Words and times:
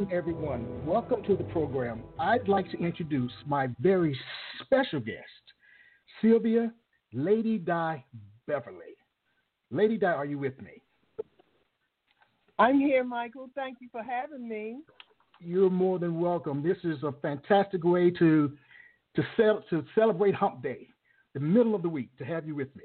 Evening, 0.00 0.16
everyone. 0.16 0.86
Welcome 0.86 1.22
to 1.24 1.36
the 1.36 1.44
program. 1.44 2.02
I'd 2.18 2.48
like 2.48 2.70
to 2.70 2.78
introduce 2.78 3.32
my 3.46 3.68
very 3.80 4.18
special 4.62 4.98
guest, 4.98 5.18
Sylvia 6.22 6.72
Ladi 7.12 7.58
Di 7.58 8.02
Beverly. 8.46 8.96
Ladi 9.70 9.98
Di, 9.98 10.06
are 10.06 10.24
you 10.24 10.38
with 10.38 10.58
me? 10.62 10.80
I'm 12.58 12.78
here, 12.80 13.04
Michael. 13.04 13.50
Thank 13.54 13.78
you 13.82 13.88
for 13.92 14.02
having 14.02 14.48
me. 14.48 14.78
You're 15.38 15.68
more 15.68 15.98
than 15.98 16.18
welcome. 16.18 16.62
This 16.62 16.78
is 16.82 17.02
a 17.02 17.12
fantastic 17.20 17.84
way 17.84 18.10
to 18.12 18.56
to, 19.16 19.22
cel- 19.36 19.64
to 19.68 19.84
celebrate 19.94 20.34
Hump 20.34 20.62
Day, 20.62 20.88
the 21.34 21.40
middle 21.40 21.74
of 21.74 21.82
the 21.82 21.90
week, 21.90 22.08
to 22.16 22.24
have 22.24 22.46
you 22.46 22.54
with 22.54 22.74
me. 22.74 22.84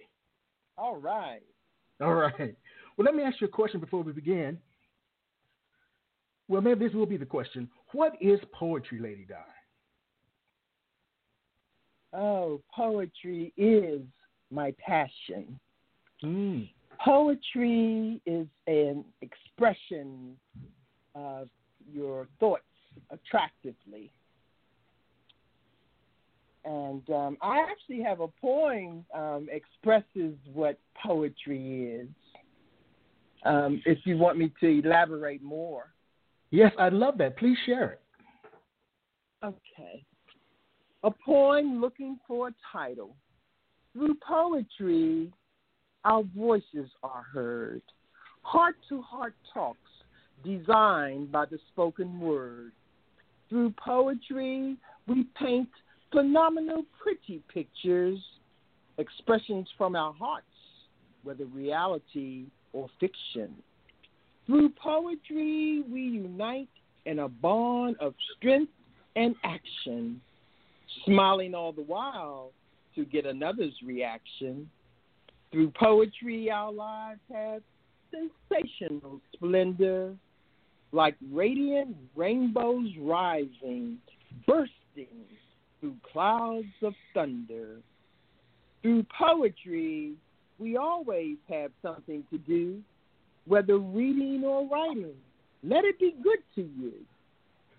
All 0.78 0.98
right. 0.98 1.44
All 2.02 2.16
right. 2.16 2.56
Well, 2.98 3.06
let 3.06 3.16
me 3.16 3.23
ask 3.23 3.40
you 3.40 3.48
a 3.48 3.50
question 3.50 3.80
before 3.80 4.02
we 4.04 4.12
begin. 4.12 4.58
Well, 6.48 6.62
maybe 6.62 6.85
this 6.85 6.94
will 6.94 7.05
be 7.05 7.17
the 7.17 7.26
question. 7.26 7.70
What 7.94 8.13
is 8.22 8.40
poetry, 8.53 8.99
Ladi 8.99 9.26
Di? 9.27 9.36
Oh, 12.13 12.62
poetry 12.73 13.52
is 13.58 14.02
my 14.52 14.73
passion. 14.80 15.59
Mm. 16.23 16.70
Poetry 17.03 18.22
is 18.25 18.47
an 18.67 19.03
expression 19.22 20.38
of 21.14 21.50
your 21.92 22.28
thoughts 22.39 22.64
attractively. 23.09 24.11
And 26.64 27.08
um, 27.09 27.38
I 27.42 27.59
actually 27.59 28.02
have 28.03 28.22
a 28.22 28.27
poem 28.42 29.05
um, 29.14 29.48
expresses 29.52 30.36
what 30.53 30.80
poetry 31.03 32.00
is. 32.02 32.08
Um, 33.44 33.81
if 33.86 34.00
you 34.05 34.17
want 34.17 34.38
me 34.38 34.52
to 34.61 34.80
elaborate 34.83 35.44
more. 35.44 35.95
Yes, 36.52 36.72
I'd 36.78 36.94
love 36.94 37.18
that. 37.18 37.38
Please 37.38 37.58
share 37.66 37.92
it. 37.92 38.02
Okay. 39.44 40.04
A 41.04 41.12
poem 41.26 41.82
looking 41.82 42.18
for 42.28 42.48
a 42.50 42.54
title. 42.72 43.16
Through 43.94 44.16
poetry, 44.28 45.32
our 46.04 46.23
voices 46.36 46.90
are 47.04 47.23
heard. 47.34 47.82
Heart 48.42 48.76
to 48.90 49.02
heart 49.02 49.36
talks 49.54 49.80
designed 50.44 51.32
by 51.32 51.46
the 51.46 51.58
spoken 51.72 52.20
word. 52.20 52.72
Through 53.50 53.73
poetry, 53.84 54.78
we 55.08 55.26
paint 55.40 55.70
phenomenal, 56.12 56.84
pretty 57.02 57.42
pictures, 57.54 58.20
expressions 58.98 59.68
from 59.78 59.96
our 59.96 60.14
hearts, 60.14 60.46
whether 61.23 61.46
reality 61.46 62.46
or 62.73 62.90
fiction. 63.00 63.56
Through 64.46 64.70
poetry, 64.82 65.84
we 65.90 66.02
unite 66.02 66.70
in 67.06 67.20
a 67.20 67.28
bond 67.28 67.96
of 68.00 68.14
strength 68.38 68.72
and 69.16 69.36
action, 69.44 70.22
smiling 71.06 71.56
all 71.56 71.72
the 71.72 71.82
while 71.82 72.52
to 72.96 73.06
get 73.06 73.26
another's 73.26 73.73
reaction. 73.84 74.70
Through 75.52 75.72
poetry, 75.72 76.52
our 76.52 76.72
lives 76.72 77.20
have 77.34 77.61
sensational 78.11 79.20
splendor, 79.34 80.16
like 80.92 81.16
radiant 81.32 81.95
rainbows 82.16 82.89
rising, 83.00 83.98
bursting 84.45 85.26
through 85.80 85.95
clouds 86.11 86.66
of 86.84 86.94
thunder. 87.14 87.78
Through 88.82 89.05
poetry, 89.17 90.14
we 90.60 90.78
always 90.78 91.38
have 91.50 91.72
something 91.82 92.23
to 92.32 92.38
do 92.38 92.82
whether 93.48 93.78
reading 93.78 94.44
or 94.45 94.67
writing. 94.67 95.14
Let 95.64 95.86
it 95.86 96.00
be 96.00 96.16
good 96.23 96.39
to 96.56 96.61
you. 96.61 96.94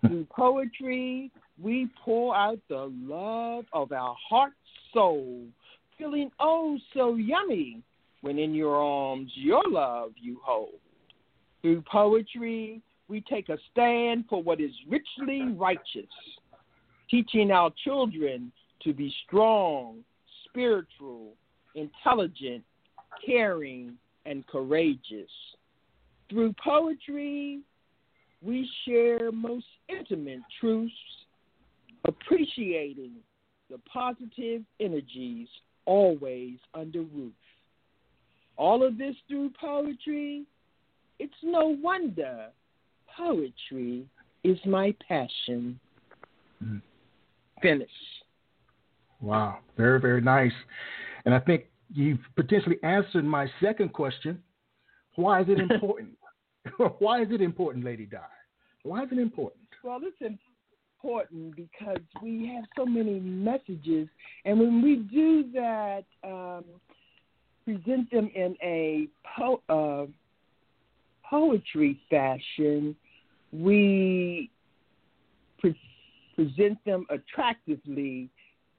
Through 0.07 0.27
poetry, 0.29 1.31
we 1.61 1.89
pour 2.03 2.35
out 2.35 2.59
the 2.69 2.91
love 3.01 3.65
of 3.73 3.91
our 3.91 4.15
heart 4.29 4.53
soul, 4.93 5.43
feeling 5.97 6.31
oh 6.39 6.77
so 6.93 7.15
yummy 7.15 7.81
when 8.21 8.37
in 8.37 8.53
your 8.53 8.75
arms 8.75 9.31
your 9.35 9.63
love 9.67 10.11
you 10.15 10.39
hold. 10.43 10.79
Through 11.61 11.83
poetry, 11.91 12.81
we 13.07 13.21
take 13.21 13.49
a 13.49 13.57
stand 13.71 14.25
for 14.29 14.43
what 14.43 14.59
is 14.59 14.71
richly 14.87 15.43
righteous, 15.53 16.05
teaching 17.09 17.51
our 17.51 17.71
children 17.83 18.51
to 18.83 18.93
be 18.93 19.13
strong, 19.25 19.99
spiritual, 20.45 21.33
intelligent, 21.75 22.63
caring, 23.25 23.93
and 24.25 24.45
courageous. 24.47 25.31
Through 26.29 26.53
poetry, 26.63 27.61
we 28.41 28.69
share 28.85 29.31
most 29.31 29.65
intimate 29.89 30.41
truths, 30.59 30.93
appreciating 32.05 33.13
the 33.69 33.79
positive 33.91 34.61
energies 34.79 35.47
always 35.85 36.57
under 36.73 37.01
roof. 37.01 37.33
All 38.57 38.83
of 38.83 38.97
this 38.97 39.15
through 39.27 39.51
poetry, 39.59 40.43
it's 41.19 41.33
no 41.43 41.77
wonder 41.81 42.47
poetry 43.15 44.05
is 44.43 44.57
my 44.65 44.93
passion. 45.07 45.79
Mm. 46.63 46.81
Finish. 47.61 47.89
Wow, 49.21 49.59
very, 49.75 49.99
very 49.99 50.21
nice. 50.21 50.51
And 51.25 51.33
I 51.33 51.39
think 51.39 51.65
you've 51.93 52.19
potentially 52.35 52.77
answered 52.83 53.25
my 53.25 53.47
second 53.61 53.93
question. 53.93 54.41
Why 55.15 55.41
is 55.41 55.47
it 55.49 55.59
important? 55.71 56.16
Why 56.99 57.21
is 57.21 57.27
it 57.31 57.41
important, 57.41 57.85
Ladi 57.85 58.05
Di? 58.05 58.17
Why 58.83 59.03
is 59.03 59.09
it 59.11 59.19
important? 59.19 59.63
Well, 59.83 59.99
it's 60.03 60.39
important 61.01 61.55
because 61.55 62.01
we 62.21 62.51
have 62.53 62.63
so 62.75 62.85
many 62.85 63.19
messages, 63.19 64.07
and 64.45 64.59
when 64.59 64.81
we 64.81 64.95
do 64.95 65.51
that, 65.53 66.03
um, 66.23 66.63
present 67.65 68.09
them 68.11 68.31
in 68.33 68.55
a 68.63 69.07
po- 69.37 69.61
uh, 69.69 70.05
poetry 71.29 71.99
fashion, 72.09 72.95
we 73.51 74.49
pre- 75.59 75.79
present 76.35 76.77
them 76.85 77.05
attractively 77.09 78.29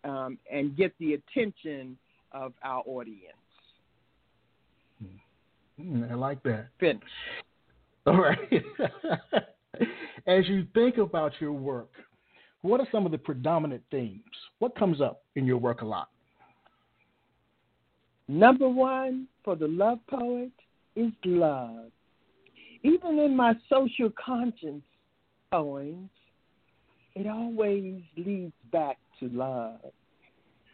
um, 0.05 0.39
and 0.51 0.77
get 0.77 0.93
the 0.99 1.15
attention 1.15 1.99
of 2.33 2.53
our 2.63 2.83
audience. 2.87 3.35
Mm, 5.81 6.11
I 6.11 6.15
like 6.15 6.43
that. 6.45 6.69
Finish. 6.81 7.03
All 8.09 8.23
right. 8.23 8.65
As 10.27 10.47
you 10.49 10.67
think 10.73 10.97
about 10.97 11.33
your 11.41 11.53
work, 11.53 11.91
what 12.63 12.81
are 12.81 12.87
some 12.91 13.05
of 13.05 13.13
the 13.13 13.19
predominant 13.19 13.83
themes? 13.91 14.23
What 14.61 14.75
comes 14.77 15.01
up 15.01 15.23
in 15.37 15.45
your 15.45 15.59
work 15.59 15.83
a 15.83 15.85
lot? 15.85 16.09
Number 18.27 18.69
one 18.69 19.27
for 19.45 19.57
the 19.57 19.69
love 19.69 19.99
poet 20.09 20.53
is 20.97 21.13
love. 21.25 21.91
Even 22.83 23.19
in 23.19 23.37
my 23.37 23.55
social 23.69 24.11
conscience 24.25 24.85
poems, 25.51 26.09
it 27.15 27.27
always 27.27 28.01
leads 28.17 28.53
back 28.73 28.97
to 29.21 29.29
love. 29.29 29.81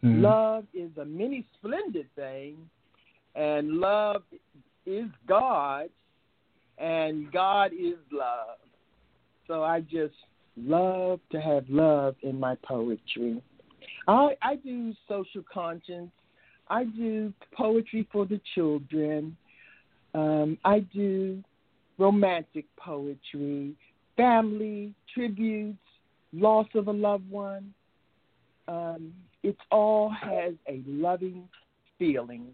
Mm-hmm. 0.05 0.23
Love 0.23 0.65
is 0.73 0.91
a 1.01 1.05
many 1.05 1.47
splendid 1.59 2.07
thing, 2.15 2.57
and 3.35 3.73
love 3.79 4.23
is 4.87 5.07
God, 5.27 5.89
and 6.79 7.31
God 7.33 7.73
is 7.73 7.99
love. 8.11 8.59
So 9.47 9.63
I 9.63 9.81
just 9.81 10.15
love 10.57 11.21
to 11.33 11.41
have 11.41 11.65
love 11.69 12.17
in 12.23 12.39
my 12.39 12.57
poetry. 12.67 13.43
I, 14.09 14.37
I 14.43 14.57
do 14.57 14.95
social 15.09 15.45
conscience. 15.53 16.11
I 16.69 16.85
do 16.85 17.33
poetry 17.57 18.09
for 18.11 18.27
the 18.27 18.41
children. 18.55 19.37
Um, 20.15 20.59
I 20.65 20.81
do 20.81 21.43
romantic 21.99 22.65
poetry, 22.77 23.75
family 24.17 24.95
tributes, 25.13 25.79
loss 26.33 26.67
of 26.75 26.89
a 26.89 26.93
loved 26.93 27.31
one. 27.31 27.73
Um, 28.67 29.13
it 29.43 29.57
all 29.71 30.09
has 30.11 30.55
a 30.69 30.83
loving 30.87 31.49
feeling. 31.99 32.47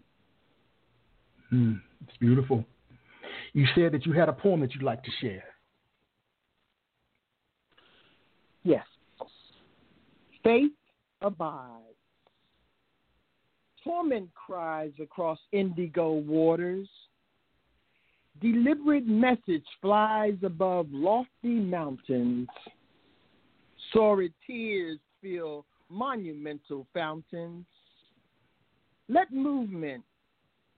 Mm, 1.53 1.81
it's 2.07 2.17
beautiful. 2.17 2.65
You 3.53 3.65
said 3.75 3.91
that 3.91 4.05
you 4.05 4.13
had 4.13 4.29
a 4.29 4.33
poem 4.33 4.61
that 4.61 4.73
you'd 4.73 4.83
like 4.83 5.03
to 5.03 5.11
share. 5.19 5.43
Yes. 8.63 8.85
Faith 10.43 10.71
abides. 11.21 11.85
Torment 13.83 14.29
cries 14.33 14.91
across 15.01 15.39
indigo 15.51 16.11
waters. 16.13 16.87
Deliberate 18.41 19.07
message 19.07 19.65
flies 19.81 20.35
above 20.43 20.87
lofty 20.91 21.59
mountains. 21.59 22.47
Sordid 23.91 24.33
tears 24.47 24.99
fill 25.21 25.65
monumental 25.89 26.87
fountains. 26.93 27.65
Let 29.09 29.33
movement 29.33 30.03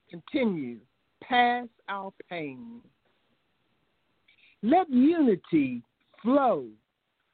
continue 0.09 0.79
past 1.27 1.69
our 1.89 2.11
pain. 2.29 2.81
Let 4.61 4.89
unity 4.89 5.81
flow 6.21 6.67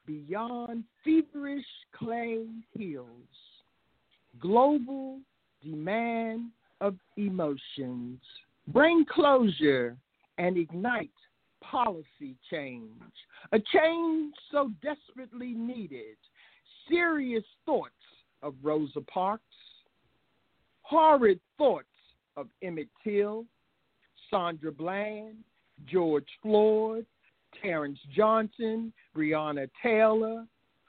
beyond 0.06 0.84
feverish 1.04 1.64
clay 1.96 2.46
hills. 2.76 3.08
Global 4.40 5.20
demand 5.62 6.50
of 6.80 6.96
emotions. 7.16 8.20
Bring 8.68 9.04
closure 9.04 9.96
and 10.38 10.56
ignite 10.56 11.10
policy 11.60 12.34
change. 12.50 12.90
A 13.52 13.58
change 13.72 14.34
so 14.50 14.70
desperately 14.82 15.52
needed. 15.52 16.16
Serious 16.88 17.44
thoughts 17.66 17.92
of 18.42 18.54
Rosa 18.62 19.00
Parks. 19.02 19.44
Horrid 20.82 21.38
thoughts 21.56 21.86
of 22.36 22.48
Emmett 22.62 22.88
Till, 23.04 23.44
Sandra 24.30 24.72
Bland, 24.72 25.36
George 25.86 26.28
Floyd, 26.42 27.06
Terrence 27.60 27.98
Johnson, 28.14 28.92
Breonna 29.16 29.68
Taylor. 29.82 30.46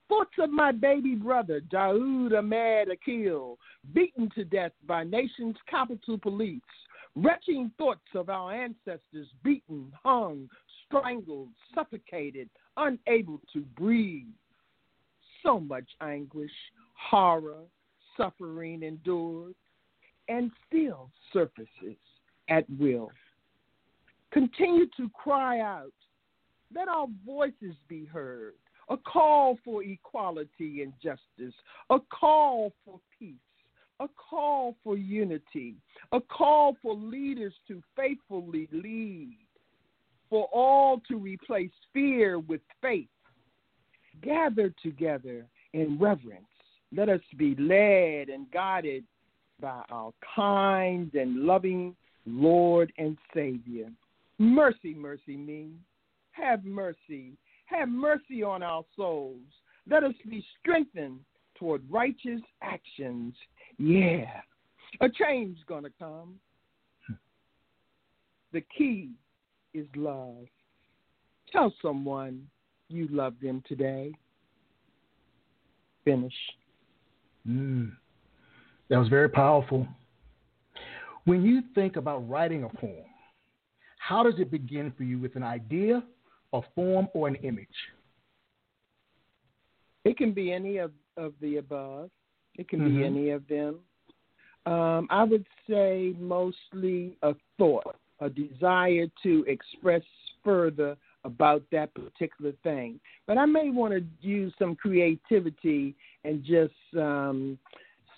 Thoughts 0.08 0.36
of 0.40 0.50
my 0.50 0.72
baby 0.72 1.16
brother, 1.16 1.62
Daoud 1.62 2.38
Ahmed 2.38 2.90
Akil, 2.92 3.58
beaten 3.94 4.30
to 4.36 4.44
death 4.44 4.74
by 4.86 5.04
nation's 5.04 5.56
capital 5.70 6.18
Police. 6.18 6.62
Retching 7.16 7.72
thoughts 7.78 8.08
of 8.14 8.30
our 8.30 8.54
ancestors 8.54 9.28
beaten, 9.44 9.92
hung, 10.04 10.50
strangled, 10.86 11.50
suffocated, 11.74 12.50
unable 12.78 13.40
to 13.54 13.62
breathe. 13.78 14.28
So 15.44 15.60
much 15.60 15.90
anguish, 16.02 16.52
horror, 16.94 17.64
suffering 18.16 18.84
endured, 18.84 19.56
and 20.28 20.52
still 20.68 21.10
surfaces 21.34 21.98
at 22.50 22.66
will. 22.80 23.10
Continue 24.32 24.86
to 24.98 25.10
cry 25.10 25.60
out. 25.60 25.94
Let 26.74 26.88
our 26.88 27.08
voices 27.26 27.76
be 27.88 28.06
heard. 28.06 28.54
A 28.90 28.98
call 28.98 29.58
for 29.64 29.84
equality 29.84 30.82
and 30.82 30.94
justice. 31.02 31.54
A 31.90 31.98
call 32.00 32.74
for 32.86 33.00
peace. 33.18 33.36
A 34.00 34.08
call 34.08 34.76
for 34.84 34.98
unity. 34.98 35.76
A 36.12 36.20
call 36.20 36.76
for 36.82 36.96
leaders 36.96 37.54
to 37.68 37.82
faithfully 37.96 38.68
lead. 38.72 39.38
For 40.30 40.46
all 40.54 41.02
to 41.10 41.18
replace 41.18 41.72
fear 41.94 42.40
with 42.40 42.62
faith. 42.82 43.10
Gather 44.22 44.74
together 44.82 45.46
in 45.74 45.98
reverence. 46.00 46.46
Let 46.96 47.10
us 47.10 47.22
be 47.38 47.56
led 47.56 48.30
and 48.30 48.50
guided 48.52 49.04
by 49.62 49.84
our 49.90 50.14
kind 50.36 51.14
and 51.16 51.44
loving 51.44 51.96
Lord 52.26 52.92
and 52.98 53.18
Savior. 53.34 53.90
Mercy, 54.42 54.96
mercy 54.96 55.38
me. 55.38 55.70
Have 56.32 56.66
mercy. 56.66 57.34
Have 57.68 57.90
mercy 57.90 58.42
on 58.42 58.64
our 58.64 58.84
souls. 58.96 59.38
Let 59.88 60.04
us 60.04 60.16
be 60.28 60.44
strengthened 60.60 61.20
toward 61.54 61.84
righteous 61.92 62.42
actions. 62.64 63.36
Yeah, 63.78 64.26
a 65.00 65.10
change 65.10 65.60
gonna 65.68 65.92
come. 66.00 66.40
The 68.52 68.64
key 68.76 69.12
is 69.76 69.86
love. 69.96 70.48
Tell 71.52 71.72
someone 71.80 72.48
you 72.90 73.08
love 73.12 73.36
them 73.44 73.62
today. 73.68 74.12
Finish. 76.04 76.34
Mm. 77.48 77.92
That 78.90 78.98
was 78.98 79.08
very 79.08 79.30
powerful. 79.30 79.88
When 81.26 81.44
you 81.44 81.62
think 81.76 81.96
about 81.96 82.28
writing 82.28 82.64
a 82.64 82.70
poem, 82.70 83.06
how 84.02 84.24
does 84.24 84.34
it 84.40 84.50
begin 84.50 84.92
for 84.98 85.04
you 85.04 85.20
with 85.20 85.36
an 85.36 85.44
idea, 85.44 86.04
a 86.54 86.62
form, 86.74 87.08
or 87.14 87.28
an 87.28 87.36
image? 87.36 87.68
It 90.04 90.18
can 90.18 90.34
be 90.34 90.52
any 90.52 90.78
of, 90.78 90.92
of 91.18 91.34
the 91.40 91.58
above. 91.58 92.10
It 92.58 92.68
can 92.68 92.80
Mhm. 92.82 92.86
be 92.86 93.04
any 93.04 93.30
of 93.30 93.48
them. 93.48 93.80
Um, 94.66 95.08
I 95.12 95.24
would 95.24 95.46
say 95.70 96.16
mostly 96.20 97.16
a 97.22 97.36
thought, 97.60 97.96
a 98.20 98.30
desire 98.30 99.08
to 99.22 99.46
express 99.48 100.04
further 100.44 100.98
about 101.24 101.62
that 101.72 101.94
particular 101.94 102.54
thing. 102.64 103.00
But 103.28 103.38
I 103.38 103.46
may 103.46 103.70
want 103.70 103.94
to 103.94 104.04
use 104.28 104.52
some 104.58 104.76
creativity 104.76 105.96
and 106.24 106.44
just 106.44 106.74
um, 106.98 107.60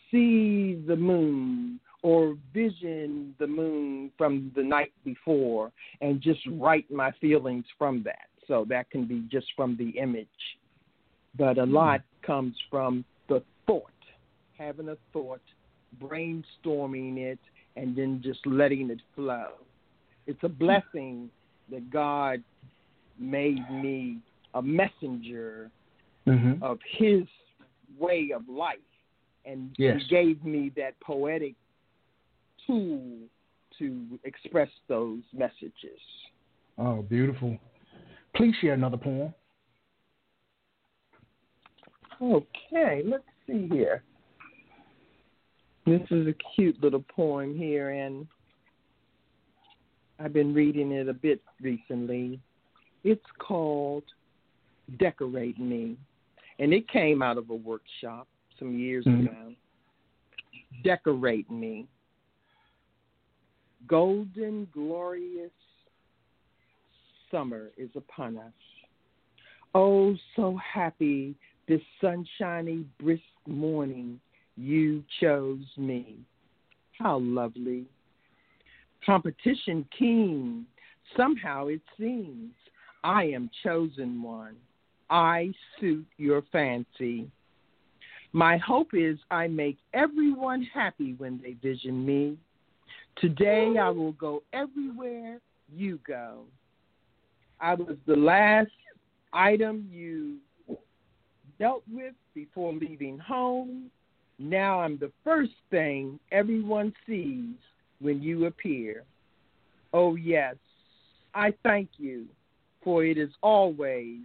see 0.10 0.76
the 0.88 0.96
moon 0.96 1.82
or 2.04 2.36
vision 2.54 3.34
the 3.40 3.48
moon 3.48 4.12
from 4.18 4.52
the 4.56 4.62
night 4.62 4.92
before 5.04 5.72
and 6.02 6.22
just 6.22 6.42
write 6.58 6.90
my 6.92 7.12
feelings 7.20 7.66
from 7.78 8.04
that. 8.04 8.28
So 8.48 8.66
that 8.70 8.92
can 8.92 9.06
be 9.06 9.26
just 9.32 9.48
from 9.56 9.76
the 9.78 9.90
image. 10.00 10.28
But 11.38 11.58
a 11.58 11.64
lot 11.64 12.02
comes 12.24 12.56
from 12.70 13.04
the 13.30 13.42
thought, 13.66 13.90
having 14.58 14.90
a 14.90 14.98
thought, 15.12 15.42
brainstorming 16.02 17.18
it, 17.18 17.40
and 17.76 17.96
then 17.96 18.22
just 18.24 18.46
letting 18.46 18.92
it 18.92 19.00
flow. 19.16 19.48
It's 20.28 20.44
a 20.44 20.50
blessing 20.50 21.30
that 21.72 21.90
God 21.90 22.44
made 23.18 23.70
me 23.72 24.20
a 24.54 24.62
messenger 24.62 25.72
Mm-hmm. 26.28 26.64
of 26.64 26.80
His 26.98 27.24
way 28.00 28.32
of 28.34 28.48
life, 28.48 28.78
and 29.46 29.72
Yes. 29.78 30.02
He 30.02 30.08
gave 30.08 30.44
me 30.46 30.72
that 30.78 30.98
poetic 31.02 31.56
tool 32.68 33.20
to 33.80 34.20
express 34.24 34.70
those 34.88 35.22
messages. 35.34 36.00
Oh, 36.78 37.02
beautiful. 37.02 37.58
Please 38.36 38.56
share 38.62 38.74
another 38.74 38.98
poem. 38.98 39.34
Okay, 42.22 43.02
let's 43.06 43.24
see 43.48 43.68
here. 43.72 44.04
This 45.86 46.02
is 46.12 46.28
a 46.28 46.34
cute 46.56 46.82
little 46.82 47.04
poem 47.14 47.58
here, 47.58 47.90
and 47.90 48.26
I've 50.20 50.32
been 50.32 50.54
reading 50.54 50.92
it 50.92 51.10
a 51.10 51.14
bit 51.14 51.42
recently. 51.62 52.40
It's 53.04 53.26
called 53.40 54.04
Decorate 54.98 55.60
Me, 55.60 55.98
and 56.60 56.74
it 56.74 56.88
came 56.88 57.22
out 57.22 57.38
of 57.38 57.50
a 57.50 57.56
workshop 57.56 58.28
some 58.58 58.78
years 58.78 59.06
Mhm. 59.06 59.26
ago. 59.26 59.56
Decorate 60.84 61.50
Me. 61.52 61.88
Golden, 63.88 64.68
glorious 64.74 65.52
summer 67.32 67.72
is 67.78 67.90
upon 67.96 68.38
us. 68.38 68.54
Oh, 69.76 70.16
so 70.36 70.58
happy 70.58 71.36
this 71.68 71.82
sunshiny, 72.00 72.86
brisk 73.00 73.24
morning 73.48 74.20
you 74.56 75.04
chose 75.20 75.66
me. 75.78 76.20
How 77.00 77.20
lovely. 77.20 77.86
Competition 79.06 79.86
keen. 79.98 80.66
Somehow 81.18 81.68
it 81.68 81.82
seems 81.98 82.54
I 83.04 83.26
am 83.26 83.50
chosen 83.64 84.22
one. 84.22 84.56
I 85.10 85.54
suit 85.80 86.06
your 86.18 86.44
fancy. 86.52 87.30
My 88.32 88.58
hope 88.58 88.90
is 88.94 89.18
I 89.30 89.48
make 89.48 89.78
everyone 89.94 90.68
happy 90.74 91.14
when 91.18 91.40
they 91.44 91.54
vision 91.54 92.06
me. 92.06 92.38
Today 93.18 93.76
I 93.80 93.90
will 93.90 94.14
go 94.14 94.44
everywhere 94.54 95.40
you 95.74 96.00
go. 96.06 96.44
I 97.60 97.76
was 97.76 97.96
the 98.06 98.16
last 98.16 98.72
item 99.32 99.88
you 99.92 100.38
dealt 101.60 101.84
with 101.92 102.14
before 102.34 102.74
leaving 102.74 103.18
home. 103.18 103.90
Now 104.40 104.82
I'm 104.82 104.98
the 104.98 105.12
first 105.24 105.54
thing 105.70 106.20
everyone 106.32 106.94
sees 107.08 107.56
when 108.02 108.22
you 108.22 108.46
appear. 108.46 109.04
Oh, 109.94 110.16
yes, 110.16 110.56
I 111.36 111.54
thank 111.64 111.90
you, 111.98 112.26
for 112.84 113.06
it 113.06 113.18
is 113.18 113.30
always 113.42 114.20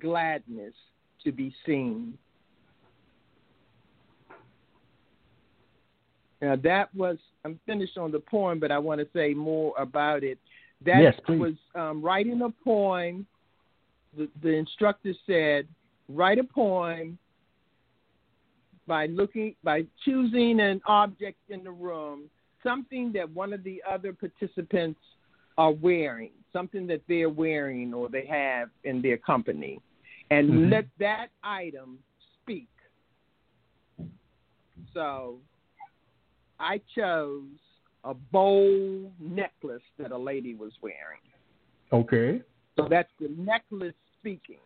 gladness 0.00 0.74
to 1.24 1.32
be 1.32 1.54
seen. 1.66 2.16
Now, 6.40 6.56
that 6.56 6.94
was, 6.94 7.16
I'm 7.44 7.58
finished 7.66 7.96
on 7.96 8.10
the 8.12 8.20
poem, 8.20 8.58
but 8.58 8.70
I 8.70 8.78
want 8.78 9.00
to 9.00 9.06
say 9.14 9.34
more 9.34 9.72
about 9.78 10.22
it. 10.24 10.38
That 10.84 11.00
Yes, 11.00 11.14
was 11.28 11.54
um, 11.74 12.02
writing 12.02 12.42
a 12.42 12.50
poem. 12.62 13.26
The, 14.16 14.28
the 14.42 14.50
instructor 14.50 15.12
said, 15.26 15.66
write 16.08 16.38
a 16.38 16.44
poem 16.44 17.18
by 18.86 19.06
looking 19.06 19.54
by 19.64 19.84
choosing 20.04 20.60
an 20.60 20.80
object 20.86 21.38
in 21.48 21.64
the 21.64 21.70
room, 21.70 22.24
something 22.62 23.12
that 23.12 23.30
one 23.30 23.52
of 23.52 23.64
the 23.64 23.82
other 23.88 24.12
participants 24.12 25.00
are 25.56 25.72
wearing, 25.72 26.32
something 26.52 26.86
that 26.88 27.00
they're 27.08 27.30
wearing 27.30 27.94
or 27.94 28.08
they 28.08 28.26
have 28.26 28.68
in 28.84 29.00
their 29.00 29.16
company, 29.16 29.80
and 30.30 30.50
Mhm. 30.50 30.70
let 30.70 30.86
that 30.98 31.28
item 31.42 31.98
speak. 32.42 32.68
So 34.92 35.40
I 36.64 36.80
chose 36.96 37.42
a 38.04 38.14
bowl 38.14 39.12
necklace 39.20 39.82
that 39.98 40.12
a 40.12 40.18
lady 40.18 40.54
was 40.54 40.72
wearing. 40.80 41.20
Okay. 41.92 42.42
So 42.76 42.88
that's 42.88 43.10
the 43.20 43.28
necklace 43.38 43.94
speaking. 44.18 44.58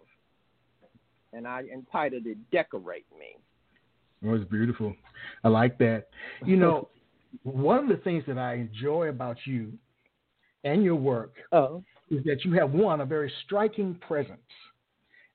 And 1.32 1.46
I 1.46 1.64
entitled 1.72 2.26
it 2.26 2.38
Decorate 2.50 3.04
Me. 3.18 3.36
It 4.22 4.26
was 4.32 4.44
beautiful. 4.44 4.94
I 5.44 5.48
like 5.48 5.76
that. 5.78 6.08
You 6.44 6.56
know, 6.56 6.88
one 7.42 7.78
of 7.78 7.88
the 7.88 8.02
things 8.02 8.24
that 8.28 8.38
I 8.38 8.54
enjoy 8.54 9.08
about 9.08 9.36
you 9.44 9.72
and 10.64 10.82
your 10.84 10.96
work 10.96 11.34
Oh. 11.52 11.82
is 12.10 12.24
that 12.24 12.44
you 12.44 12.52
have 12.54 12.72
one 12.72 13.00
a 13.00 13.04
very 13.04 13.32
striking 13.44 13.94
presence, 13.96 14.40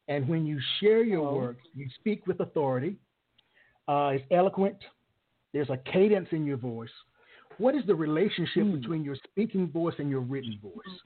and 0.08 0.27
when 0.27 0.46
you 0.46 0.60
share 0.79 1.03
your 1.03 1.27
Oh. 1.27 1.36
work, 1.36 1.58
you 1.75 1.88
speak 2.00 2.25
with 2.25 2.39
authority. 2.39 2.96
Uh, 3.88 4.12
it's 4.15 4.25
eloquent. 4.32 4.77
There's 5.54 5.70
a 5.70 5.78
cadence 5.78 6.28
in 6.32 6.46
your 6.46 6.58
voice. 6.58 6.90
What 7.60 7.76
is 7.76 7.86
the 7.86 7.96
relationship 7.96 8.64
Hmm. 8.64 8.80
between 8.80 9.04
your 9.04 9.16
speaking 9.16 9.68
voice 9.68 9.94
and 10.00 10.10
your 10.10 10.22
written 10.22 10.58
voice, 10.60 11.00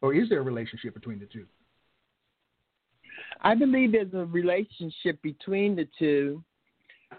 or 0.00 0.14
is 0.14 0.28
there 0.28 0.40
a 0.40 0.42
relationship 0.42 0.94
between 0.94 1.18
the 1.18 1.26
two? 1.26 1.46
I 3.42 3.54
believe 3.54 3.92
there's 3.92 4.14
a 4.14 4.24
relationship 4.26 5.20
between 5.22 5.76
the 5.76 5.86
two, 5.98 6.42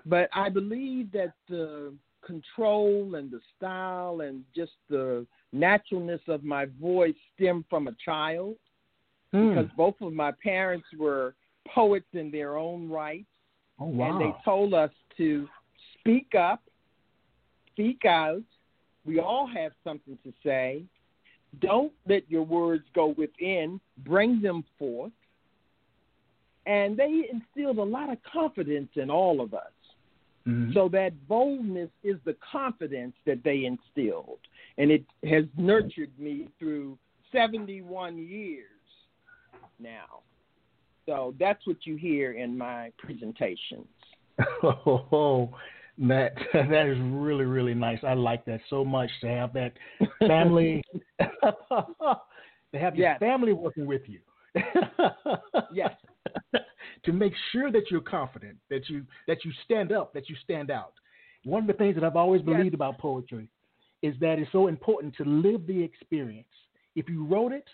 but 0.06 0.30
I 0.34 0.50
believe 0.50 1.12
that 1.12 1.34
the 1.48 1.94
control 2.26 3.16
and 3.16 3.30
the 3.32 3.40
style 3.56 4.22
and 4.22 4.44
just 4.56 4.74
the 4.90 5.26
naturalness 5.54 6.22
of 6.28 6.44
my 6.44 6.66
voice 6.82 7.16
stem 7.36 7.64
from 7.70 7.88
a 7.88 7.94
child 8.04 8.58
Hmm. 9.32 9.50
because 9.50 9.70
both 9.78 9.96
of 10.02 10.14
my 10.14 10.32
parents 10.44 10.88
were 10.98 11.36
poets 11.68 12.08
in 12.14 12.32
their 12.32 12.58
own 12.58 12.90
right. 12.90 13.26
oh 13.80 13.86
wow. 13.86 14.10
and 14.12 14.22
they 14.22 14.34
told 14.44 14.74
us 14.74 14.92
to 15.18 15.48
speak 16.08 16.36
up, 16.36 16.62
speak 17.74 18.06
out. 18.06 18.42
We 19.06 19.20
all 19.20 19.48
have 19.48 19.72
something 19.84 20.18
to 20.24 20.34
say. 20.44 20.84
Don't 21.60 21.92
let 22.08 22.30
your 22.30 22.44
words 22.44 22.84
go 22.94 23.14
within, 23.18 23.80
bring 24.00 24.42
them 24.42 24.64
forth. 24.78 25.12
And 26.66 26.98
they 26.98 27.30
instilled 27.32 27.78
a 27.78 27.84
lot 27.84 28.12
of 28.12 28.18
confidence 28.24 28.90
in 28.96 29.10
all 29.10 29.42
of 29.42 29.54
us. 29.54 29.72
Mhm. 30.46 30.74
So 30.74 30.90
that 30.90 31.28
boldness 31.28 31.90
is 32.04 32.18
the 32.24 32.36
confidence 32.36 33.16
that 33.26 33.44
they 33.44 33.66
instilled. 33.66 34.40
And 34.78 34.92
it 34.92 35.06
has 35.24 35.46
nurtured 35.58 36.18
me 36.20 36.48
through 36.60 36.98
71 37.32 38.18
years 38.18 38.70
now. 39.80 40.22
So 41.06 41.34
that's 41.40 41.66
what 41.66 41.86
you 41.86 41.96
hear 41.96 42.34
in 42.34 42.58
my 42.58 42.92
presentations. 42.98 43.88
Oh, 44.64 45.58
that 46.00 46.34
that 46.54 46.88
is 46.88 46.98
really 47.12 47.46
really 47.46 47.74
nice. 47.74 48.00
I 48.04 48.14
like 48.14 48.46
that 48.46 48.62
so 48.70 48.84
much 48.86 49.10
to 49.22 49.28
have 49.28 49.54
that 49.54 49.74
family 50.28 50.82
to 51.20 52.80
have 52.80 52.96
your 52.96 53.08
Yes. 53.10 53.20
family 53.20 53.54
working 53.54 53.86
with 53.86 54.02
you. 54.08 54.20
Yes. 55.72 55.92
to 57.04 57.12
make 57.14 57.34
sure 57.52 57.72
that 57.72 57.84
you're 57.92 58.02
confident, 58.02 58.58
that 58.70 58.90
you 58.90 59.04
that 59.28 59.44
you 59.46 59.52
stand 59.66 59.92
up, 59.92 60.14
that 60.14 60.30
you 60.30 60.36
stand 60.44 60.72
out. 60.72 60.94
One 61.44 61.62
of 61.62 61.68
the 61.68 61.74
things 61.74 61.96
that 61.96 62.04
I've 62.04 62.16
always 62.16 62.42
Yes. 62.42 62.58
believed 62.58 62.74
about 62.74 62.98
poetry 62.98 63.50
is 64.02 64.16
that 64.20 64.38
it's 64.40 64.52
so 64.52 64.68
important 64.68 65.16
to 65.18 65.24
live 65.24 65.66
the 65.66 65.82
experience. 65.84 66.48
If 66.96 67.10
you 67.10 67.26
wrote 67.26 67.52
it, 67.52 67.68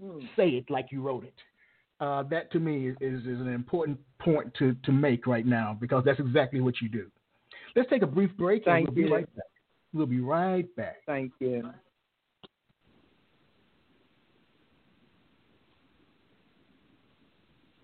Hmm. 0.00 0.20
say 0.36 0.50
it 0.50 0.70
like 0.70 0.86
you 0.90 1.02
wrote 1.02 1.24
it. 1.24 1.34
Uh, 2.00 2.22
that 2.24 2.50
to 2.52 2.60
me 2.60 2.88
is, 2.90 2.96
is 3.00 3.40
an 3.40 3.52
important 3.52 3.98
point 4.20 4.54
to, 4.54 4.74
to 4.84 4.92
make 4.92 5.26
right 5.26 5.44
now 5.46 5.76
because 5.80 6.04
that's 6.04 6.20
exactly 6.20 6.60
what 6.60 6.74
you 6.80 6.88
do. 6.88 7.10
Let's 7.76 7.88
take 7.90 8.02
a 8.02 8.06
brief 8.06 8.36
break 8.36 8.66
and 8.66 8.84
we'll 8.84 8.94
be 8.94 9.10
right 9.10 9.34
back. 9.36 9.44
We'll 9.92 10.06
be 10.06 10.20
right 10.20 10.66
back. 10.76 10.96
Thank 11.06 11.32
you. 11.40 11.70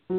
We 0.08 0.16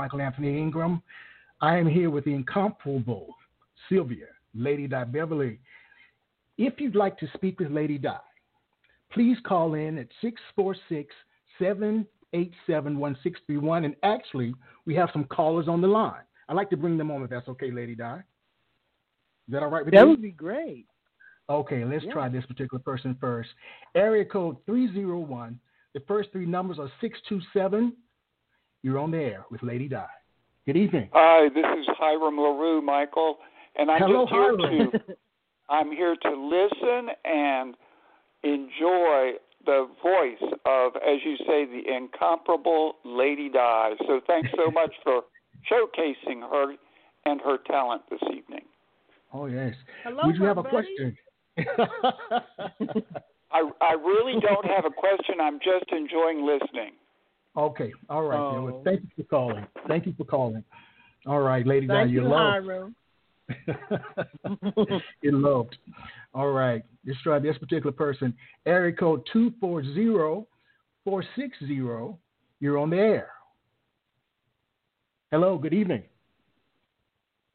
Michael 0.00 0.22
Anthony 0.22 0.56
Ingram. 0.58 1.02
I 1.60 1.76
am 1.76 1.86
here 1.86 2.08
with 2.08 2.24
the 2.24 2.32
incomparable 2.32 3.34
Sylvia, 3.86 4.28
Ladi 4.54 4.86
Di 4.86 5.04
Beverly. 5.04 5.60
If 6.56 6.80
you'd 6.80 6.96
like 6.96 7.18
to 7.18 7.28
speak 7.34 7.60
with 7.60 7.70
Ladi 7.70 7.98
Di, 7.98 8.16
please 9.12 9.36
call 9.44 9.74
in 9.74 9.98
at 9.98 10.08
646 10.22 11.14
787 11.58 12.98
1631. 12.98 13.84
And 13.84 13.94
actually, 14.02 14.54
we 14.86 14.94
have 14.94 15.10
some 15.12 15.24
callers 15.24 15.68
on 15.68 15.82
the 15.82 15.86
line. 15.86 16.22
I'd 16.48 16.56
like 16.56 16.70
to 16.70 16.78
bring 16.78 16.96
them 16.96 17.10
on 17.10 17.22
if 17.22 17.28
that's 17.28 17.48
okay, 17.48 17.70
Ladi 17.70 17.94
Di. 17.94 18.16
Is 18.16 18.22
that 19.50 19.62
all 19.62 19.68
right 19.68 19.84
with 19.84 19.92
That 19.92 20.00
you? 20.00 20.06
That 20.06 20.10
would 20.12 20.22
be 20.22 20.30
great. 20.30 20.86
Okay, 21.50 21.84
let's 21.84 22.06
Yeah. 22.06 22.12
try 22.12 22.30
this 22.30 22.46
particular 22.46 22.82
person 22.82 23.14
first. 23.16 23.50
Area 23.94 24.24
code 24.24 24.56
301. 24.64 25.60
The 25.92 26.00
first 26.08 26.32
three 26.32 26.46
numbers 26.46 26.78
are 26.78 26.90
627. 27.02 27.94
You're 28.82 28.98
on 28.98 29.10
the 29.10 29.18
air 29.18 29.44
with 29.50 29.62
Ladi 29.62 29.88
Di. 29.88 30.06
Good 30.66 30.76
evening. 30.76 31.08
Hi, 31.12 31.48
this 31.48 31.64
is 31.78 31.86
Hiram 31.98 32.36
LaRue, 32.38 32.80
Michael, 32.80 33.38
and 33.76 33.90
I'm 33.90 34.00
Hello, 34.00 34.24
just 34.24 34.32
here 34.32 34.56
Hiram. 34.56 34.90
to 34.92 35.00
I'm 35.70 35.92
here 35.92 36.16
to 36.22 36.30
listen 36.30 37.08
and 37.24 37.74
enjoy 38.42 39.32
the 39.66 39.86
voice 40.02 40.52
of, 40.64 40.96
as 40.96 41.18
you 41.24 41.36
say, 41.46 41.64
the 41.66 41.82
incomparable 41.94 42.94
Ladi 43.04 43.50
Di. 43.50 43.90
So 44.06 44.20
thanks 44.26 44.48
so 44.56 44.70
much 44.70 44.92
for 45.04 45.22
showcasing 45.70 46.40
her 46.50 46.74
and 47.26 47.40
her 47.42 47.58
talent 47.66 48.02
this 48.10 48.20
evening. 48.34 48.64
Oh, 49.32 49.46
yes. 49.46 49.74
Hello, 50.02 50.22
Would 50.26 50.36
you 50.36 50.44
have 50.44 50.58
a 50.58 50.62
buddy. 50.62 50.70
question? 50.70 51.16
I 53.52 53.68
I 53.80 53.92
really 53.92 54.40
don't 54.40 54.64
have 54.66 54.84
a 54.86 54.90
question. 54.90 55.36
I'm 55.40 55.58
just 55.58 55.84
enjoying 55.92 56.44
listening. 56.46 56.92
Okay, 57.56 57.92
all 58.08 58.22
right. 58.22 58.54
then. 58.54 58.62
Well, 58.64 58.74
Oh. 58.76 58.82
thank 58.84 59.02
you 59.02 59.08
for 59.16 59.22
calling. 59.24 59.66
Thank 59.88 60.06
you 60.06 60.12
for 60.14 60.24
calling. 60.24 60.64
All 61.26 61.40
right, 61.40 61.66
Ladi 61.66 61.86
Di, 61.86 61.92
Thank 61.92 62.12
you're 62.12 62.22
you, 62.22 62.28
loved. 62.28 62.94
You're 65.22 65.32
loved. 65.32 65.76
All 66.32 66.52
right, 66.52 66.84
let's 67.04 67.20
try 67.22 67.40
this 67.40 67.58
particular 67.58 67.90
person. 67.92 68.32
Area 68.64 68.92
code 68.92 69.26
240 69.32 70.46
460. 71.04 71.74
You're 72.60 72.78
on 72.78 72.90
the 72.90 72.98
air. 72.98 73.30
Hello, 75.32 75.58
good 75.58 75.74
evening. 75.74 76.04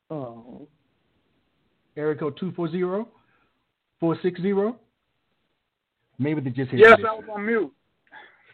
Oh. 0.09 0.67
Area 1.95 2.15
code 2.15 2.35
240 2.37 3.09
460. 3.99 4.77
Maybe 6.19 6.41
they 6.41 6.49
just 6.49 6.71
hit 6.71 6.81
Yes. 6.81 6.99
I 6.99 7.13
was 7.13 7.23
on 7.33 7.45
mute. 7.45 7.73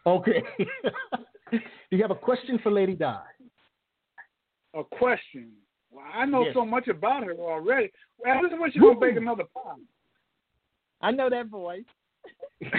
Okay. 0.06 0.44
Do 1.52 1.60
you 1.98 2.02
have 2.02 2.12
a 2.12 2.16
question 2.16 2.60
for 2.64 2.72
Ladi 2.72 2.96
Di? 2.96 3.20
A 4.74 4.84
question. 4.84 5.52
Well, 5.92 6.06
I 6.14 6.26
know 6.26 6.46
Yes. 6.46 6.54
so 6.54 6.66
much 6.66 6.88
about 6.88 7.24
her 7.26 7.34
already. 7.34 7.92
Well, 8.18 8.42
when 8.58 8.72
she's 8.72 8.82
gonna 8.82 8.94
Woo. 8.94 9.00
bake 9.00 9.18
another 9.18 9.44
pie. 9.54 9.76
I 11.02 11.12
know 11.12 11.30
that 11.30 11.48
voice. 11.48 11.84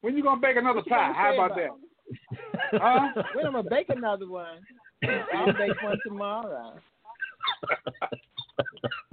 when 0.00 0.16
you 0.16 0.22
gonna 0.22 0.40
bake 0.40 0.56
another 0.56 0.78
What 0.80 0.88
pie? 0.88 1.12
How 1.12 1.34
about 1.34 1.50
about 1.50 1.58
that? 1.58 1.70
Huh? 2.80 3.08
When 3.34 3.46
I'm 3.46 3.52
gonna 3.52 3.68
bake 3.68 3.90
another 3.90 4.28
one. 4.28 4.66
I'll 5.34 5.52
bake 5.52 5.82
one 5.82 6.00
tomorrow. 6.02 6.80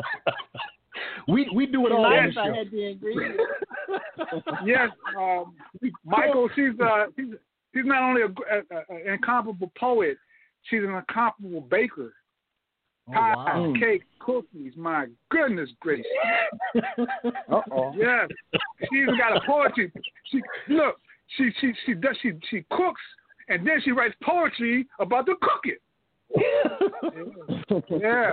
we 1.29 1.49
we 1.53 1.65
do 1.65 1.85
it 1.85 1.91
all 1.91 2.05
on 2.05 2.11
Nice 2.11 2.33
the 2.35 2.41
if 2.41 2.45
I 2.45 2.47
show. 2.47 2.53
had 2.55 2.71
the 2.71 2.85
ingredients. 2.85 3.43
yes, 4.65 4.89
um, 5.17 5.53
Michael. 6.05 6.49
She's 6.55 6.79
uh, 6.79 7.05
she's 7.15 7.33
she's 7.73 7.85
not 7.85 8.03
only 8.03 8.21
an 8.23 9.13
incomparable 9.13 9.71
poet, 9.77 10.17
she's 10.63 10.83
an 10.83 10.91
incomparable 10.91 11.61
baker. 11.61 12.13
Oh, 13.09 13.13
Pies, 13.13 13.35
wow. 13.37 13.73
cake, 13.79 14.03
cookies. 14.19 14.73
My 14.77 15.07
goodness 15.29 15.69
gracious! 15.79 16.05
Uh 17.51 17.61
oh. 17.71 17.91
Yes, 17.97 18.27
she 18.91 18.97
even 18.99 19.17
got 19.17 19.35
a 19.35 19.41
poetry. 19.47 19.91
She 20.31 20.41
look. 20.67 20.97
She 21.37 21.49
she 21.59 21.73
she 21.85 21.93
does 21.95 22.15
she 22.21 22.33
she 22.49 22.63
cooks 22.71 23.01
and 23.49 23.65
then 23.65 23.81
she 23.83 23.91
writes 23.91 24.15
poetry 24.23 24.87
about 24.99 25.25
the 25.25 25.35
cooking. 25.41 25.77
Yeah, 27.99 27.99
yeah. 27.99 28.31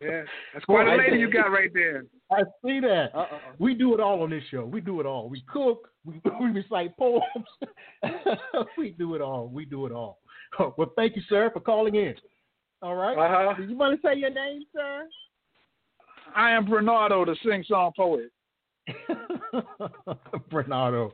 Yeah, 0.00 0.22
that's 0.52 0.64
quite 0.66 0.86
a 0.86 0.96
lady 0.96 1.16
you 1.18 1.30
got 1.30 1.50
right 1.50 1.70
there. 1.72 2.04
I 2.30 2.42
see 2.64 2.80
that. 2.80 3.10
Uh 3.14 3.26
oh. 3.32 3.38
We 3.58 3.74
do 3.74 3.94
it 3.94 4.00
all 4.00 4.22
on 4.22 4.30
this 4.30 4.42
show. 4.50 4.64
We 4.64 4.80
do 4.80 5.00
it 5.00 5.06
all. 5.06 5.28
We 5.28 5.42
cook. 5.48 5.88
We, 6.04 6.20
we 6.40 6.50
recite 6.50 6.96
poems. 6.98 7.22
we 8.78 8.90
do 8.90 9.14
it 9.14 9.20
all. 9.20 9.48
We 9.48 9.64
do 9.64 9.86
it 9.86 9.92
all. 9.92 10.18
Well, 10.76 10.92
thank 10.94 11.16
you, 11.16 11.22
sir, 11.28 11.50
for 11.52 11.58
calling 11.58 11.96
in. 11.96 12.14
All 12.80 12.94
right. 12.94 13.18
Uh 13.18 13.28
huh. 13.28 13.54
Did 13.58 13.70
you 13.70 13.76
want 13.76 14.00
to 14.00 14.06
say 14.06 14.16
your 14.16 14.30
name, 14.30 14.62
sir? 14.72 15.08
I 16.36 16.52
am 16.52 16.64
Bernardo, 16.64 17.24
the 17.24 17.36
sing 17.44 17.64
song 17.66 17.90
poet. 17.96 18.30
Bernardo, 20.50 21.12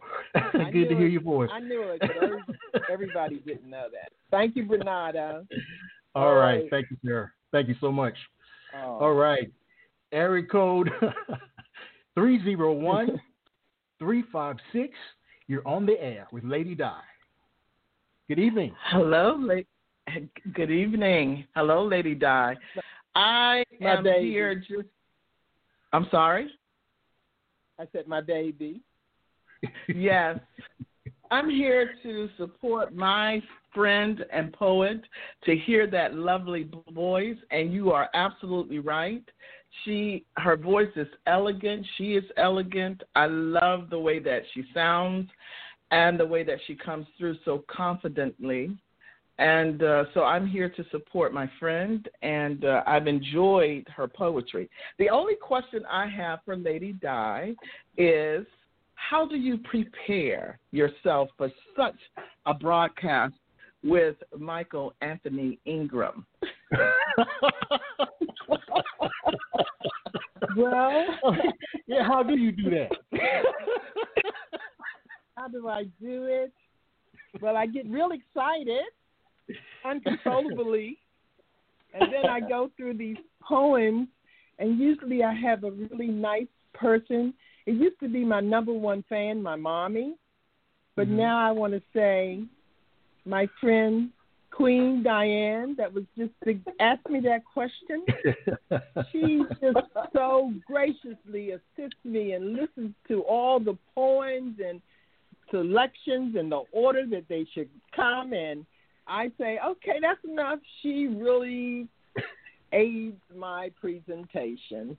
good 0.53 0.75
knew 0.75 0.89
to 0.89 0.97
hear 0.97 1.07
your 1.07 1.23
voice. 1.23 1.51
I 1.53 1.61
knew 1.61 1.83
it, 1.83 2.03
but 2.73 2.83
everybody 2.91 3.37
didn't 3.47 3.71
know 3.71 3.87
that. 3.93 4.11
Thank 4.31 4.57
you, 4.57 4.65
Bernardo. 4.65 5.47
All 6.15 6.35
right. 6.35 6.63
right. 6.63 6.71
Thank 6.71 6.91
you, 6.91 6.97
sir. 7.05 7.33
Thank 7.53 7.69
you 7.69 7.77
so 7.81 7.93
much. 7.93 8.15
Oh. 8.77 8.99
All 9.01 9.15
right. 9.15 9.51
Area 10.13 10.45
code 10.45 10.91
301 12.15 13.21
356. 13.99 14.95
You're 15.47 15.67
on 15.67 15.85
the 15.87 16.01
air 16.01 16.27
with 16.33 16.45
Ladi 16.45 16.75
Di. 16.75 16.93
Good 18.29 18.39
evening. 18.39 18.73
Hello, 18.91 19.37
la- 19.39 20.13
good 20.55 20.71
evening. 20.71 21.45
Hello, 21.57 21.83
Ladi 21.83 22.15
Di. 22.15 22.55
I 23.17 23.65
My 23.81 23.97
am 23.97 24.05
baby. 24.05 24.29
here 24.31 24.55
just. 24.55 24.89
I'm 25.93 26.07
sorry. 26.13 26.49
I 27.81 27.87
said 27.93 28.07
my 28.07 28.21
baby. 28.21 28.81
Yes, 29.89 30.39
I'm 31.33 31.51
here 31.51 31.91
to 32.05 32.29
support 32.39 32.95
my 32.95 33.43
friend 33.75 34.25
and 34.33 34.53
poet 34.53 35.01
to 35.45 35.57
hear 35.57 35.87
that 35.89 36.15
lovely 36.15 36.69
voice, 36.93 37.37
and 37.51 37.73
you 37.73 37.91
are 37.93 38.09
absolutely 38.15 38.79
right. 38.79 39.23
She, 39.85 40.25
her 40.37 40.57
voice 40.57 40.91
is 40.97 41.07
elegant. 41.27 41.87
She 41.97 42.15
is 42.15 42.25
elegant. 42.37 43.03
I 43.15 43.27
love 43.27 43.89
the 43.91 43.99
way 43.99 44.19
that 44.19 44.43
she 44.53 44.65
sounds, 44.75 45.29
and 45.91 46.19
the 46.19 46.27
way 46.27 46.43
that 46.45 46.59
she 46.67 46.75
comes 46.75 47.07
through 47.19 47.37
so 47.45 47.65
confidently. 47.69 48.77
And 49.39 49.83
uh, 49.83 50.05
so 50.13 50.25
I'm 50.25 50.47
here 50.47 50.69
to 50.69 50.85
support 50.91 51.33
my 51.33 51.51
friend, 51.59 52.07
and 52.21 52.65
uh, 52.65 52.83
I've 52.87 53.07
enjoyed 53.07 53.87
her 53.97 54.07
poetry. 54.07 54.69
The 54.99 55.09
only 55.09 55.35
question 55.35 55.83
I 55.91 56.09
have 56.09 56.41
for 56.45 56.57
Ladi 56.57 56.93
Di 57.01 57.55
is 57.97 58.45
how 58.97 59.27
do 59.27 59.37
you 59.37 59.57
prepare 59.59 60.59
yourself 60.73 61.31
for 61.39 61.51
such 61.75 61.97
a 62.45 62.53
broadcast 62.53 63.35
with 63.83 64.17
Michael 64.37 64.95
Anthony 65.01 65.59
Ingram? 65.65 66.27
Well, 70.57 71.07
yeah, 71.87 72.03
how 72.07 72.23
do 72.23 72.37
you 72.37 72.53
do 72.53 72.71
that? 72.71 72.91
how 75.37 75.49
do 75.49 75.69
I 75.69 75.85
do 76.01 76.25
it? 76.27 76.53
Well, 77.41 77.57
I 77.57 77.67
get 77.67 77.87
real 77.89 78.11
excited, 78.11 78.85
uncontrollably, 79.85 80.99
and 81.95 82.13
then 82.13 82.27
I 82.29 82.41
go 82.41 82.71
through 82.77 82.95
these 82.95 83.17
poems, 83.43 84.09
and 84.59 84.79
usually 84.79 85.23
I 85.23 85.33
have 85.33 85.65
a 85.65 85.71
really 85.71 86.09
nice 86.09 86.49
person. 86.75 87.33
It 87.67 87.73
used 87.73 88.01
to 88.01 88.09
be 88.09 88.25
my 88.25 88.41
number 88.41 88.73
one 88.73 89.05
fan, 89.09 89.43
my 89.43 89.57
mommy, 89.57 90.17
but 90.97 91.07
Mhm. 91.07 91.13
now 91.13 91.39
I 91.49 91.53
want 91.53 91.73
to 91.75 91.83
say 91.93 92.43
my 93.25 93.49
friend 93.61 94.11
Queen 94.51 95.03
Diane, 95.03 95.75
that 95.79 95.93
was 95.93 96.05
just 96.19 96.33
to 96.45 96.59
ask 96.81 97.09
me 97.09 97.21
that 97.21 97.43
question. 97.45 98.05
she 99.13 99.43
just 99.61 99.87
so 100.13 100.53
graciously 100.67 101.53
assists 101.53 102.05
me 102.05 102.33
and 102.33 102.55
listens 102.55 102.93
to 103.09 103.23
all 103.23 103.61
the 103.61 103.79
poems 103.95 104.57
and 104.65 104.81
selections 105.51 106.37
and 106.37 106.53
the 106.53 106.63
order 106.73 107.07
that 107.07 107.25
they 107.29 107.47
should 107.55 107.71
come 107.95 108.33
and 108.33 108.67
I 109.07 109.31
say, 109.39 109.59
okay, 109.67 109.99
that's 110.01 110.25
enough. 110.25 110.61
She 110.83 111.09
really 111.09 111.89
aids 112.73 113.21
my 113.37 113.73
presentation. 113.81 114.97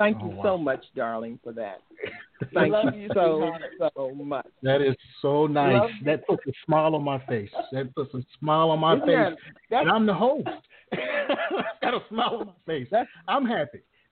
Thank 0.00 0.16
Oh, 0.22 0.30
you 0.30 0.36
wow. 0.36 0.42
so 0.42 0.56
much, 0.58 0.82
darling, 0.96 1.38
for 1.44 1.52
that. 1.52 1.82
Thank 2.54 2.72
love 2.72 2.94
you 2.94 3.02
you, 3.02 3.08
so 3.12 3.52
so 3.94 4.14
much. 4.14 4.46
That 4.62 4.80
is 4.80 4.96
so 5.20 5.46
nice. 5.46 5.74
Love- 5.78 5.90
That 6.06 6.26
puts 6.26 6.42
a 6.48 6.52
smile 6.64 6.94
on 6.94 7.04
my 7.04 7.18
face. 7.26 7.50
That 7.72 7.94
puts 7.94 8.14
a 8.14 8.22
smile 8.38 8.70
on 8.70 8.78
my 8.80 8.94
Isn't 8.96 9.06
face. 9.06 9.38
that- 9.70 9.82
and 9.82 9.90
I'm 9.90 10.06
the 10.06 10.14
host. 10.14 10.48
Got 11.82 11.92
a 11.94 12.00
smile 12.08 12.36
on 12.40 12.46
my 12.46 12.52
face. 12.66 12.88
I'm 13.28 13.44
happy. 13.44 13.80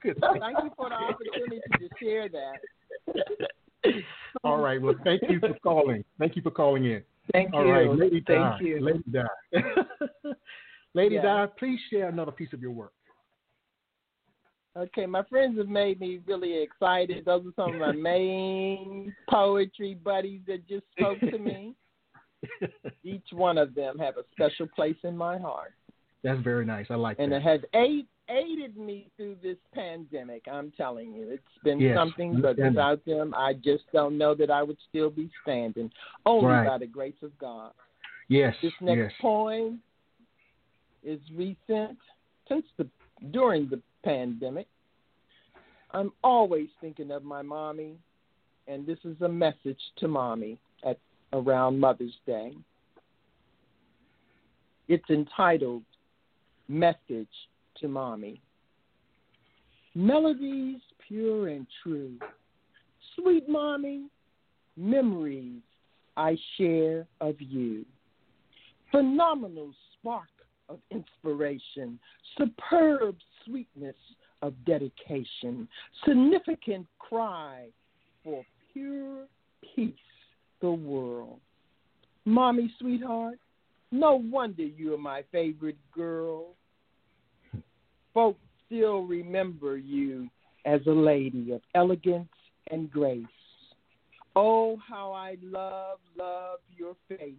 Good. 0.00 0.16
Thank 0.40 0.58
you 0.62 0.70
for 0.76 0.88
the 0.90 0.94
opportunity 0.94 1.60
to 1.80 1.88
share 2.00 2.28
that. 2.28 2.60
All 4.44 4.58
right. 4.58 4.80
Well, 4.80 4.94
thank 5.02 5.22
you 5.28 5.40
for 5.40 5.54
calling. 5.62 6.04
Thank 6.20 6.36
you 6.36 6.42
for 6.42 6.52
calling 6.52 6.84
in. 6.84 7.02
Thank 7.32 7.52
All 7.52 7.66
you. 7.66 7.72
right, 7.72 7.90
Lady 7.90 8.22
Thank 8.26 8.60
Di. 8.60 8.64
you. 8.64 8.80
Ladi 8.80 9.02
Di. 9.10 10.32
Lady 10.94 11.14
Yeah. 11.16 11.22
Di, 11.22 11.46
please 11.58 11.80
share 11.90 12.08
another 12.08 12.32
piece 12.32 12.52
of 12.52 12.60
your 12.62 12.70
work. 12.70 12.92
Okay, 14.76 15.04
my 15.04 15.24
friends 15.24 15.58
have 15.58 15.68
made 15.68 15.98
me 16.00 16.20
really 16.26 16.62
excited. 16.62 17.24
Those 17.24 17.44
are 17.46 17.52
some 17.56 17.74
of 17.74 17.80
my 17.80 17.92
main 17.92 19.14
poetry 19.28 19.94
buddies 20.02 20.40
that 20.46 20.66
just 20.68 20.84
spoke 20.96 21.18
to 21.20 21.38
me. 21.38 21.74
Each 23.04 23.26
one 23.32 23.58
of 23.58 23.74
them 23.74 23.98
have 23.98 24.16
a 24.16 24.22
special 24.32 24.66
place 24.68 24.96
in 25.02 25.16
my 25.16 25.38
heart, 25.38 25.72
That's 26.22 26.40
very 26.40 26.64
nice. 26.64 26.86
I 26.88 26.94
like 26.94 27.18
and 27.18 27.32
that. 27.32 27.36
it 27.36 27.42
has 27.42 27.60
aid, 27.74 28.06
aided 28.30 28.76
me 28.78 29.10
through 29.16 29.36
this 29.42 29.58
pandemic. 29.74 30.44
I'm 30.50 30.70
telling 30.76 31.12
you, 31.12 31.28
it's 31.30 31.42
been 31.64 31.80
Yes, 31.80 31.96
something. 31.96 32.40
But 32.40 32.56
without 32.56 33.04
them, 33.04 33.34
I 33.36 33.54
just 33.54 33.84
don't 33.92 34.16
know 34.16 34.34
that 34.36 34.50
I 34.50 34.62
would 34.62 34.78
still 34.88 35.10
be 35.10 35.28
standing. 35.42 35.90
Only 36.24 36.46
Right. 36.46 36.66
by 36.66 36.78
the 36.78 36.86
grace 36.86 37.20
of 37.22 37.36
God. 37.38 37.72
yes. 38.28 38.54
This 38.62 38.72
next 38.80 38.98
yes. 38.98 39.12
poem 39.20 39.82
is 41.02 41.20
recent 41.34 41.98
since 42.48 42.64
the 42.78 42.88
during 43.32 43.68
the 43.68 43.82
pandemic. 44.04 44.66
I'm 45.92 46.12
always 46.22 46.68
thinking 46.80 47.10
of 47.10 47.24
my 47.24 47.42
mommy, 47.42 47.96
and 48.68 48.86
this 48.86 48.98
is 49.04 49.20
a 49.22 49.28
message 49.28 49.80
to 49.98 50.08
mommy 50.08 50.58
at 50.84 50.98
around 51.32 51.78
Mother's 51.78 52.16
Day. 52.26 52.54
It's 54.88 55.08
entitled 55.10 55.82
Message 56.68 57.28
to 57.80 57.88
Mommy. 57.88 58.40
Melodies 59.94 60.80
pure 61.06 61.48
and 61.48 61.66
true. 61.82 62.12
Sweet 63.16 63.48
mommy, 63.48 64.06
memories 64.76 65.60
I 66.16 66.36
share 66.56 67.06
of 67.20 67.36
you 67.40 67.84
phenomenal 68.90 69.72
spark 69.94 70.28
of 70.68 70.78
inspiration, 70.90 71.98
superb 72.38 73.16
sweetness 73.44 73.96
of 74.42 74.54
dedication, 74.64 75.68
significant 76.06 76.86
cry 76.98 77.68
for 78.24 78.44
pure 78.72 79.26
peace 79.74 79.94
the 80.60 80.70
world. 80.70 81.40
Mommy, 82.24 82.72
sweetheart, 82.78 83.38
no 83.90 84.14
wonder 84.14 84.62
you're 84.62 84.98
my 84.98 85.24
favorite 85.32 85.78
girl. 85.94 86.54
Folks 88.14 88.40
still 88.66 89.02
remember 89.02 89.76
you 89.76 90.28
as 90.64 90.80
a 90.86 90.92
lady 90.92 91.52
of 91.52 91.60
elegance 91.74 92.28
and 92.70 92.90
grace. 92.90 93.24
Oh, 94.36 94.78
how 94.86 95.12
I 95.12 95.36
love, 95.42 95.98
love 96.16 96.60
your 96.76 96.94
face. 97.08 97.34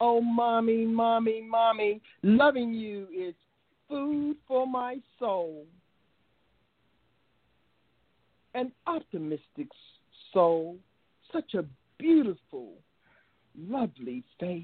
Oh, 0.00 0.20
mommy, 0.20 0.84
mommy, 0.84 1.42
mommy, 1.42 2.00
loving 2.22 2.72
you 2.72 3.06
is 3.16 3.34
food 3.92 4.36
for 4.48 4.66
my 4.66 4.96
soul. 5.18 5.66
an 8.54 8.72
optimistic 8.86 9.68
soul, 10.32 10.76
such 11.32 11.54
a 11.54 11.64
beautiful, 11.98 12.72
lovely 13.56 14.22
face. 14.38 14.62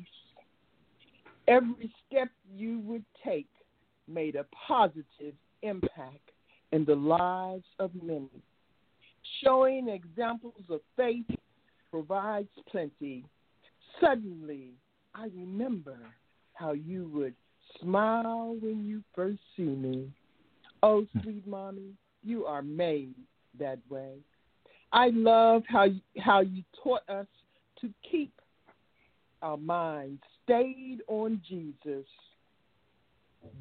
Every 1.47 1.93
step 2.07 2.29
you 2.55 2.81
would 2.81 3.05
take 3.25 3.49
made 4.07 4.37
a 4.37 4.45
positive 4.67 5.35
impact 5.63 6.31
in 6.73 6.85
the 6.85 6.95
lives 6.95 7.65
of 7.79 7.91
many. 8.03 8.29
Showing 9.43 9.89
examples 9.89 10.65
of 10.69 10.81
faith 10.97 11.27
provides 11.91 12.49
plenty. 12.71 13.25
Suddenly, 14.01 14.73
I 15.15 15.29
remember 15.35 15.99
how 16.55 16.73
you 16.73 17.11
would 17.15 17.35
smile 17.81 18.57
when 18.61 18.85
you 18.85 19.03
first 19.15 19.41
see 19.57 19.63
me. 19.63 20.11
Oh, 20.83 21.07
hmm. 21.13 21.21
sweet 21.21 21.47
mommy, 21.47 21.93
you 22.23 22.47
are 22.47 22.63
made 22.63 23.15
that 23.59 23.79
way. 23.89 24.15
I 24.93 25.11
love 25.13 25.63
how 25.69 25.85
you, 25.85 26.01
how 26.19 26.41
you 26.41 26.63
taught 26.83 27.09
us 27.09 27.27
to 27.81 27.91
keep 28.11 28.33
our 29.43 29.57
minds 29.57 30.23
stayed 30.45 30.99
on 31.09 31.41
Jesus. 31.49 32.07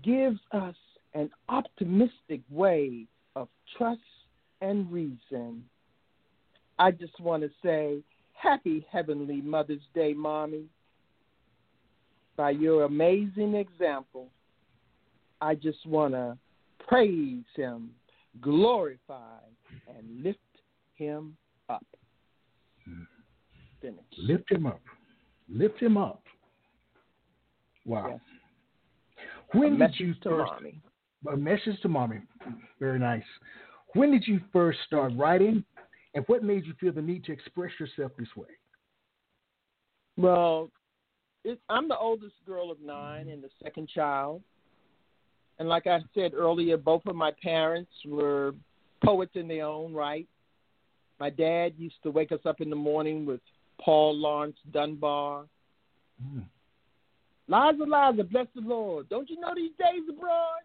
Gives 0.03 0.39
us 0.51 0.75
an 1.13 1.29
optimistic 1.49 2.41
way 2.49 3.05
of 3.35 3.47
trust 3.77 3.99
and 4.61 4.91
reason. 4.91 5.63
I 6.79 6.91
just 6.91 7.19
want 7.19 7.43
to 7.43 7.49
say 7.63 7.99
happy 8.33 8.85
Heavenly 8.91 9.41
Mother's 9.41 9.81
Day, 9.93 10.13
Mommy. 10.13 10.65
By 12.37 12.51
your 12.51 12.83
amazing 12.83 13.55
example, 13.55 14.29
I 15.41 15.55
just 15.55 15.83
want 15.87 16.13
to 16.13 16.37
praise 16.87 17.43
Him, 17.55 17.89
glorify, 18.39 19.39
and 19.87 20.23
lift 20.23 20.39
Him 20.93 21.35
up. 21.67 21.85
Finish. 23.81 23.97
Lift 24.19 24.51
Him 24.51 24.67
up. 24.67 24.81
Lift 25.49 25.81
Him 25.81 25.97
up. 25.97 26.21
Wow. 27.85 28.07
Yes. 28.11 28.19
When 29.53 29.81
A 29.81 29.87
did 29.87 29.99
you 29.99 30.13
first? 30.23 30.51
mommy. 30.51 30.79
A 31.31 31.35
message 31.35 31.81
to 31.81 31.89
mommy. 31.89 32.19
Very 32.79 32.99
nice. 32.99 33.23
When 33.93 34.11
did 34.11 34.27
you 34.27 34.39
first 34.53 34.77
start 34.85 35.11
writing, 35.15 35.63
and 36.13 36.23
what 36.27 36.43
made 36.43 36.65
you 36.65 36.73
feel 36.79 36.93
the 36.93 37.01
need 37.01 37.23
to 37.25 37.31
express 37.31 37.71
yourself 37.79 38.11
this 38.19 38.27
way? 38.35 38.47
Well, 40.17 40.69
it, 41.43 41.59
I'm 41.69 41.87
the 41.87 41.97
oldest 41.97 42.35
girl 42.45 42.71
of 42.71 42.79
nine 42.81 43.29
and 43.29 43.43
the 43.43 43.49
second 43.63 43.89
child. 43.89 44.41
And 45.59 45.67
like 45.67 45.87
I 45.87 45.99
said 46.13 46.33
earlier, 46.33 46.77
both 46.77 47.05
of 47.07 47.15
my 47.15 47.31
parents 47.41 47.91
were 48.05 48.53
poets 49.03 49.31
in 49.35 49.47
their 49.47 49.65
own 49.65 49.93
right. 49.93 50.27
My 51.19 51.29
dad 51.29 51.73
used 51.77 51.95
to 52.03 52.11
wake 52.11 52.31
us 52.31 52.39
up 52.45 52.61
in 52.61 52.69
the 52.69 52.75
morning 52.75 53.25
with 53.25 53.41
Paul 53.81 54.15
Laurence 54.15 54.57
Dunbar. 54.71 55.45
Mm. 56.23 56.43
Liza, 57.47 57.83
Liza, 57.83 58.23
bless 58.23 58.47
the 58.53 58.61
Lord. 58.61 59.09
Don't 59.09 59.29
you 59.29 59.39
know 59.39 59.53
these 59.55 59.71
days 59.79 60.03
abroad 60.09 60.59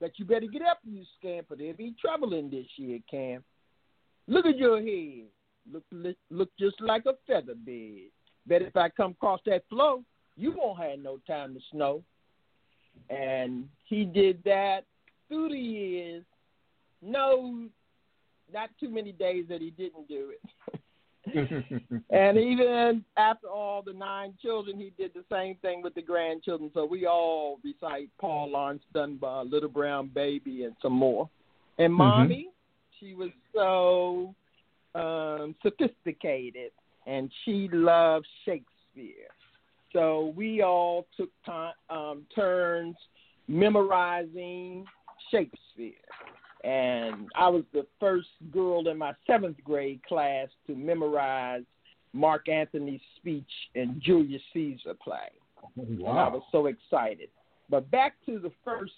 that 0.00 0.12
you 0.18 0.24
better 0.24 0.46
get 0.46 0.62
up, 0.62 0.78
you 0.84 1.02
scamper. 1.18 1.56
There'll 1.56 1.74
be 1.74 1.94
trouble 2.00 2.34
in 2.34 2.50
this 2.50 2.66
year, 2.76 3.00
Cam. 3.10 3.42
Look 4.28 4.46
at 4.46 4.56
your 4.56 4.78
head. 4.78 5.26
Look, 5.70 6.14
look, 6.30 6.48
just 6.58 6.80
like 6.80 7.04
a 7.06 7.14
feather 7.26 7.54
bed. 7.54 8.10
Bet 8.46 8.62
if 8.62 8.76
I 8.76 8.88
come 8.88 9.10
across 9.10 9.40
that 9.46 9.64
flow, 9.68 10.02
you 10.38 10.54
won't 10.56 10.78
have 10.78 10.98
no 11.00 11.18
time 11.26 11.54
to 11.54 11.60
snow. 11.72 12.02
And 13.10 13.68
he 13.84 14.04
did 14.04 14.42
that 14.44 14.84
through 15.28 15.50
the 15.50 15.58
years. 15.58 16.24
No, 17.02 17.66
not 18.52 18.70
too 18.80 18.88
many 18.88 19.12
days 19.12 19.46
that 19.48 19.60
he 19.60 19.70
didn't 19.70 20.08
do 20.08 20.32
it. 20.32 20.80
and 22.10 22.38
even 22.38 23.04
after 23.16 23.48
all 23.48 23.82
the 23.82 23.92
nine 23.92 24.34
children, 24.40 24.78
he 24.78 24.92
did 24.96 25.12
the 25.14 25.24
same 25.30 25.56
thing 25.56 25.82
with 25.82 25.94
the 25.94 26.02
grandchildren. 26.02 26.70
So 26.72 26.84
we 26.84 27.06
all 27.06 27.58
recite 27.62 28.08
Paul 28.20 28.50
Laurence 28.50 28.82
Dunbar, 28.94 29.44
Little 29.44 29.68
Brown 29.68 30.10
Baby, 30.14 30.64
and 30.64 30.74
some 30.80 30.94
more. 30.94 31.28
And 31.78 31.92
mommy, 31.92 32.48
she 32.98 33.14
was 33.14 33.30
so 33.54 34.34
um, 34.94 35.54
sophisticated, 35.62 36.72
and 37.06 37.30
she 37.44 37.68
loved 37.72 38.26
Shakespeare. 38.44 39.28
So 39.92 40.32
we 40.36 40.62
all 40.62 41.06
took 41.16 41.30
time, 41.44 41.72
um, 41.90 42.26
turns 42.34 42.96
memorizing 43.46 44.84
Shakespeare. 45.30 45.94
And 46.64 47.28
I 47.36 47.48
was 47.48 47.64
the 47.72 47.86
first 48.00 48.28
girl 48.50 48.88
in 48.88 48.98
my 48.98 49.12
seventh 49.26 49.56
grade 49.64 50.00
class 50.06 50.48
to 50.66 50.74
memorize 50.74 51.62
Mark 52.12 52.48
Antony's 52.48 53.00
speech 53.16 53.50
in 53.74 54.00
Julius 54.04 54.42
Caesar 54.52 54.94
play. 55.02 55.30
And 55.76 56.02
I 56.06 56.28
was 56.28 56.42
so 56.50 56.66
excited. 56.66 57.28
But 57.70 57.90
back 57.90 58.14
to 58.26 58.38
the 58.38 58.50
first, 58.64 58.92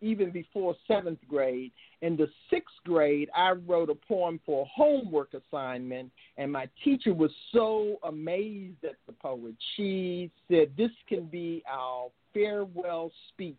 even 0.00 0.30
before 0.30 0.74
seventh 0.86 1.18
grade, 1.28 1.72
in 2.02 2.16
the 2.16 2.28
sixth 2.50 2.74
grade, 2.84 3.30
I 3.34 3.52
wrote 3.52 3.90
a 3.90 3.94
poem 3.94 4.40
for 4.44 4.62
a 4.62 4.68
homework 4.68 5.30
assignment, 5.34 6.10
and 6.36 6.52
my 6.52 6.68
teacher 6.82 7.14
was 7.14 7.30
so 7.52 7.96
amazed 8.04 8.84
at 8.84 8.96
the 9.06 9.12
poet. 9.12 9.54
She 9.76 10.30
said, 10.50 10.72
This 10.76 10.90
can 11.08 11.26
be 11.26 11.62
our 11.70 12.08
farewell 12.32 13.12
speech 13.28 13.56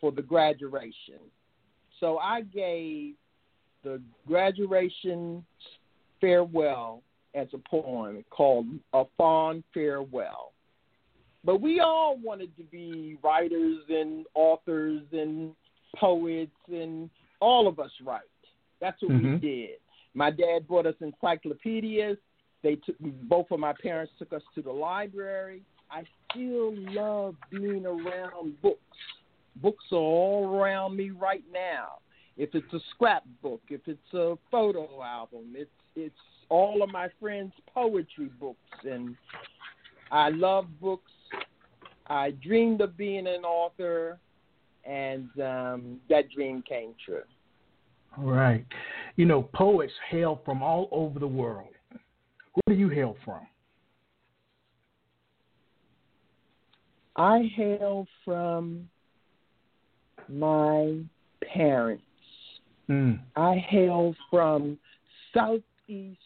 for 0.00 0.12
the 0.12 0.22
graduation. 0.22 1.20
So 2.00 2.18
I 2.18 2.42
gave 2.42 3.14
the 3.82 4.00
graduation 4.26 5.44
farewell 6.20 7.02
as 7.34 7.48
a 7.52 7.58
poem 7.58 8.24
called 8.30 8.66
A 8.92 9.04
Fond 9.16 9.64
Farewell. 9.72 10.52
But 11.44 11.60
we 11.60 11.80
all 11.80 12.16
wanted 12.16 12.56
to 12.56 12.62
be 12.64 13.18
writers 13.22 13.80
and 13.90 14.24
authors 14.34 15.02
and 15.12 15.52
poets, 15.96 16.56
and 16.68 17.10
all 17.40 17.66
of 17.66 17.78
us 17.78 17.90
write. 18.02 18.22
That's 18.80 19.00
what 19.02 19.12
Mhm. 19.12 19.34
we 19.34 19.38
did. 19.38 19.80
My 20.14 20.30
dad 20.30 20.66
bought 20.68 20.86
us 20.86 20.94
encyclopedias. 21.00 22.18
They 22.62 22.76
took 22.76 22.96
both 23.00 23.50
of 23.50 23.60
my 23.60 23.72
parents 23.74 24.12
took 24.18 24.32
us 24.32 24.42
to 24.54 24.62
the 24.62 24.72
library. 24.72 25.62
I 25.90 26.04
still 26.30 26.72
love 26.72 27.36
being 27.50 27.84
around 27.86 28.60
books. 28.62 28.80
Books 29.56 29.84
are 29.92 29.96
all 29.96 30.48
around 30.48 30.96
me 30.96 31.10
right 31.10 31.44
now. 31.52 32.00
If 32.36 32.54
it's 32.54 32.72
a 32.72 32.80
scrapbook, 32.90 33.62
if 33.68 33.86
it's 33.86 34.14
a 34.14 34.36
photo 34.50 35.02
album, 35.02 35.54
it's 35.56 35.70
it's 35.96 36.18
all 36.48 36.82
of 36.82 36.90
my 36.90 37.08
friends' 37.20 37.54
poetry 37.72 38.26
books, 38.40 38.84
and 38.84 39.16
I 40.10 40.30
love 40.30 40.80
books. 40.80 41.12
I 42.06 42.32
dreamed 42.32 42.80
of 42.80 42.96
being 42.96 43.26
an 43.26 43.44
author, 43.44 44.18
and 44.86 45.28
um, 45.40 46.00
that 46.08 46.30
dream 46.30 46.62
came 46.68 46.94
true. 47.04 47.22
All 48.16 48.24
right. 48.24 48.64
You 49.16 49.24
know, 49.24 49.42
poets 49.54 49.92
hail 50.10 50.40
from 50.44 50.62
all 50.62 50.88
over 50.90 51.18
the 51.18 51.26
world. 51.26 51.68
Where 52.54 52.74
do 52.76 52.80
you 52.80 52.88
hail 52.88 53.16
from? 53.24 53.40
I 57.16 57.50
hail 57.56 58.06
from 58.24 58.88
my 60.28 60.98
parents. 61.52 62.02
Mm. 62.88 63.20
I 63.36 63.56
hail 63.68 64.14
from 64.30 64.78
Southeast 65.32 66.18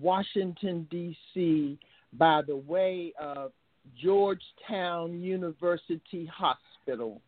Washington, 0.00 0.86
D.C., 0.90 1.78
by 2.12 2.42
the 2.46 2.56
way 2.56 3.12
of 3.20 3.52
Georgetown 4.02 5.20
University 5.20 6.26
Hospital 6.32 7.20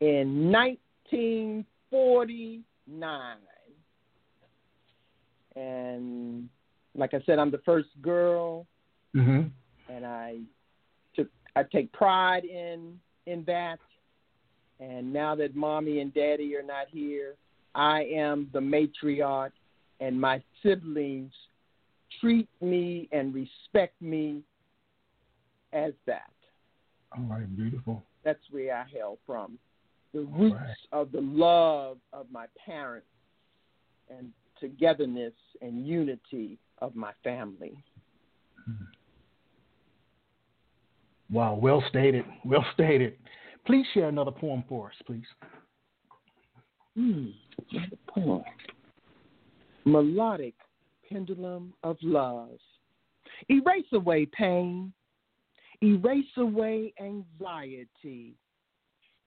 in 0.00 0.50
1949. 0.50 3.36
And 5.56 6.48
like 6.94 7.14
I 7.14 7.22
said, 7.26 7.38
I'm 7.38 7.50
the 7.50 7.62
first 7.64 7.88
girl, 8.02 8.66
Mm-hmm. 9.16 9.48
and 9.92 10.06
I 10.06 10.36
took 11.16 11.26
I 11.56 11.64
take 11.64 11.92
pride 11.92 12.44
in 12.44 13.00
in 13.26 13.42
that. 13.48 13.80
And 14.78 15.12
now 15.12 15.34
that 15.34 15.56
mommy 15.56 15.98
and 15.98 16.14
daddy 16.14 16.54
are 16.54 16.62
not 16.62 16.86
here, 16.92 17.34
I 17.74 18.04
am 18.04 18.48
the 18.52 18.60
matriarch, 18.60 19.50
and 19.98 20.20
my 20.20 20.40
siblings 20.62 21.32
treat 22.20 22.48
me 22.60 23.08
and 23.10 23.34
respect 23.34 24.00
me 24.00 24.42
as 25.72 25.92
that. 26.06 26.30
All 27.10 27.24
right, 27.24 27.56
beautiful. 27.56 28.04
That's 28.24 28.38
where 28.52 28.76
I 28.76 28.84
hail 28.88 29.18
from. 29.26 29.58
The 30.12 30.20
roots 30.20 30.56
right. 30.56 31.00
of 31.00 31.12
the 31.12 31.20
love 31.20 31.98
of 32.12 32.26
my 32.32 32.46
parents 32.64 33.06
and 34.08 34.32
togetherness 34.58 35.32
and 35.62 35.86
unity 35.86 36.58
of 36.78 36.94
my 36.96 37.12
family. 37.22 37.82
Wow, 41.30 41.58
well 41.60 41.82
stated. 41.88 42.24
Well 42.44 42.64
stated. 42.74 43.16
Please 43.66 43.86
share 43.94 44.08
another 44.08 44.32
poem 44.32 44.64
for 44.68 44.88
us, 44.88 44.94
please. 45.06 45.24
Hmm. 46.96 47.26
another 47.70 47.96
poem. 48.08 48.42
melodic 49.84 50.54
pendulum 51.10 51.72
of 51.84 51.96
love. 52.02 52.58
Erase 53.48 53.86
away 53.92 54.26
pain, 54.26 54.92
erase 55.82 56.24
away 56.36 56.92
anxiety, 57.00 58.34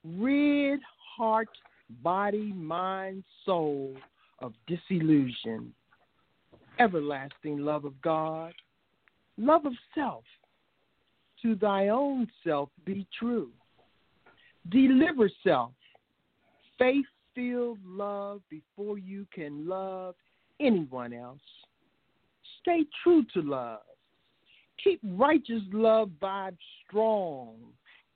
rid 0.03 0.79
heart, 1.17 1.49
body, 2.01 2.53
mind, 2.53 3.23
soul 3.45 3.95
of 4.39 4.53
disillusion. 4.67 5.73
Everlasting 6.79 7.59
love 7.59 7.85
of 7.85 7.99
God, 8.01 8.53
love 9.37 9.65
of 9.65 9.73
self. 9.93 10.23
To 11.41 11.55
thy 11.55 11.89
own 11.89 12.27
self 12.45 12.69
be 12.85 13.05
true. 13.19 13.51
Deliver 14.69 15.29
self, 15.43 15.71
faith 16.79 17.05
filled 17.35 17.79
love 17.85 18.41
before 18.49 18.97
you 18.97 19.27
can 19.33 19.67
love 19.67 20.15
anyone 20.59 21.13
else. 21.13 21.41
Stay 22.61 22.85
true 23.03 23.25
to 23.33 23.41
love. 23.41 23.81
Keep 24.83 25.01
righteous 25.03 25.61
love 25.71 26.09
vibes 26.21 26.57
strong. 26.87 27.55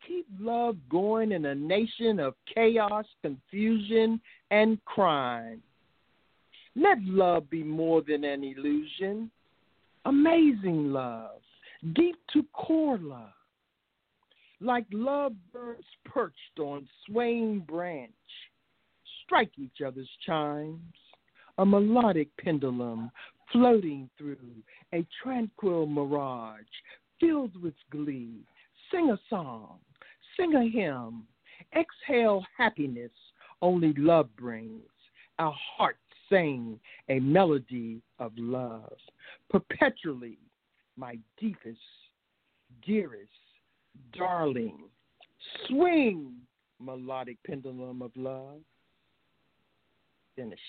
Keep 0.08 0.28
love 0.40 0.78
going 0.90 1.34
in 1.34 1.46
a 1.46 1.56
nation 1.56 2.20
of 2.20 2.34
chaos, 2.54 3.06
confusion, 3.22 4.22
and 4.52 4.84
crime. 4.86 5.62
Let 6.76 7.02
love 7.04 7.50
be 7.50 7.64
more 7.64 8.02
than 8.08 8.24
an 8.24 8.44
illusion. 8.44 9.30
Amazing 10.06 10.94
love, 10.94 11.42
deep 11.94 12.16
to 12.32 12.44
core 12.54 13.00
love. 13.00 13.34
Like 14.62 14.86
lovebirds 14.92 15.84
perched 16.06 16.60
on 16.60 16.88
swaying 17.06 17.62
branch, 17.68 18.12
strike 19.26 19.52
each 19.58 19.82
other's 19.86 20.10
chimes, 20.26 20.80
a 21.58 21.66
melodic 21.66 22.30
pendulum 22.38 23.12
floating 23.52 24.10
through 24.18 24.38
a 24.94 25.06
tranquil 25.22 25.86
mirage 25.86 26.64
filled 27.20 27.62
with 27.62 27.76
glee. 27.92 28.40
Sing 28.92 29.10
a 29.10 29.20
song, 29.30 29.80
sing 30.38 30.56
a 30.56 30.70
hymn, 30.70 31.24
exhale 31.76 32.44
happiness 32.58 33.12
only 33.62 33.94
love 33.98 34.30
brings. 34.38 34.84
Our 35.40 35.54
hearts 35.78 36.00
sing 36.30 36.80
a 37.10 37.20
melody 37.20 38.02
of 38.20 38.32
love. 38.38 38.98
Perpetually, 39.50 40.38
my 40.96 41.18
deepest, 41.40 41.80
dearest, 42.86 43.32
darling, 44.14 44.78
swing 45.68 46.34
melodic 46.80 47.38
pendulum 47.46 48.02
of 48.02 48.12
love. 48.16 48.60
Finish 50.36 50.60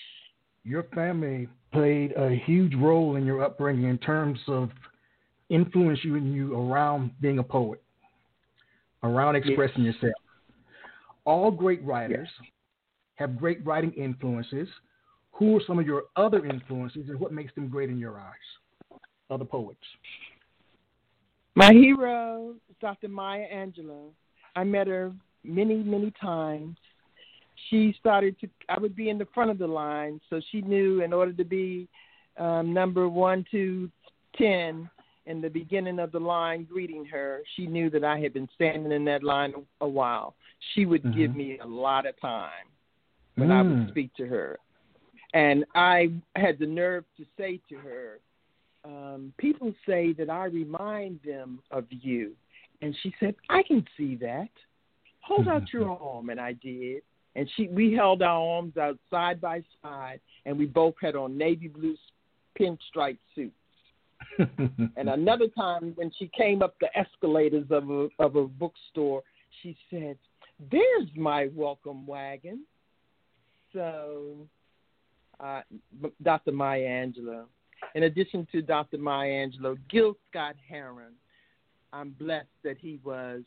your 0.63 0.83
family 0.95 1.47
played 1.71 2.13
a 2.17 2.35
huge 2.45 2.75
role 2.75 3.15
in 3.15 3.25
your 3.25 3.43
upbringing 3.43 3.89
in 3.89 3.97
terms 3.97 4.39
of 4.47 4.69
influencing 5.49 6.31
you 6.31 6.55
around 6.55 7.11
being 7.21 7.39
a 7.39 7.43
poet, 7.43 7.81
around 9.03 9.35
expressing 9.35 9.83
yes. 9.83 9.95
yourself. 9.95 10.13
All 11.25 11.51
great 11.51 11.83
writers 11.83 12.27
yes. 12.39 12.47
have 13.15 13.37
great 13.37 13.65
writing 13.65 13.91
influences. 13.93 14.67
Who 15.33 15.57
are 15.57 15.61
some 15.65 15.79
of 15.79 15.85
your 15.85 16.03
other 16.15 16.45
influences 16.45 17.09
and 17.09 17.19
what 17.19 17.31
makes 17.31 17.53
them 17.55 17.69
great 17.69 17.89
in 17.89 17.97
your 17.97 18.19
eyes? 18.19 18.99
Other 19.29 19.45
poets. 19.45 19.79
My 21.55 21.71
hero 21.71 22.55
is 22.69 22.75
Dr. 22.81 23.09
Maya 23.09 23.45
Angelou. 23.53 24.09
I 24.55 24.63
met 24.63 24.87
her 24.87 25.13
many, 25.43 25.75
many 25.75 26.11
times 26.19 26.77
she 27.69 27.95
started 27.99 28.39
to 28.39 28.49
I 28.69 28.79
would 28.79 28.95
be 28.95 29.09
in 29.09 29.17
the 29.17 29.27
front 29.33 29.51
of 29.51 29.57
the 29.57 29.67
line, 29.67 30.19
so 30.29 30.41
she 30.51 30.61
knew 30.61 31.01
in 31.01 31.13
order 31.13 31.33
to 31.33 31.43
be 31.43 31.87
um, 32.37 32.73
number 32.73 33.09
one 33.09 33.45
to 33.51 33.89
ten 34.37 34.89
in 35.29 35.41
the 35.41 35.49
beginning 35.49 35.99
of 35.99 36.11
the 36.11 36.19
line 36.19 36.67
greeting 36.69 37.05
her, 37.05 37.41
she 37.55 37.67
knew 37.67 37.89
that 37.91 38.03
I 38.03 38.19
had 38.19 38.33
been 38.33 38.49
standing 38.55 38.91
in 38.91 39.05
that 39.05 39.23
line 39.23 39.53
a, 39.81 39.87
while. 39.87 40.35
She 40.73 40.85
would 40.85 41.03
mm-hmm. 41.03 41.17
give 41.17 41.35
me 41.35 41.59
a 41.59 41.67
lot 41.67 42.05
of 42.05 42.19
time 42.19 42.67
when 43.35 43.49
mm. 43.49 43.53
I 43.53 43.61
would 43.61 43.87
mm. 43.87 43.89
speak 43.89 44.13
to 44.15 44.25
her. 44.25 44.59
And 45.33 45.63
I 45.75 46.11
had 46.35 46.59
the 46.59 46.65
nerve 46.65 47.05
to 47.17 47.25
say 47.37 47.61
to 47.69 47.75
her, 47.77 48.19
um, 48.83 49.33
people 49.37 49.73
say 49.87 50.13
that 50.13 50.29
I 50.29 50.45
remind 50.45 51.19
them 51.23 51.59
of 51.71 51.85
you. 51.89 52.31
And 52.81 52.95
she 53.03 53.13
said, 53.19 53.35
I 53.49 53.61
can 53.63 53.85
see 53.95 54.15
that. 54.17 54.49
Hold 55.21 55.47
out 55.47 55.71
your 55.71 55.89
arm. 56.01 56.29
And 56.29 56.39
I 56.39 56.53
did 56.53 57.03
and 57.35 57.49
she 57.55 57.67
we 57.67 57.93
held 57.93 58.21
our 58.21 58.57
arms 58.57 58.75
out 58.77 58.97
side 59.09 59.39
by 59.39 59.63
side, 59.81 60.19
and 60.45 60.57
we 60.57 60.65
both 60.65 60.95
had 61.01 61.15
on 61.15 61.37
navy 61.37 61.67
blue 61.67 61.95
pinstripe 62.59 63.17
suits. 63.35 63.55
And 64.37 65.09
another 65.09 65.47
time 65.47 65.93
when 65.95 66.11
she 66.17 66.29
came 66.37 66.61
up 66.61 66.75
the 66.79 66.89
escalators 66.97 67.65
of 67.69 67.89
a 67.89 68.07
of 68.19 68.35
a 68.35 68.47
bookstore, 68.47 69.23
she 69.61 69.77
said, 69.89 70.17
"There's 70.71 71.09
my 71.15 71.49
welcome 71.53 72.05
wagon." 72.05 72.65
So, 73.73 74.47
uh, 75.39 75.61
Dr. 76.23 76.51
Maya 76.51 76.81
Angelou. 76.81 77.45
In 77.95 78.03
addition 78.03 78.47
to 78.51 78.61
Dr. 78.61 78.97
Maya 78.97 79.29
Angelou, 79.29 79.77
Gil 79.89 80.15
Scott 80.29 80.55
Heron. 80.67 81.13
I'm 81.91 82.11
blessed 82.11 82.47
that 82.63 82.77
he 82.77 82.99
was 83.03 83.41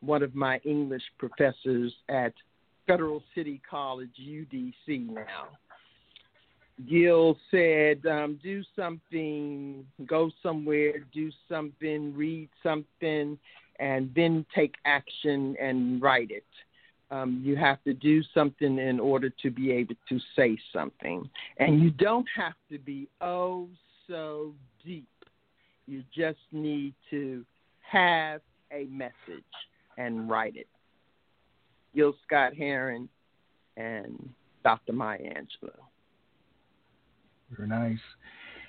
one 0.00 0.22
of 0.22 0.34
my 0.34 0.60
English 0.64 1.02
professors 1.18 1.92
at 2.08 2.32
Federal 2.86 3.22
City 3.34 3.60
College, 3.68 4.10
UDC 4.20 5.08
now. 5.08 5.48
Gil 6.88 7.38
said, 7.50 8.04
um, 8.06 8.38
do 8.42 8.62
something, 8.74 9.86
go 10.04 10.30
somewhere, 10.42 10.94
do 11.12 11.30
something, 11.48 12.14
read 12.14 12.48
something, 12.62 13.38
and 13.78 14.10
then 14.14 14.44
take 14.54 14.74
action 14.84 15.56
and 15.60 16.02
write 16.02 16.30
it. 16.30 16.44
Um, 17.10 17.40
you 17.42 17.56
have 17.56 17.82
to 17.84 17.94
do 17.94 18.22
something 18.34 18.78
in 18.78 19.00
order 19.00 19.30
to 19.42 19.50
be 19.50 19.70
able 19.70 19.94
to 20.08 20.18
say 20.34 20.58
something. 20.72 21.28
And 21.58 21.80
you 21.80 21.90
don't 21.90 22.26
have 22.34 22.54
to 22.70 22.78
be 22.78 23.08
oh 23.20 23.68
so 24.06 24.52
deep. 24.84 25.08
You 25.86 26.02
just 26.14 26.40
need 26.52 26.94
to 27.10 27.44
have 27.80 28.40
a 28.72 28.84
message 28.86 29.12
and 29.96 30.28
write 30.28 30.56
it. 30.56 30.66
Gil 31.94 32.14
Scott 32.26 32.54
Heron, 32.54 33.08
and 33.76 34.28
Dr. 34.64 34.92
Maya 34.92 35.18
Angelou. 35.20 35.70
Very 37.50 37.68
nice. 37.68 37.98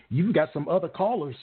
You've 0.09 0.33
got 0.33 0.49
some 0.53 0.67
other 0.67 0.87
callers. 0.87 1.35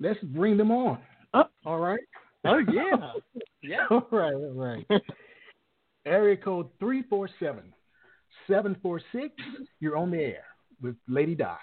Let's 0.00 0.20
bring 0.22 0.56
them 0.56 0.70
on. 0.70 0.98
Oh, 1.34 1.44
all 1.64 1.78
right. 1.78 2.00
Oh 2.44 2.58
yeah. 2.58 3.12
yeah. 3.62 3.86
all 3.90 4.06
right, 4.12 4.34
all 4.34 4.52
right. 4.52 4.86
Area 6.06 6.36
code 6.36 6.68
347 6.78 7.72
746. 8.46 9.34
You're 9.80 9.96
on 9.96 10.10
the 10.10 10.18
air 10.18 10.44
with 10.80 10.94
Ladi 11.08 11.34
Di. 11.34 11.56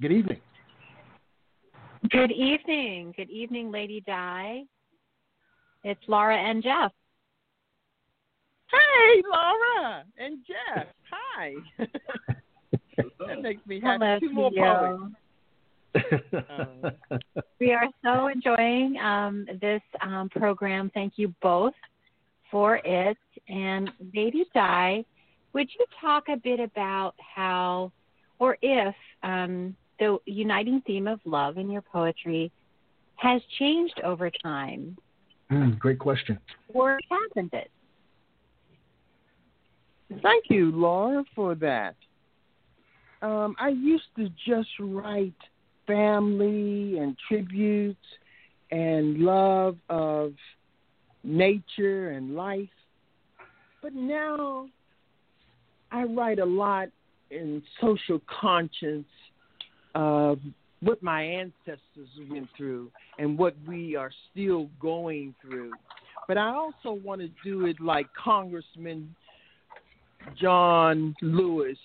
Good 0.00 0.12
evening. 0.12 0.40
Good 2.10 2.32
evening. 2.32 3.14
Good 3.16 3.30
evening, 3.30 3.70
Ladi 3.70 4.02
Di. 4.06 4.64
It's 5.84 6.00
Laura 6.08 6.36
and 6.36 6.62
Jeff. 6.62 6.92
Hey, 8.70 9.22
Laura 9.30 10.04
and 10.18 10.38
Jeff. 10.46 10.86
Hi. 11.10 11.54
that 12.96 13.42
makes 13.42 13.66
me 13.66 13.80
happy. 13.80 14.04
Hello, 14.04 14.18
Two 14.20 14.32
more 14.32 14.50
poets. 14.50 15.14
Um, 16.48 16.92
we 17.60 17.72
are 17.72 17.88
so 18.04 18.26
enjoying 18.26 18.96
um, 18.98 19.46
this 19.60 19.82
um, 20.02 20.28
program. 20.28 20.90
Thank 20.92 21.14
you 21.16 21.32
both 21.40 21.74
for 22.50 22.80
it. 22.84 23.16
And 23.48 23.90
Ladi 24.14 24.44
Di, 24.54 25.04
would 25.52 25.68
you 25.78 25.86
talk 26.00 26.24
a 26.28 26.36
bit 26.36 26.60
about 26.60 27.14
how, 27.18 27.92
or 28.38 28.56
if, 28.60 28.94
um, 29.22 29.76
the 30.00 30.18
uniting 30.26 30.82
theme 30.86 31.06
of 31.06 31.20
love 31.24 31.56
in 31.58 31.70
your 31.70 31.82
poetry 31.82 32.50
has 33.16 33.40
changed 33.58 34.00
over 34.02 34.30
time? 34.42 34.96
Mm, 35.50 35.78
great 35.78 36.00
question. 36.00 36.38
Or 36.72 36.98
hasn't 37.08 37.52
it? 37.54 37.70
Thank 40.22 40.44
you, 40.50 40.72
Laura, 40.72 41.24
for 41.34 41.54
that. 41.56 41.94
Um, 43.24 43.56
I 43.58 43.70
used 43.70 44.04
to 44.16 44.28
just 44.46 44.68
write 44.78 45.32
family 45.86 46.98
and 46.98 47.16
tributes 47.26 47.96
and 48.70 49.18
love 49.20 49.78
of 49.88 50.34
nature 51.22 52.10
and 52.10 52.34
life. 52.34 52.68
But 53.80 53.94
now 53.94 54.66
I 55.90 56.02
write 56.04 56.38
a 56.38 56.44
lot 56.44 56.88
in 57.30 57.62
social 57.80 58.20
conscience 58.40 59.08
of 59.94 60.38
what 60.80 61.02
my 61.02 61.22
ancestors 61.22 62.10
went 62.30 62.48
through 62.54 62.90
and 63.18 63.38
what 63.38 63.54
we 63.66 63.96
are 63.96 64.10
still 64.30 64.68
going 64.82 65.34
through. 65.40 65.72
But 66.28 66.36
I 66.36 66.50
also 66.50 66.92
want 66.92 67.22
to 67.22 67.30
do 67.42 67.64
it 67.64 67.80
like 67.80 68.06
Congressman 68.22 69.14
John 70.38 71.14
Lewis 71.22 71.78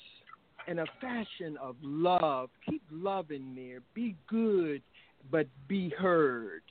in 0.70 0.80
a 0.80 0.86
fashion 1.02 1.58
of 1.62 1.76
love. 1.82 2.50
Keep 2.70 2.84
loving 2.92 3.54
me. 3.54 3.76
Be 3.94 4.16
good, 4.28 4.82
but 5.32 5.48
be 5.68 5.90
heard. 5.90 6.62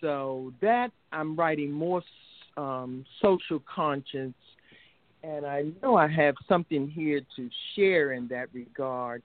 So 0.00 0.52
that 0.60 0.90
I'm 1.12 1.34
writing 1.34 1.72
more 1.72 2.02
um, 2.56 3.04
social 3.22 3.62
conscience, 3.72 4.36
and 5.22 5.46
I 5.46 5.64
know 5.82 5.96
I 5.96 6.08
have 6.08 6.34
something 6.48 6.88
here 6.88 7.22
to 7.36 7.48
share 7.74 8.12
in 8.12 8.28
that 8.28 8.48
regard. 8.52 9.22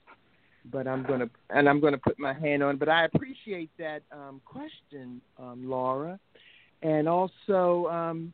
But 0.72 0.88
I'm 0.88 1.04
gonna 1.04 1.30
and 1.50 1.68
I'm 1.68 1.80
gonna 1.80 1.98
put 1.98 2.20
my 2.20 2.34
hand 2.34 2.62
on. 2.62 2.78
But 2.78 2.90
I 2.90 3.06
appreciate 3.06 3.70
that 3.80 4.02
um, 4.12 4.42
question, 4.46 5.22
um, 5.40 5.70
Laura, 5.70 6.20
and 6.82 7.08
also 7.08 7.88
um, 7.88 8.34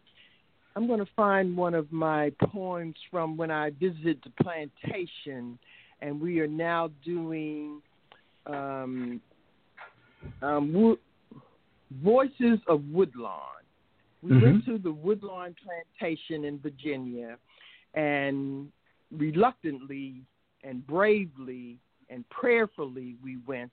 I'm 0.76 0.88
going 0.88 1.00
to 1.00 1.12
find 1.16 1.56
one 1.56 1.74
of 1.76 1.92
my 1.92 2.32
poems 2.52 2.96
from 3.12 3.38
when 3.38 3.52
I 3.52 3.70
visited 3.72 4.20
the 4.24 4.44
plantation, 4.44 5.60
and 6.02 6.20
we 6.20 6.40
are 6.40 6.48
now 6.48 6.90
doing 7.06 7.82
um, 8.48 9.22
um, 10.42 10.74
wo- 10.74 11.00
Voices 12.04 12.60
of 12.68 12.84
Woodlawn. 12.90 13.64
We 14.22 14.32
Mhm. 14.32 14.42
went 14.42 14.66
to 14.66 14.78
the 14.80 14.92
Woodlawn 14.92 15.56
plantation 15.64 16.46
in 16.46 16.60
Virginia, 16.60 17.38
and 17.94 18.72
reluctantly 19.12 20.24
and 20.64 20.86
bravely 20.88 21.78
and 22.10 22.28
prayerfully 22.30 23.16
we 23.24 23.38
went. 23.46 23.72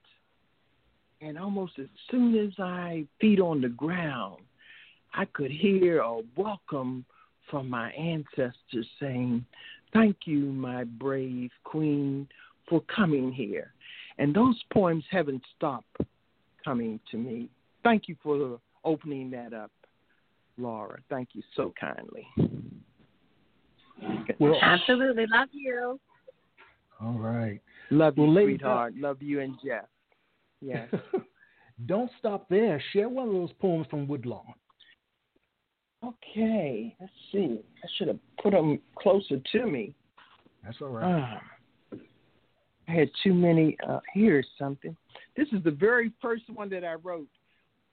And 1.20 1.38
almost 1.38 1.78
as 1.78 1.88
soon 2.10 2.36
as 2.36 2.58
I 2.58 3.06
feet 3.20 3.40
on 3.40 3.60
the 3.60 3.68
ground, 3.68 4.42
I 5.14 5.24
could 5.26 5.50
hear 5.50 6.00
a 6.00 6.20
welcome 6.36 7.04
from 7.50 7.68
my 7.68 7.90
ancestors 7.92 8.86
saying, 9.00 9.44
Thank 9.92 10.16
you, 10.24 10.38
my 10.52 10.84
brave 10.84 11.50
queen, 11.64 12.28
for 12.68 12.80
coming 12.94 13.32
here. 13.32 13.72
And 14.18 14.32
those 14.34 14.56
poems 14.72 15.02
haven't 15.10 15.42
stopped 15.56 15.96
coming 16.64 17.00
to 17.10 17.16
me. 17.16 17.48
Thank 17.82 18.08
you 18.08 18.14
for 18.22 18.60
opening 18.84 19.30
that 19.30 19.52
up, 19.52 19.72
Laura. 20.58 21.00
Thank 21.08 21.30
you 21.32 21.42
so 21.56 21.72
kindly. 21.80 22.26
Well, 24.38 24.56
Absolutely. 24.62 25.26
Love 25.26 25.48
you. 25.52 25.98
all 27.02 27.12
right. 27.18 27.60
Love 27.90 28.16
you, 28.16 28.22
Well, 28.24 28.32
ladies, 28.32 28.58
sweetheart. 28.60 28.94
Love 28.96 29.20
you 29.20 29.40
and 29.40 29.56
Jeff. 29.64 29.86
Yes. 30.60 30.88
Don't 31.86 32.10
stop 32.18 32.48
there. 32.48 32.80
Share 32.92 33.08
one 33.08 33.28
of 33.28 33.34
those 33.34 33.52
poems 33.58 33.86
from 33.90 34.06
Woodlawn. 34.06 34.54
Okay. 36.04 36.94
Let's 37.00 37.12
see. 37.32 37.60
I 37.82 37.88
should 37.96 38.08
have 38.08 38.18
put 38.42 38.52
them 38.52 38.78
closer 38.96 39.40
to 39.52 39.66
me. 39.66 39.94
That's 40.64 40.76
all 40.80 40.88
right. 40.88 41.40
Ah, 41.92 41.98
I 42.88 42.92
had 42.92 43.10
too 43.22 43.34
many. 43.34 43.76
Uh, 43.86 44.00
here's 44.12 44.46
something. 44.58 44.96
This 45.36 45.48
is 45.52 45.62
the 45.64 45.70
very 45.70 46.12
first 46.20 46.44
one 46.52 46.68
that 46.70 46.84
I 46.84 46.94
wrote, 46.94 47.28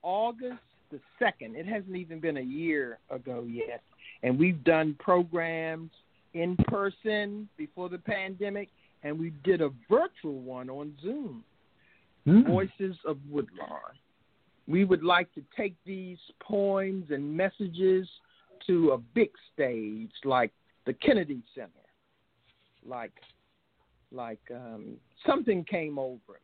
August 0.02 0.60
the 0.90 1.00
2nd. 1.20 1.54
It 1.54 1.66
hasn't 1.66 1.96
even 1.96 2.20
been 2.20 2.38
a 2.38 2.42
year 2.42 2.98
ago 3.10 3.46
yet. 3.48 3.82
And 4.22 4.38
we've 4.38 4.62
done 4.64 4.96
programs 4.98 5.90
in 6.34 6.56
person 6.66 7.48
before 7.56 7.88
the 7.88 7.98
pandemic, 7.98 8.68
and 9.02 9.18
we 9.18 9.30
did 9.44 9.60
a 9.60 9.70
virtual 9.88 10.40
one 10.40 10.68
on 10.70 10.94
Zoom, 11.02 11.44
Hmm. 12.24 12.42
Voices 12.42 12.96
of 13.06 13.16
Woodlawn. 13.30 13.96
We 14.68 14.84
would 14.84 15.02
like 15.02 15.32
to 15.34 15.42
take 15.56 15.74
these 15.86 16.18
poems 16.40 17.06
and 17.10 17.34
messages 17.34 18.06
to 18.66 18.90
a 18.90 18.98
big 18.98 19.30
stage 19.54 20.12
like 20.24 20.52
the 20.84 20.92
Kennedy 20.92 21.42
Center, 21.54 21.70
like 22.86 23.12
like 24.12 24.40
um, 24.54 24.98
something 25.26 25.64
came 25.64 25.98
over 25.98 26.40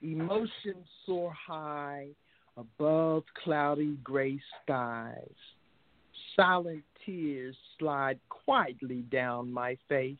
me. 0.00 0.12
Emotions 0.12 0.86
soar 1.06 1.32
high 1.32 2.08
above 2.56 3.24
cloudy 3.44 3.96
gray 4.02 4.40
skies. 4.62 5.34
Silent 6.36 6.82
tears 7.04 7.56
slide 7.78 8.18
quietly 8.28 9.02
down 9.10 9.52
my 9.52 9.76
face, 9.88 10.16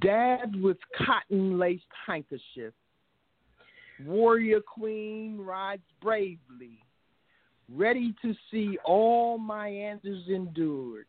dabbed 0.00 0.56
with 0.56 0.76
cotton 1.04 1.58
laced 1.58 1.84
handkerchief. 2.06 2.72
Warrior 4.02 4.60
queen 4.60 5.38
rides 5.38 5.82
bravely, 6.02 6.82
ready 7.72 8.14
to 8.22 8.34
see 8.50 8.78
all 8.84 9.38
my 9.38 9.68
answers 9.68 10.24
endured. 10.28 11.06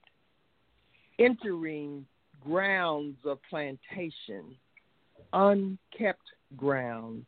Entering 1.20 2.06
grounds 2.44 3.18
of 3.26 3.40
plantation, 3.50 4.56
unkept 5.34 6.22
grounds, 6.56 7.26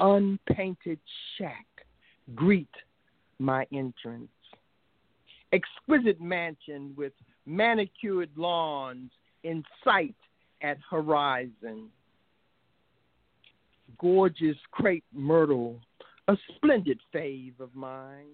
unpainted 0.00 0.98
shack, 1.38 1.66
greet 2.34 2.68
my 3.38 3.66
entrance. 3.72 4.28
Exquisite 5.52 6.20
mansion 6.20 6.92
with 6.96 7.12
manicured 7.46 8.30
lawns 8.36 9.10
in 9.44 9.62
sight 9.84 10.16
at 10.62 10.78
horizon. 10.90 11.88
Gorgeous 13.98 14.56
crepe 14.70 15.04
myrtle, 15.12 15.80
a 16.28 16.36
splendid 16.54 17.00
fave 17.14 17.58
of 17.60 17.74
mine. 17.74 18.26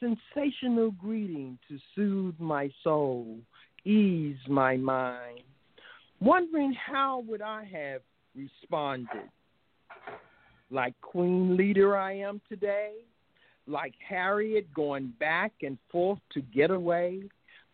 Sensational 0.00 0.90
greeting 0.90 1.58
to 1.68 1.78
soothe 1.94 2.34
my 2.38 2.70
soul, 2.82 3.38
ease 3.84 4.36
my 4.48 4.76
mind. 4.76 5.40
Wondering 6.20 6.74
how 6.74 7.24
would 7.26 7.42
I 7.42 7.64
have 7.64 8.02
responded? 8.34 9.30
Like 10.70 10.94
queen 11.00 11.56
leader 11.56 11.96
I 11.96 12.12
am 12.12 12.40
today? 12.48 12.92
Like 13.66 13.94
Harriet 14.06 14.72
going 14.74 15.12
back 15.18 15.52
and 15.62 15.78
forth 15.90 16.18
to 16.32 16.40
get 16.40 16.70
away, 16.70 17.22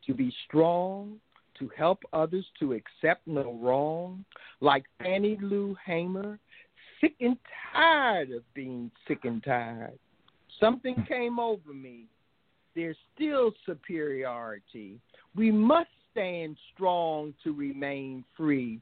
to 0.06 0.14
be 0.14 0.32
strong, 0.46 1.20
to 1.58 1.70
help 1.76 2.00
others 2.12 2.46
to 2.58 2.72
accept 2.72 3.26
no 3.26 3.58
wrong? 3.62 4.24
Like 4.60 4.84
Fannie 5.00 5.38
Lou 5.40 5.76
Hamer, 5.84 6.38
sick 7.02 7.14
and 7.20 7.36
tired 7.74 8.30
of 8.30 8.42
being 8.54 8.90
sick 9.06 9.24
and 9.24 9.44
tired. 9.44 9.98
Something 10.58 11.04
came 11.06 11.38
over 11.38 11.74
me. 11.74 12.04
There's 12.74 12.96
still 13.14 13.52
superiority. 13.66 14.98
We 15.34 15.50
must 15.50 15.90
stand 16.10 16.56
strong 16.74 17.34
to 17.44 17.52
remain 17.52 18.24
free. 18.36 18.80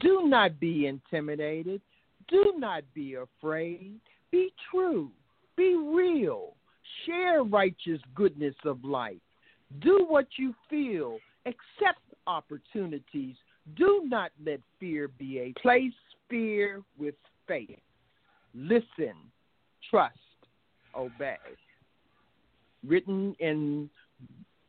Do 0.00 0.22
not 0.26 0.60
be 0.60 0.86
intimidated. 0.86 1.80
Do 2.28 2.54
not 2.56 2.82
be 2.94 3.14
afraid. 3.14 3.94
Be 4.30 4.52
true. 4.70 5.10
Be 5.56 5.76
real. 5.76 6.54
Share 7.06 7.42
righteous 7.42 8.00
goodness 8.14 8.54
of 8.64 8.84
life. 8.84 9.20
Do 9.80 10.04
what 10.08 10.26
you 10.36 10.54
feel. 10.68 11.18
Accept 11.46 12.00
opportunities. 12.26 13.36
Do 13.76 14.02
not 14.06 14.30
let 14.44 14.60
fear 14.78 15.08
be 15.08 15.38
a 15.40 15.60
place. 15.60 15.92
Fear 16.28 16.82
with 16.98 17.14
faith. 17.52 17.78
Listen, 18.54 19.14
trust, 19.90 20.16
obey. 20.96 21.36
Written 22.86 23.34
in 23.40 23.90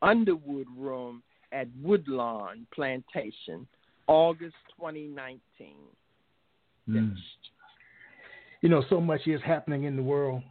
Underwood 0.01 0.67
Room 0.77 1.23
at 1.51 1.67
Woodlawn 1.81 2.67
Plantation, 2.73 3.67
August 4.07 4.55
2019. 4.77 5.39
Mm. 6.89 7.15
You 8.61 8.69
know, 8.69 8.83
so 8.89 8.99
much 8.99 9.21
is 9.27 9.41
happening 9.45 9.85
in 9.85 9.95
the 9.95 10.03
world. 10.03 10.41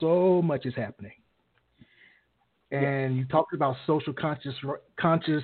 So 0.00 0.40
much 0.42 0.66
is 0.66 0.74
happening. 0.76 1.12
And 2.70 3.16
you 3.16 3.24
talked 3.24 3.52
about 3.52 3.74
social 3.84 4.12
conscious 4.12 4.54
conscious 5.00 5.42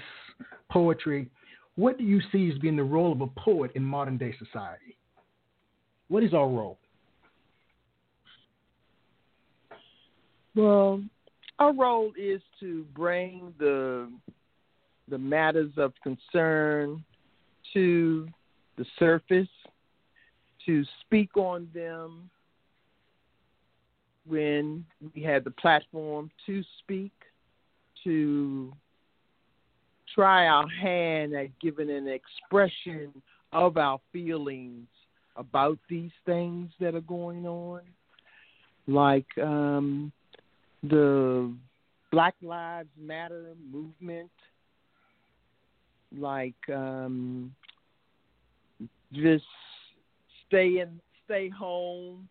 poetry. 0.71 1.29
What 1.75 1.99
do 1.99 2.05
you 2.05 2.21
see 2.31 2.49
as 2.53 2.59
being 2.59 2.77
the 2.77 2.85
role 2.85 3.11
of 3.11 3.21
a 3.21 3.27
poet 3.27 3.73
in 3.75 3.83
modern 3.83 4.17
day 4.17 4.33
society? 4.39 4.97
What 6.09 6.23
is 6.23 6.35
our 6.35 6.49
role? 6.49 6.79
Well, 10.55 11.03
our 11.59 11.75
role 11.75 12.13
is 12.19 12.41
to 12.61 12.85
bring 12.95 13.53
the 13.59 14.11
the 15.09 15.19
matters 15.19 15.71
of 15.77 15.93
concern 16.03 17.05
to 17.73 18.29
the 18.77 18.85
surface, 18.99 19.49
to 20.67 20.85
speak 21.03 21.37
on 21.37 21.69
them 21.73 22.29
when 24.27 24.85
we 25.15 25.23
have 25.23 25.45
the 25.45 25.53
platform 25.53 26.31
to 26.47 26.63
speak, 26.81 27.13
to 28.03 28.73
try 30.13 30.49
our 30.49 30.69
hand 30.69 31.35
at 31.35 31.57
giving 31.61 31.91
an 31.91 32.09
expression 32.09 33.13
of 33.53 33.77
our 33.77 34.01
feelings 34.13 34.89
about 35.37 35.79
these 35.89 36.11
things 36.25 36.71
that 36.81 36.95
are 36.95 37.01
going 37.01 37.47
on, 37.47 37.81
like 38.87 39.27
um, 39.43 40.13
the 40.83 41.53
Black 42.11 42.35
Lives 42.43 42.89
Matter 42.99 43.55
movement, 43.71 44.31
like 46.17 46.55
um, 46.73 47.55
just 49.13 49.45
stay 50.47 50.81
in, 50.81 51.01
stay 51.25 51.49
home, 51.49 52.29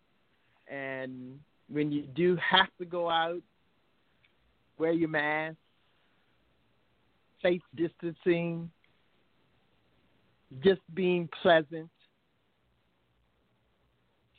and 0.68 1.40
when 1.70 1.92
you 1.92 2.04
do 2.16 2.38
have 2.38 2.70
to 2.80 2.86
go 2.86 3.10
out, 3.10 3.42
wear 4.78 4.92
your 4.92 5.10
mask, 5.10 5.58
safe 7.42 7.62
distancing, 7.76 8.70
just 10.64 10.82
being 10.94 11.30
pleasant. 11.42 11.90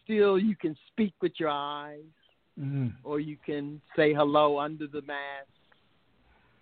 Still, 0.07 0.39
you 0.39 0.55
can 0.55 0.77
speak 0.93 1.15
with 1.21 1.33
your 1.39 1.49
eyes, 1.49 2.05
Mm. 2.59 2.93
or 3.03 3.19
you 3.19 3.37
can 3.45 3.83
say 3.97 4.15
hello 4.15 4.59
under 4.59 4.87
the 4.87 5.03
mask. 5.03 5.49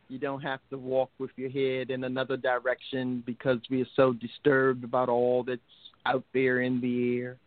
You 0.08 0.18
don't 0.18 0.40
have 0.40 0.60
to 0.70 0.78
walk 0.78 1.10
with 1.18 1.30
your 1.36 1.50
head 1.50 1.90
in 1.90 2.04
another 2.04 2.38
direction 2.38 3.22
because 3.26 3.60
we 3.70 3.82
are 3.82 3.88
so 3.94 4.14
disturbed 4.14 4.82
about 4.82 5.10
all 5.10 5.44
that's 5.44 5.60
out 6.06 6.24
there 6.32 6.62
in 6.62 6.80
the 6.80 7.18
air. 7.18 7.38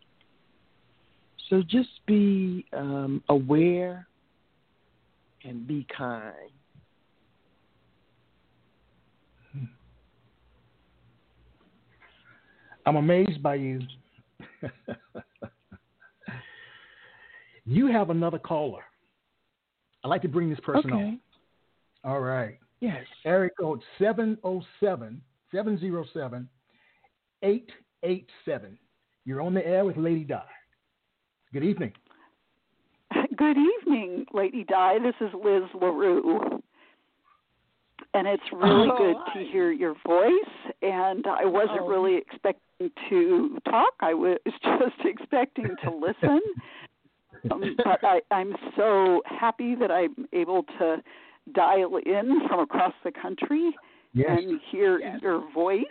So 1.49 1.63
just 1.63 2.05
be 2.05 2.65
um, 2.73 3.23
aware 3.29 4.07
and 5.43 5.67
be 5.67 5.85
kind. 5.95 6.51
I'm 12.85 12.95
amazed 12.95 13.41
by 13.41 13.55
you. 13.55 13.81
you 17.67 17.87
have 17.87 18.09
another 18.09 18.39
caller. 18.39 18.83
I'd 20.03 20.07
like 20.07 20.21
to 20.23 20.27
bring 20.27 20.49
this 20.49 20.59
person 20.61 20.91
on. 20.91 21.19
All 22.03 22.21
right. 22.21 22.57
Yes. 22.79 23.03
Area 23.25 23.49
code 23.59 23.81
707 23.99 25.21
707 25.51 26.49
887. 27.43 28.77
You're 29.25 29.41
on 29.41 29.53
the 29.53 29.65
air 29.65 29.83
with 29.83 29.97
Ladi 29.97 30.23
Di. 30.23 30.41
Good 31.53 31.63
evening. 31.63 31.91
Good 33.35 33.57
evening, 33.57 34.25
Ladi 34.33 34.63
Di. 34.63 34.99
This 34.99 35.15
is 35.21 35.33
Liz 35.33 35.63
LaRue. 35.79 36.61
And 38.13 38.27
it's 38.27 38.43
really 38.51 38.89
Oh, 38.91 38.97
good 38.97 39.15
hi. 39.19 39.33
to 39.43 39.45
hear 39.51 39.71
your 39.71 39.95
voice. 40.05 40.31
And 40.81 41.25
I 41.27 41.45
wasn't 41.45 41.81
Oh. 41.81 41.87
really 41.87 42.15
expecting 42.15 42.91
to 43.09 43.59
talk, 43.65 43.93
I 43.99 44.13
was 44.13 44.37
just 44.63 44.99
expecting 45.05 45.75
to 45.83 45.89
listen. 45.91 46.39
um, 47.51 47.75
but 47.77 48.03
I, 48.03 48.19
I'm 48.31 48.55
so 48.75 49.21
happy 49.25 49.75
that 49.75 49.91
I'm 49.91 50.27
able 50.33 50.63
to 50.79 50.97
dial 51.53 51.97
in 51.97 52.41
from 52.47 52.59
across 52.61 52.93
the 53.03 53.11
country 53.11 53.75
Yes. 54.13 54.39
and 54.39 54.59
hear 54.71 54.99
Yes. 54.99 55.19
your 55.21 55.43
voice. 55.53 55.83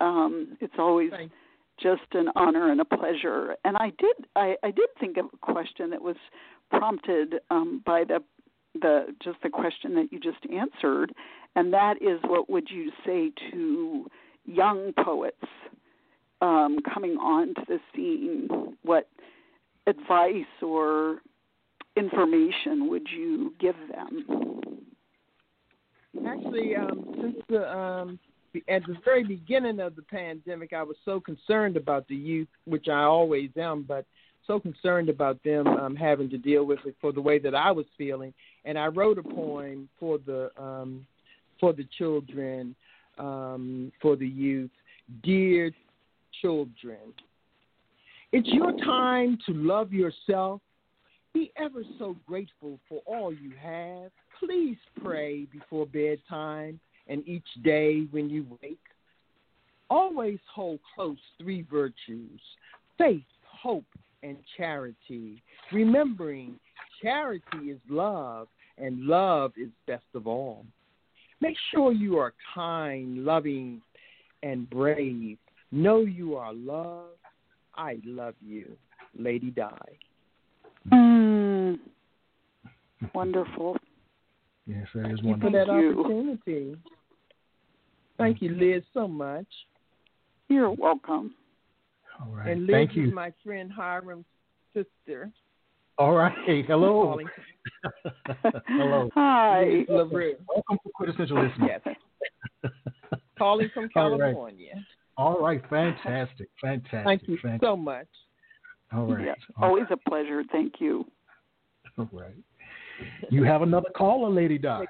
Um, 0.00 0.58
it's 0.60 0.74
always 0.78 1.10
Thank 1.10 1.32
just 1.80 2.02
an 2.12 2.28
honor 2.36 2.70
and 2.70 2.80
a 2.80 2.84
pleasure. 2.84 3.56
And 3.64 3.76
I 3.76 3.92
did 3.98 4.26
I, 4.36 4.56
I 4.62 4.70
did 4.70 4.88
think 5.00 5.16
of 5.16 5.26
a 5.32 5.36
question 5.38 5.90
that 5.90 6.02
was 6.02 6.16
prompted 6.70 7.36
um, 7.50 7.82
by 7.84 8.04
the 8.04 8.22
the 8.80 9.14
just 9.22 9.38
the 9.42 9.50
question 9.50 9.94
that 9.96 10.12
you 10.12 10.18
just 10.18 10.38
answered, 10.52 11.12
and 11.56 11.72
that 11.72 12.00
is 12.00 12.20
what 12.24 12.48
would 12.48 12.70
you 12.70 12.90
say 13.04 13.30
to 13.50 14.06
young 14.46 14.92
poets 15.04 15.36
um, 16.40 16.78
coming 16.92 17.12
onto 17.12 17.64
the 17.66 17.78
scene? 17.94 18.48
What 18.82 19.08
advice 19.86 20.62
or 20.62 21.18
information 21.96 22.88
would 22.88 23.06
you 23.10 23.54
give 23.60 23.76
them? 23.90 24.60
Actually, 26.26 26.76
um, 26.76 27.14
since 27.20 27.36
the 27.48 27.70
um, 27.70 28.18
at 28.68 28.82
the 28.86 28.96
very 29.04 29.24
beginning 29.24 29.80
of 29.80 29.96
the 29.96 30.02
pandemic, 30.02 30.72
I 30.72 30.82
was 30.82 30.96
so 31.04 31.20
concerned 31.20 31.76
about 31.76 32.06
the 32.08 32.14
youth, 32.14 32.48
which 32.64 32.88
I 32.88 33.02
always 33.02 33.50
am, 33.56 33.82
but 33.82 34.04
so 34.46 34.60
concerned 34.60 35.08
about 35.08 35.42
them 35.42 35.66
um, 35.66 35.96
having 35.96 36.28
to 36.30 36.38
deal 36.38 36.64
with 36.64 36.80
it 36.84 36.96
for 37.00 37.12
the 37.12 37.20
way 37.20 37.38
that 37.38 37.54
I 37.54 37.70
was 37.70 37.86
feeling, 37.96 38.34
and 38.64 38.78
I 38.78 38.86
wrote 38.86 39.18
a 39.18 39.22
poem 39.22 39.88
for 39.98 40.18
the 40.18 40.50
um, 40.60 41.06
for 41.60 41.72
the 41.72 41.86
children, 41.96 42.74
um, 43.18 43.92
for 44.02 44.16
the 44.16 44.28
youth, 44.28 44.70
dear 45.22 45.70
children. 46.40 46.98
It's 48.32 48.48
your 48.48 48.72
time 48.78 49.36
to 49.46 49.52
love 49.52 49.92
yourself. 49.92 50.62
Be 51.34 51.52
ever 51.58 51.82
so 51.98 52.16
grateful 52.26 52.78
for 52.88 53.02
all 53.04 53.30
you 53.32 53.52
have. 53.60 54.10
Please 54.38 54.78
pray 55.02 55.44
before 55.52 55.86
bedtime 55.86 56.80
and 57.08 57.26
each 57.28 57.46
day 57.62 58.06
when 58.10 58.30
you 58.30 58.46
wake. 58.62 58.78
Always 59.90 60.38
hold 60.52 60.80
close 60.94 61.18
three 61.38 61.66
virtues 61.70 62.40
faith, 62.96 63.22
hope, 63.44 63.84
and 64.22 64.38
charity. 64.56 65.42
Remembering 65.70 66.58
charity 67.02 67.70
is 67.70 67.78
love, 67.90 68.48
and 68.78 69.02
love 69.02 69.52
is 69.60 69.68
best 69.86 70.04
of 70.14 70.26
all. 70.26 70.64
Make 71.40 71.56
sure 71.70 71.92
you 71.92 72.16
are 72.18 72.32
kind, 72.54 73.24
loving, 73.24 73.82
and 74.42 74.70
brave. 74.70 75.36
Know 75.70 76.00
you 76.00 76.36
are 76.36 76.54
loved. 76.54 77.18
I 77.74 77.98
love 78.04 78.34
you, 78.44 78.76
Ladi 79.18 79.50
Di. 79.50 79.70
Mm. 80.92 81.78
Wonderful. 83.14 83.76
Yes, 84.66 84.86
that 84.94 85.10
is 85.10 85.20
Thank 85.20 85.24
you 85.24 85.36
for 85.36 85.50
wonderful. 85.50 85.52
that 85.52 85.66
Thank 85.66 85.82
you. 85.82 86.00
opportunity. 86.00 86.76
Thank 88.18 88.42
you, 88.42 88.50
Liz, 88.50 88.82
so 88.94 89.08
much. 89.08 89.46
You're 90.48 90.70
welcome. 90.70 91.34
All 92.20 92.32
right. 92.32 92.48
And 92.50 92.66
Liz 92.66 92.74
Thank 92.74 92.90
is 92.92 92.96
you. 92.96 93.10
my 93.14 93.32
friend 93.44 93.72
Hiram's 93.72 94.24
sister. 94.74 95.30
All 95.98 96.12
right. 96.14 96.32
Hello. 96.66 97.18
Hello. 98.68 99.10
Hi. 99.14 99.64
Liz 99.64 99.86
LaRue. 99.88 100.34
Welcome 100.48 100.78
to 100.84 100.90
Quintessential 100.94 101.42
Listening. 101.44 101.68
Yes. 101.68 101.96
Calling 103.38 103.68
from 103.74 103.88
All 103.96 104.10
right. 104.10 104.20
California. 104.20 104.74
All 105.16 105.40
right. 105.40 105.62
Fantastic. 105.70 106.48
Fantastic. 106.60 107.04
Thank 107.04 107.22
you 107.28 107.36
Fantastic. 107.42 107.66
so 107.66 107.76
much. 107.76 108.06
All 108.92 109.06
right. 109.06 109.26
Yeah, 109.26 109.34
All 109.56 109.70
always 109.70 109.84
a 109.90 109.96
pleasure. 109.96 110.42
Thank 110.52 110.74
you. 110.80 111.06
All 111.98 112.08
right. 112.12 112.34
You 113.30 113.42
have 113.42 113.62
another 113.62 113.88
caller, 113.96 114.30
Ladi 114.30 114.58
Di. 114.58 114.84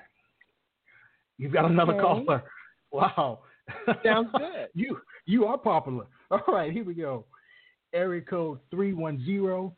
You've 1.39 1.53
got 1.53 1.65
another 1.65 1.95
Okay. 1.95 2.25
caller. 2.25 2.43
Wow. 2.93 3.39
Sounds 4.05 4.29
good. 4.37 4.69
you 4.75 5.01
you 5.25 5.47
are 5.47 5.57
popular. 5.57 6.05
All 6.31 6.43
right, 6.47 6.71
here 6.71 6.85
we 6.85 6.93
go. 6.93 7.25
Area 7.95 8.21
code 8.21 8.59
310 8.71 9.73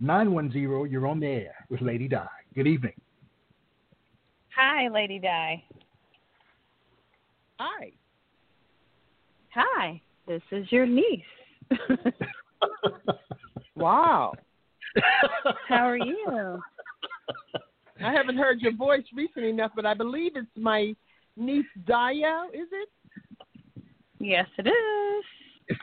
910. 0.00 0.90
You're 0.90 1.06
on 1.06 1.20
the 1.20 1.26
air 1.28 1.54
with 1.70 1.80
Ladi 1.80 2.08
Di. 2.08 2.26
Good 2.56 2.66
evening. 2.66 2.94
Hi, 4.56 4.88
Ladi 4.88 5.20
Di. 5.20 5.64
Hi. 7.60 7.92
Hi, 9.56 10.00
this 10.28 10.42
is 10.52 10.70
your 10.70 10.86
niece. 10.86 11.20
Wow. 13.76 14.32
How 15.68 15.86
are 15.86 15.98
you? 15.98 16.62
I 18.02 18.12
haven't 18.12 18.38
heard 18.38 18.60
your 18.60 18.74
voice 18.74 19.04
recently 19.14 19.50
enough, 19.50 19.72
but 19.76 19.84
I 19.84 19.92
believe 19.92 20.32
it's 20.34 20.48
my 20.56 20.94
niece 21.36 21.66
Daya, 21.86 22.46
is 22.54 22.68
it? 22.72 22.88
Yes, 24.18 24.46
it 24.58 24.66
is. 24.66 25.76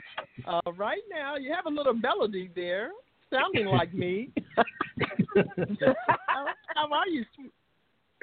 Uh, 0.48 0.72
right 0.76 1.04
now, 1.10 1.36
you 1.36 1.54
have 1.54 1.68
a 1.68 1.70
little 1.70 1.94
melody 1.94 2.50
there, 2.56 2.90
sounding 3.32 3.68
like 3.68 3.94
me. 3.94 4.30
how, 6.28 6.46
how 6.76 6.92
are 6.92 7.08
you? 7.08 7.24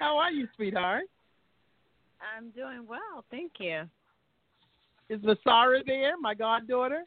How 0.01 0.19
are 0.19 0.33
you, 0.33 0.49
sweetheart? 0.57 1.05
I'm 2.37 2.51
doing 2.51 2.87
well, 2.89 3.25
thank 3.31 3.53
you. 3.61 3.85
Is 5.11 5.21
Masara 5.23 5.85
there, 5.85 6.17
my 6.19 6.35
goddaughter? 6.35 7.05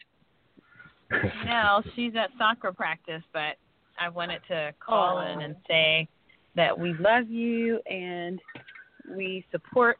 No, 1.45 1.83
she's 1.95 2.13
at 2.15 2.31
soccer 2.39 2.71
practice, 2.73 3.21
but 3.33 3.57
I 3.99 4.09
wanted 4.09 4.41
to 4.47 4.73
call 4.79 5.19
in 5.19 5.41
and 5.41 5.55
say 5.67 6.07
that 6.55 6.77
we 6.77 6.95
love 6.95 7.29
you 7.29 7.79
and 7.85 8.39
we 9.15 9.45
support 9.51 9.97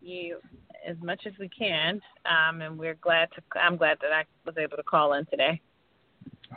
you 0.00 0.38
as 0.88 0.96
much 1.02 1.24
as 1.26 1.34
we 1.38 1.50
can. 1.50 2.00
Um, 2.24 2.62
and 2.62 2.78
we're 2.78 2.94
glad 2.94 3.28
to. 3.34 3.42
I'm 3.58 3.76
glad 3.76 3.98
that 4.00 4.12
I 4.12 4.24
was 4.46 4.54
able 4.56 4.78
to 4.78 4.82
call 4.82 5.12
in 5.12 5.26
today. 5.26 5.60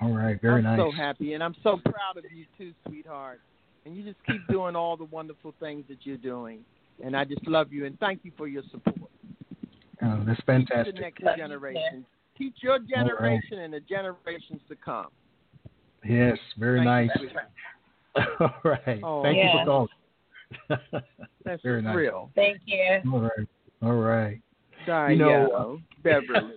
All 0.01 0.14
right, 0.14 0.39
very 0.41 0.62
nice. 0.62 0.80
I'm 0.80 0.86
so 0.86 0.91
happy, 0.95 1.34
and 1.34 1.43
I'm 1.43 1.55
so 1.62 1.78
proud 1.84 2.16
of 2.18 2.24
you 2.34 2.45
too, 2.58 2.72
sweetheart. 2.88 3.41
And 3.86 3.97
you 3.97 4.03
just 4.03 4.24
keep 4.26 4.47
doing 4.47 4.78
all 4.78 4.95
the 4.95 5.05
wonderful 5.05 5.53
things 5.60 5.84
that 5.89 5.97
you're 6.03 6.16
doing. 6.16 6.60
And 7.03 7.18
I 7.18 7.26
just 7.26 7.45
love 7.47 7.74
you, 7.74 7.86
and 7.86 7.99
thank 7.99 8.22
you 8.24 8.32
for 8.38 8.47
your 8.47 8.64
support. 8.72 9.12
Oh, 10.04 10.24
that's 10.26 10.38
Teach 10.39 10.45
fantastic. 10.45 10.95
the 10.95 11.02
next 11.02 11.38
generation. 11.38 12.06
Teach 12.38 12.56
your 12.62 12.80
generation 12.80 13.60
and 13.60 13.74
the 13.74 13.80
generations 13.80 14.62
to 14.70 14.76
come. 14.76 15.08
Yes, 16.08 16.38
very 16.58 16.80
Thank 16.80 17.12
nice. 17.12 17.20
you. 17.20 17.30
All 18.39 18.54
right. 18.64 19.02
Oh, 19.04 19.24
Thank 19.24 19.38
you 19.38 19.50
for 19.52 19.66
calling. 19.66 19.88
That's 21.43 21.62
Very 21.62 21.82
nice. 21.82 21.95
real. 21.95 22.32
Thank 22.36 22.62
you. 22.66 23.02
All 23.12 23.20
right. 23.22 23.48
All 23.82 23.93
right. 23.93 24.39
Diane 24.86 25.12
you 25.12 25.18
know, 25.18 25.52
uh, 25.52 26.02
Beverly. 26.04 26.56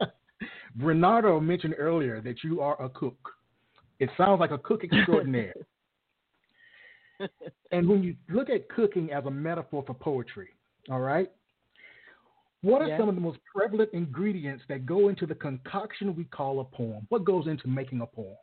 Bernardo 0.76 1.40
mentioned 1.40 1.74
earlier 1.78 2.20
that 2.20 2.44
you 2.44 2.60
are 2.60 2.80
a 2.82 2.88
cook. 2.88 3.16
It 3.98 4.10
sounds 4.16 4.40
like 4.40 4.50
a 4.50 4.58
cook 4.58 4.84
extraordinaire. 4.84 5.54
and 7.72 7.88
when 7.88 8.02
you 8.02 8.14
look 8.28 8.50
at 8.50 8.68
cooking 8.68 9.10
as 9.12 9.24
a 9.24 9.30
metaphor 9.30 9.82
for 9.86 9.94
poetry, 9.94 10.50
all 10.90 11.00
right, 11.00 11.30
what 12.62 12.82
are 12.82 12.88
Yeah. 12.88 12.98
some 12.98 13.08
of 13.08 13.14
the 13.14 13.20
most 13.20 13.38
prevalent 13.44 13.92
ingredients 13.92 14.64
that 14.68 14.84
go 14.84 15.08
into 15.08 15.26
the 15.26 15.34
concoction 15.34 16.14
we 16.14 16.24
call 16.24 16.60
a 16.60 16.64
poem? 16.64 17.06
What 17.08 17.24
goes 17.24 17.46
into 17.46 17.68
making 17.68 18.00
a 18.00 18.06
poem? 18.06 18.36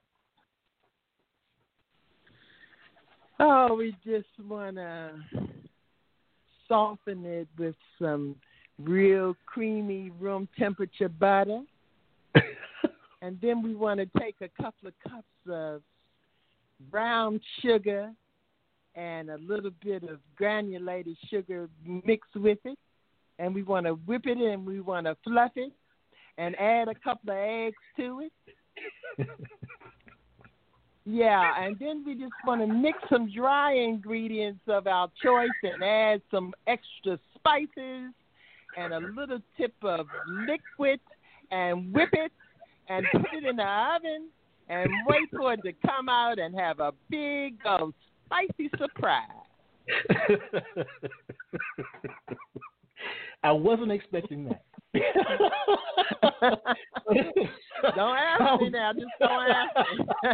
Oh, 3.40 3.76
we 3.76 3.96
just 4.06 4.40
want 4.40 4.78
to 4.78 5.22
soften 6.68 7.26
it 7.26 7.48
with 7.58 7.76
some 8.00 8.36
real 8.80 9.36
creamy 9.46 10.10
room 10.12 10.48
temperature 10.58 11.10
butter. 11.10 11.62
and 13.22 13.40
then 13.42 13.62
we 13.62 13.76
want 13.76 14.00
to 14.00 14.20
take 14.20 14.36
a 14.42 14.50
couple 14.62 14.88
of 14.88 14.94
cups 15.04 15.50
of 15.50 15.82
brown 16.90 17.40
sugar 17.62 18.14
and 18.96 19.30
a 19.30 19.38
little 19.38 19.72
bit 19.84 20.04
of 20.04 20.20
granulated 20.38 21.18
sugar 21.30 21.70
mixed 21.84 22.36
with 22.36 22.60
it. 22.64 22.80
And 23.40 23.54
we 23.54 23.64
want 23.64 23.86
to 23.86 23.94
whip 23.94 24.24
it 24.26 24.38
and 24.38 24.66
we 24.66 24.80
want 24.80 25.08
to 25.08 25.18
fluff 25.24 25.52
it 25.56 25.74
and 26.38 26.58
add 26.60 26.88
a 26.88 26.96
couple 26.96 27.32
of 27.32 27.38
eggs 27.38 27.76
to 27.98 28.22
it. 28.22 29.28
Yeah, 31.08 31.64
and 31.64 31.78
then 31.80 32.04
we 32.04 32.16
just 32.16 32.34
want 32.48 32.62
to 32.62 32.68
mix 32.68 32.98
some 33.10 33.32
dry 33.32 33.74
ingredients 33.74 34.62
of 34.68 34.88
our 34.88 35.08
choice 35.24 35.52
and 35.62 35.84
add 35.84 36.20
some 36.32 36.52
extra 36.66 37.20
spices 37.36 38.12
and 38.76 38.92
a 38.92 39.00
little 39.16 39.38
tip 39.56 39.76
of 39.84 40.08
liquid 40.48 41.00
and 41.52 41.94
whip 41.94 42.10
it 42.14 42.32
and 42.90 43.06
put 43.12 43.28
it 43.34 43.46
in 43.46 43.58
the 43.58 43.64
oven 43.64 44.30
and 44.68 44.90
wait 45.08 45.30
for 45.32 45.54
it 45.54 45.62
to 45.64 45.74
come 45.88 46.10
out 46.10 46.40
and 46.40 46.56
have 46.56 46.80
a 46.80 46.92
big 47.12 47.54
old 47.68 47.94
spicy 48.26 48.72
surprise. 48.76 49.30
I 53.46 53.52
wasn't 53.52 53.92
expecting 53.92 54.46
that. 54.46 54.64
don't 57.96 58.18
ask 58.18 58.62
me 58.62 58.70
now. 58.72 58.92
Just 58.92 59.06
don't 59.20 59.52
ask 59.52 59.76
me. 60.00 60.06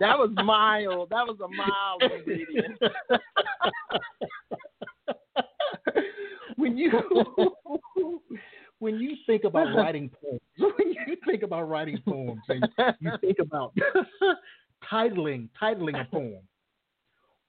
that 0.00 0.16
was 0.16 0.30
mild. 0.44 1.10
That 1.10 1.26
was 1.26 1.36
a 1.42 1.48
mild 1.48 2.04
ingredient. 2.12 2.78
when 6.56 6.78
you 6.78 6.92
when 8.78 9.00
you 9.00 9.16
think 9.26 9.42
about 9.42 9.74
writing 9.74 10.12
poems, 10.22 10.40
when 10.78 10.92
you 10.92 11.16
think 11.26 11.42
about 11.42 11.68
writing 11.68 11.98
poems, 12.06 12.42
and 12.48 12.64
you 13.00 13.10
think 13.20 13.40
about 13.40 13.74
titling 14.88 15.48
titling 15.60 16.00
a 16.00 16.04
poem, 16.04 16.38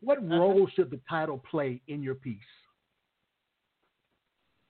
what 0.01 0.27
role 0.27 0.67
should 0.75 0.89
the 0.89 0.99
title 1.07 1.37
play 1.47 1.79
in 1.87 2.01
your 2.01 2.15
piece? 2.15 2.39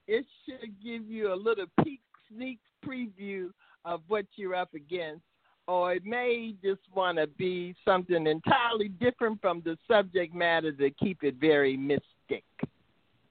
It 0.08 0.26
should 0.46 0.76
give 0.84 1.10
you 1.10 1.34
a 1.34 1.36
little 1.36 1.66
peek, 1.84 2.02
sneak 2.30 2.60
preview 2.86 3.50
of 3.86 4.02
what 4.08 4.26
you're 4.36 4.56
up 4.56 4.74
against, 4.74 5.24
or 5.68 5.94
it 5.94 6.06
may 6.06 6.54
just 6.64 6.82
want 6.94 7.18
to 7.18 7.28
be 7.28 7.76
something 7.84 8.28
entirely 8.28 8.90
different 8.90 9.42
from 9.42 9.62
the 9.66 9.78
subject 9.88 10.34
matter 10.34 10.72
to 10.72 10.90
keep 10.92 11.24
it 11.24 11.36
very 11.40 11.76
mystic. 11.76 12.44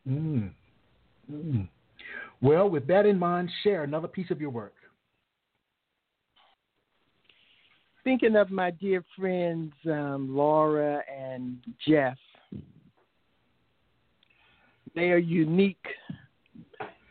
Mm. 0.08 0.50
Mm. 1.32 1.68
Well, 2.40 2.68
with 2.68 2.86
that 2.88 3.06
in 3.06 3.18
mind, 3.18 3.50
share 3.62 3.84
another 3.84 4.08
piece 4.08 4.30
of 4.30 4.40
your 4.40 4.50
work. 4.50 4.74
Thinking 8.02 8.36
of 8.36 8.50
my 8.50 8.70
dear 8.70 9.02
friends 9.16 9.72
um, 9.86 10.28
Laura 10.36 11.02
and 11.10 11.56
Jeff, 11.88 12.18
they 14.94 15.10
are 15.10 15.18
unique 15.18 15.86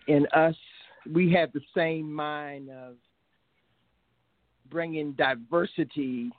in 0.08 0.26
us. 0.34 0.56
We 1.12 1.32
have 1.34 1.52
the 1.52 1.62
same 1.76 2.12
mind 2.12 2.70
of 2.70 2.96
bringing 4.70 5.14
diversity 5.14 6.32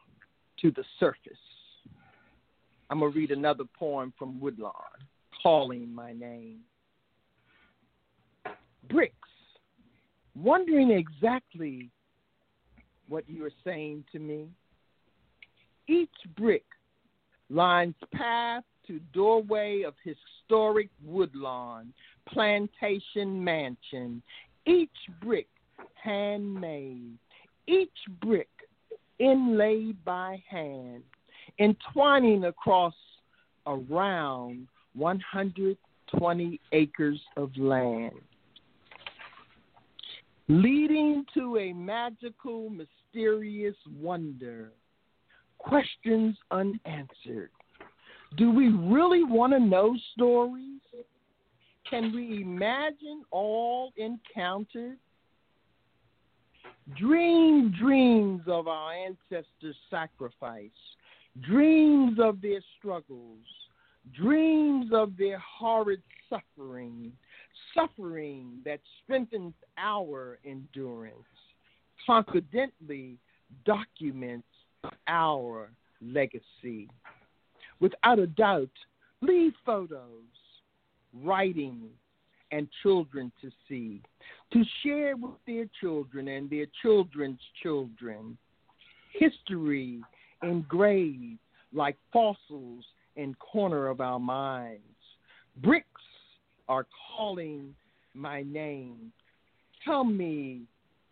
to 0.60 0.70
the 0.70 0.84
surface. 0.98 1.32
I'm 2.90 3.00
going 3.00 3.12
to 3.12 3.18
read 3.18 3.30
another 3.30 3.64
poem 3.78 4.12
from 4.18 4.40
Woodlawn, 4.40 4.72
Calling 5.42 5.92
My 5.94 6.12
Name. 6.12 6.60
Bricks, 8.88 9.14
wondering 10.36 10.90
exactly 10.90 11.90
what 13.08 13.28
you 13.28 13.44
are 13.44 13.52
saying 13.64 14.04
to 14.12 14.18
me. 14.18 14.48
Each 15.88 16.08
brick 16.36 16.64
lines 17.50 17.94
path 18.14 18.64
to 18.86 19.00
doorway 19.12 19.82
of 19.82 19.94
historic 20.02 20.88
woodlawn, 21.04 21.92
plantation 22.28 23.42
mansion. 23.42 24.22
Each 24.66 24.90
brick 25.22 25.48
handmade, 25.94 27.18
each 27.66 27.90
brick 28.20 28.48
inlaid 29.18 30.02
by 30.04 30.42
hand, 30.48 31.02
entwining 31.58 32.44
across 32.44 32.94
around 33.66 34.66
120 34.94 36.60
acres 36.72 37.20
of 37.36 37.56
land 37.56 38.12
leading 40.48 41.24
to 41.34 41.58
a 41.58 41.72
magical, 41.72 42.70
mysterious 42.70 43.76
wonder. 44.00 44.72
Questions 45.58 46.36
unanswered. 46.50 47.50
Do 48.36 48.50
we 48.50 48.68
really 48.68 49.24
want 49.24 49.52
to 49.52 49.60
know 49.60 49.96
stories? 50.12 50.80
Can 51.88 52.14
we 52.14 52.42
imagine 52.42 53.24
all 53.30 53.92
encounters? 53.96 54.98
Dream 56.96 57.72
dreams 57.78 58.42
of 58.46 58.68
our 58.68 58.92
ancestors' 58.92 59.76
sacrifice, 59.90 60.70
dreams 61.40 62.18
of 62.20 62.40
their 62.42 62.60
struggles, 62.78 63.44
dreams 64.12 64.90
of 64.92 65.16
their 65.16 65.38
horrid 65.38 66.02
suffering, 66.28 67.12
suffering 67.74 68.58
that 68.64 68.80
strengthens 69.02 69.54
our 69.78 70.38
endurance, 70.44 71.14
confidently 72.06 73.18
documents 73.64 74.48
our 75.08 75.70
legacy. 76.02 76.88
Without 77.80 78.18
a 78.18 78.26
doubt, 78.26 78.70
leave 79.22 79.52
photos, 79.64 80.22
writings, 81.22 81.90
and 82.50 82.68
children 82.82 83.32
to 83.40 83.50
see, 83.68 84.00
to 84.52 84.62
share 84.82 85.16
with 85.16 85.34
their 85.46 85.66
children 85.80 86.28
and 86.28 86.48
their 86.48 86.66
children's 86.82 87.40
children. 87.62 88.38
History 89.12 90.00
engraved 90.42 91.38
like 91.72 91.96
fossils 92.12 92.84
in 93.16 93.34
corner 93.34 93.88
of 93.88 94.00
our 94.00 94.20
minds. 94.20 94.82
Bricks 95.62 95.86
are 96.68 96.86
calling 97.16 97.74
my 98.14 98.42
name. 98.42 99.12
Tell 99.84 100.04
me, 100.04 100.62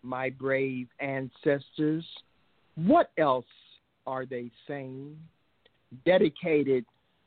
my 0.02 0.30
brave 0.30 0.88
ancestors, 1.00 2.04
what 2.74 3.10
else 3.18 3.44
are 4.06 4.26
they 4.26 4.50
saying? 4.66 5.16
Dedicated 6.04 6.84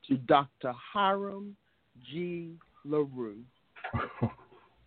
to 0.07 0.17
Dr. 0.17 0.73
Hiram 0.93 1.55
G. 2.11 2.53
LaRue. 2.85 3.39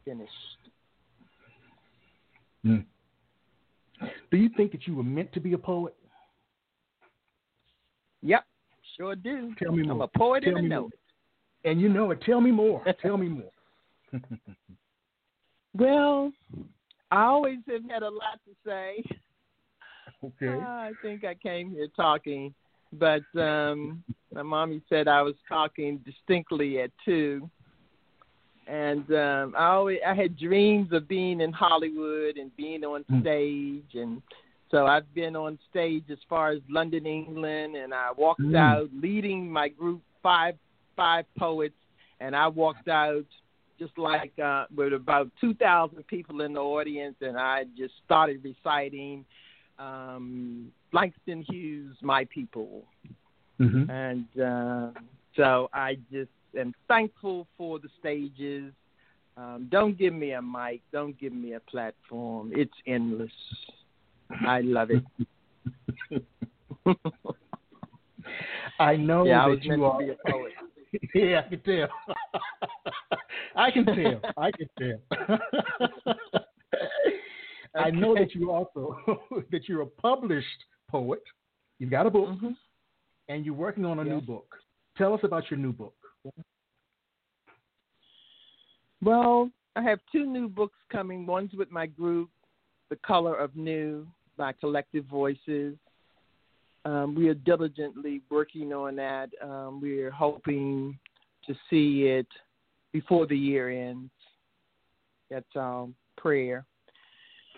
Finished. 0.05 0.32
Mm. 2.64 2.84
Do 4.30 4.36
you 4.36 4.51
think 4.57 4.72
that 4.72 4.86
you 4.86 4.94
were 4.94 5.03
meant 5.03 5.32
to 5.32 5.40
be 5.40 5.53
a 5.53 5.59
poet? 5.59 5.94
Yep, 8.22 8.44
sure 8.96 9.16
do. 9.16 9.55
Tell 9.59 9.72
me 9.72 9.82
more. 9.82 9.92
I'm 9.92 10.01
a 10.03 10.09
poet 10.09 10.44
Tell 10.44 10.57
and 10.57 10.66
a 10.66 10.68
know 10.68 10.88
it. 10.88 11.68
And 11.68 11.80
you 11.80 11.88
know 11.88 12.11
it. 12.11 12.22
Tell 12.22 12.40
me 12.40 12.51
more. 12.51 12.82
Tell 13.03 13.16
me 13.16 13.28
more. 13.28 13.51
Well, 15.74 16.32
I 17.11 17.24
always 17.24 17.59
have 17.70 17.88
had 17.88 18.03
a 18.03 18.11
lot 18.11 18.40
to 18.46 18.55
say. 18.66 19.05
okay. 20.24 20.49
Uh, 20.49 20.66
I 20.66 20.92
think 21.03 21.24
I 21.24 21.34
came 21.34 21.70
here 21.70 21.88
talking, 21.94 22.53
but 22.92 23.22
um, 23.38 24.03
my 24.34 24.42
mommy 24.42 24.82
said 24.88 25.07
I 25.07 25.22
was 25.22 25.34
talking 25.49 25.99
distinctly 25.99 26.80
at 26.80 26.90
two. 27.05 27.49
And 28.69 29.11
um, 29.14 29.55
I 29.57 29.66
always 29.69 29.99
I 30.07 30.14
had 30.14 30.37
dreams 30.37 30.93
of 30.93 31.09
being 31.09 31.41
in 31.41 31.53
Hollywood 31.53 32.37
and 32.37 32.55
being 32.57 32.85
on 32.85 33.05
Mm. 33.05 33.21
stage, 33.23 33.95
and 33.95 34.21
so 34.71 34.87
I've 34.87 35.12
been 35.14 35.35
on 35.37 35.59
stage 35.71 36.05
as 36.11 36.19
far 36.29 36.51
as 36.51 36.61
London, 36.69 37.07
England, 37.07 37.77
and 37.77 37.95
I 37.95 38.12
walked 38.12 38.43
Mm. 38.43 38.57
out 38.57 38.91
leading 38.93 39.51
my 39.51 39.69
group 39.69 40.03
five 40.23 40.57
five 40.97 41.25
poets, 41.39 41.77
and 42.21 42.37
I 42.37 42.49
walked 42.49 42.89
out 42.89 43.25
just 43.79 43.97
like 43.97 44.37
uh, 44.41 44.66
with 44.75 44.93
about 44.93 45.31
2,000 45.41 46.05
people 46.09 46.41
in 46.41 46.53
the 46.53 46.61
audience, 46.61 47.14
and 47.21 47.39
I 47.39 47.64
just 47.77 47.95
started 48.05 48.43
reciting 48.45 49.25
um, 49.79 50.73
Langston 50.93 51.43
Hughes' 51.49 51.97
My 52.03 52.25
People. 52.25 52.83
Mm-hmm. 53.61 53.89
And 53.89 54.27
uh, 54.41 55.01
so 55.37 55.71
I 55.73 55.97
just 56.11 56.31
am 56.57 56.72
thankful 56.86 57.46
for 57.57 57.78
the 57.78 57.88
stages. 57.99 58.72
Um, 59.36 59.68
don't 59.70 59.96
give 59.96 60.14
me 60.14 60.32
a 60.32 60.42
mic. 60.42 60.82
Don't 60.92 61.18
give 61.18 61.32
me 61.32 61.53
a 61.53 61.61
platform. 61.61 62.53
It's 62.55 62.72
endless. 62.86 63.30
I 64.46 64.61
love 64.62 64.90
it. 64.90 65.05
I 68.80 68.96
know 68.96 69.24
yeah, 69.24 69.49
that 69.49 69.59
I 69.61 69.74
you 69.74 69.84
are. 69.84 70.01
to 70.01 70.07
be 70.07 70.12
a 70.12 70.16
poet. 70.30 70.53
yeah, 71.14 71.42
I 71.46 71.51
can 71.51 71.61
tell. 71.64 71.88
I 73.57 73.70
can 73.70 73.84
tell. 73.86 74.20
I 74.36 74.51
can 74.51 74.68
tell. 74.78 74.99
I 77.76 77.90
know 77.90 78.14
that 78.14 78.34
you 78.34 78.51
also 78.51 78.96
that 79.51 79.68
you're 79.68 79.82
a 79.82 79.86
published 79.86 80.46
poet. 80.90 81.22
You've 81.78 81.90
got 81.90 82.07
a 82.07 82.11
book, 82.11 82.30
mm-hmm. 82.30 82.51
and 83.28 83.44
you're 83.44 83.55
working 83.55 83.84
on 83.84 83.99
a 83.99 84.05
yes. 84.05 84.14
new 84.14 84.20
book. 84.20 84.57
Tell 84.96 85.14
us 85.14 85.20
about 85.22 85.51
your 85.51 85.59
new 85.59 85.72
book. 85.72 85.94
Well, 89.03 89.51
I 89.76 89.83
have 89.83 90.01
two 90.11 90.26
new 90.26 90.49
books 90.49 90.76
coming. 90.91 91.26
One's 91.26 91.53
with 91.55 91.70
my 91.70 91.87
group, 91.87 92.31
The 92.91 92.97
Color 92.97 93.37
of 93.37 93.55
New 93.55 94.07
by 94.37 94.53
Collective 94.53 95.05
Voices. 95.05 95.76
Um, 96.85 97.14
we 97.14 97.29
are 97.29 97.35
diligently 97.35 98.22
working 98.31 98.72
on 98.72 98.97
that. 98.97 99.31
Um, 99.43 99.81
we're 99.81 100.11
hoping 100.11 100.99
to 101.47 101.55
see 101.68 102.05
it 102.05 102.26
before 102.93 103.26
the 103.26 103.37
year 103.37 103.70
ends. 103.70 104.11
That's 105.31 105.57
our 105.57 105.89
prayer. 106.16 106.64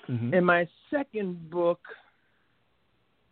Mm-hmm. 0.08 0.34
And 0.34 0.44
my 0.44 0.68
second 0.90 1.50
book 1.50 1.80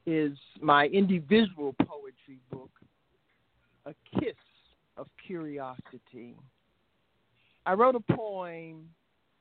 is 0.06 0.38
my 0.60 0.86
individual 0.86 1.74
poetry 1.84 2.38
book, 2.50 2.70
A 3.86 3.94
Kiss 4.18 4.34
of 4.98 5.06
Curiosity. 5.26 6.34
I 7.66 7.72
wrote 7.74 7.94
a 7.94 8.14
poem, 8.14 8.88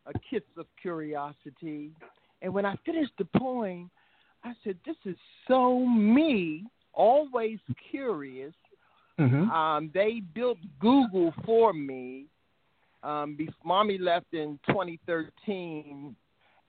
A 0.05 0.13
Kiss 0.29 0.43
of 0.57 0.65
Curiosity, 0.81 1.91
and 2.41 2.53
when 2.53 2.65
I 2.65 2.75
finished 2.85 3.13
the 3.17 3.25
poem, 3.37 3.89
I 4.43 4.53
said, 4.63 4.77
This 4.85 4.95
is 5.05 5.15
so 5.47 5.85
me, 5.85 6.65
always 6.93 7.59
curious. 7.89 8.53
Mm-hmm. 9.19 9.49
Um, 9.49 9.91
they 9.93 10.21
built 10.35 10.59
Google 10.79 11.33
for 11.45 11.73
me. 11.73 12.25
Um, 13.03 13.35
be- 13.35 13.49
mommy 13.63 13.97
left 13.97 14.33
in 14.33 14.59
2013, 14.67 16.15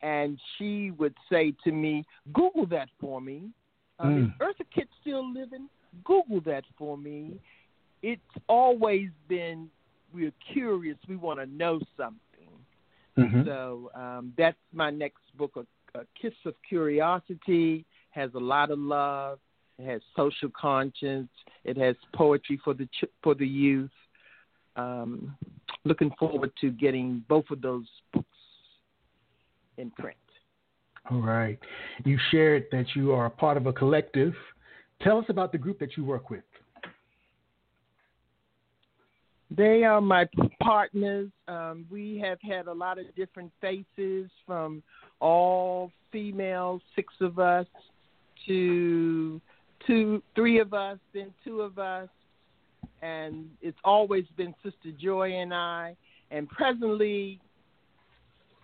and 0.03 0.39
she 0.57 0.93
would 0.93 1.15
say 1.31 1.53
to 1.65 1.73
me, 1.73 2.05
Google 2.33 2.67
that 2.67 2.89
for 3.01 3.21
me. 3.21 3.51
Um, 3.99 4.09
Mm. 4.09 4.25
Is 4.27 4.31
Eartha 4.41 4.65
Kitt 4.75 4.89
still 5.01 5.31
living? 5.33 5.69
Google 6.05 6.41
that 6.43 6.65
for 6.77 6.97
me. 6.97 7.41
It's 8.03 8.21
always 8.49 9.09
been, 9.29 9.69
we're 10.15 10.33
curious, 10.53 10.97
we 11.09 11.17
want 11.17 11.41
to 11.41 11.47
know 11.47 11.81
something. 11.97 12.19
Mm-hmm. 13.19 13.45
So 13.47 13.91
um, 13.95 14.33
that's 14.39 14.57
my 14.73 14.91
next 14.91 15.23
book, 15.37 15.57
a, 15.57 15.99
a 15.99 16.05
Kiss 16.21 16.35
of 16.45 16.55
Curiosity. 16.69 17.85
Has 18.11 18.31
a 18.35 18.39
lot 18.39 18.71
of 18.71 18.79
love. 18.79 19.39
It 19.79 19.87
has 19.87 20.01
social 20.17 20.51
conscience. 20.59 21.29
It 21.65 21.77
has 21.77 21.95
poetry 22.15 22.61
for 22.65 22.75
the 22.75 22.87
ch- 22.87 23.11
for 23.23 23.35
the 23.35 23.47
youth. 23.47 23.91
Um, 24.77 25.37
looking 25.85 26.11
forward 26.19 26.53
to 26.61 26.71
getting 26.71 27.25
both 27.29 27.45
of 27.51 27.61
those 27.61 27.87
books 28.13 28.27
in 29.77 29.91
print. 29.91 30.17
All 31.11 31.21
right. 31.21 31.59
You 32.05 32.19
shared 32.31 32.67
that 32.73 32.87
you 32.95 33.13
are 33.13 33.27
a 33.27 33.31
part 33.31 33.57
of 33.57 33.67
a 33.67 33.73
collective. 33.73 34.35
Tell 35.03 35.19
us 35.19 35.25
about 35.29 35.53
the 35.53 35.59
group 35.59 35.79
that 35.79 35.97
you 35.97 36.05
work 36.05 36.31
with. 36.31 36.45
They 39.51 39.85
are 39.85 40.01
my 40.01 40.29
partners. 40.63 41.31
Um, 41.47 41.87
we 41.91 42.19
have 42.19 42.39
had 42.43 42.67
a 42.67 42.73
lot 42.73 42.99
of 42.99 43.07
different 43.17 43.51
faces 43.61 44.31
from 44.47 44.83
all 45.21 45.91
female, 46.13 46.81
six 46.95 47.13
of 47.21 47.39
us, 47.39 47.67
to 48.47 49.41
two, 49.87 50.23
three 50.35 50.59
of 50.59 50.75
us, 50.75 50.99
then 51.15 51.33
two 51.45 51.63
of 51.63 51.79
us, 51.79 52.09
and 53.03 53.49
it's 53.63 53.79
always 53.85 54.25
been 54.37 54.55
Sister 54.63 54.91
Joy 54.99 55.33
and 55.33 55.55
I. 55.55 55.97
And 56.31 56.49
presently, 56.49 57.41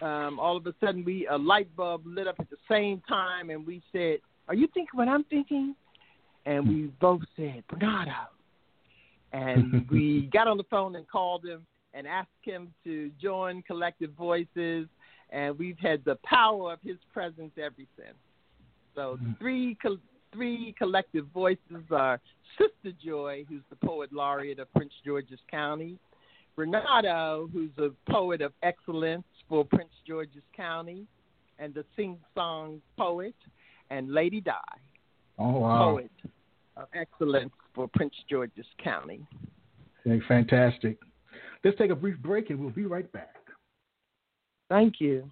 um, 0.03 0.39
all 0.39 0.57
of 0.57 0.67
a 0.67 0.75
sudden, 0.81 1.05
we 1.05 1.27
a 1.29 1.37
light 1.37 1.75
bulb 1.77 2.03
lit 2.05 2.27
up 2.27 2.37
at 2.39 2.51
the 2.51 2.59
same 2.69 3.03
time, 3.09 3.51
and 3.51 3.67
we 3.67 3.83
said, 3.91 4.19
"Are 4.49 4.55
you 4.55 4.67
thinking 4.69 4.99
what 4.99 5.09
I'm 5.09 5.25
thinking?" 5.25 5.75
And 6.45 6.69
we 6.69 6.93
both 7.01 7.23
said, 7.37 7.65
"Bernardo." 7.69 8.34
And 9.35 9.89
we 9.91 10.31
got 10.33 10.47
on 10.47 10.57
the 10.57 10.65
phone 10.65 10.97
and 10.97 11.07
called 11.09 11.45
him 11.45 11.67
and 11.93 12.07
asked 12.07 12.29
him 12.43 12.73
to 12.85 13.11
join 13.21 13.63
Collective 13.63 14.13
Voices, 14.13 14.87
and 15.31 15.59
we've 15.59 15.79
had 15.79 16.05
the 16.05 16.17
power 16.25 16.73
of 16.73 16.79
his 16.83 16.97
presence 17.13 17.53
ever 17.59 17.75
since. 17.97 18.17
So 18.95 19.19
mm. 19.23 19.39
three 19.39 19.77
three 20.33 20.75
collective 20.79 21.27
voices 21.33 21.85
are 21.91 22.21
Sister 22.59 22.97
Joy, 23.05 23.45
who's 23.49 23.63
the 23.71 23.77
poet 23.77 24.13
laureate 24.13 24.59
of 24.59 24.73
Prince 24.73 24.93
George's 25.05 25.39
County, 25.51 25.97
Bernardo, 26.57 27.49
who's 27.53 27.71
a 27.79 27.91
poet 28.11 28.41
of 28.41 28.53
excellence 28.63 29.25
for 29.49 29.65
Prince 29.65 29.93
George's 30.07 30.43
County, 30.57 31.07
and 31.59 31.73
the 31.75 31.85
sing 31.97 32.19
song 32.35 32.81
poet, 32.97 33.35
and 33.91 34.13
Ladi 34.13 34.41
Di, 34.41 34.53
Oh, 35.39 35.61
wow. 35.61 35.91
poet 35.93 36.11
of 36.77 36.89
excellence 36.95 37.53
for 37.75 37.89
Prince 37.89 38.15
George's 38.29 38.67
County. 38.83 39.27
Okay, 40.07 40.25
fantastic. 40.29 40.99
Let's 41.65 41.79
take 41.79 41.91
a 41.91 41.97
brief 41.97 42.19
break 42.19 42.51
and 42.51 42.61
we'll 42.61 42.71
be 42.71 42.87
right 42.87 43.11
back. 43.13 43.35
Thank 44.69 45.01
you. 45.01 45.31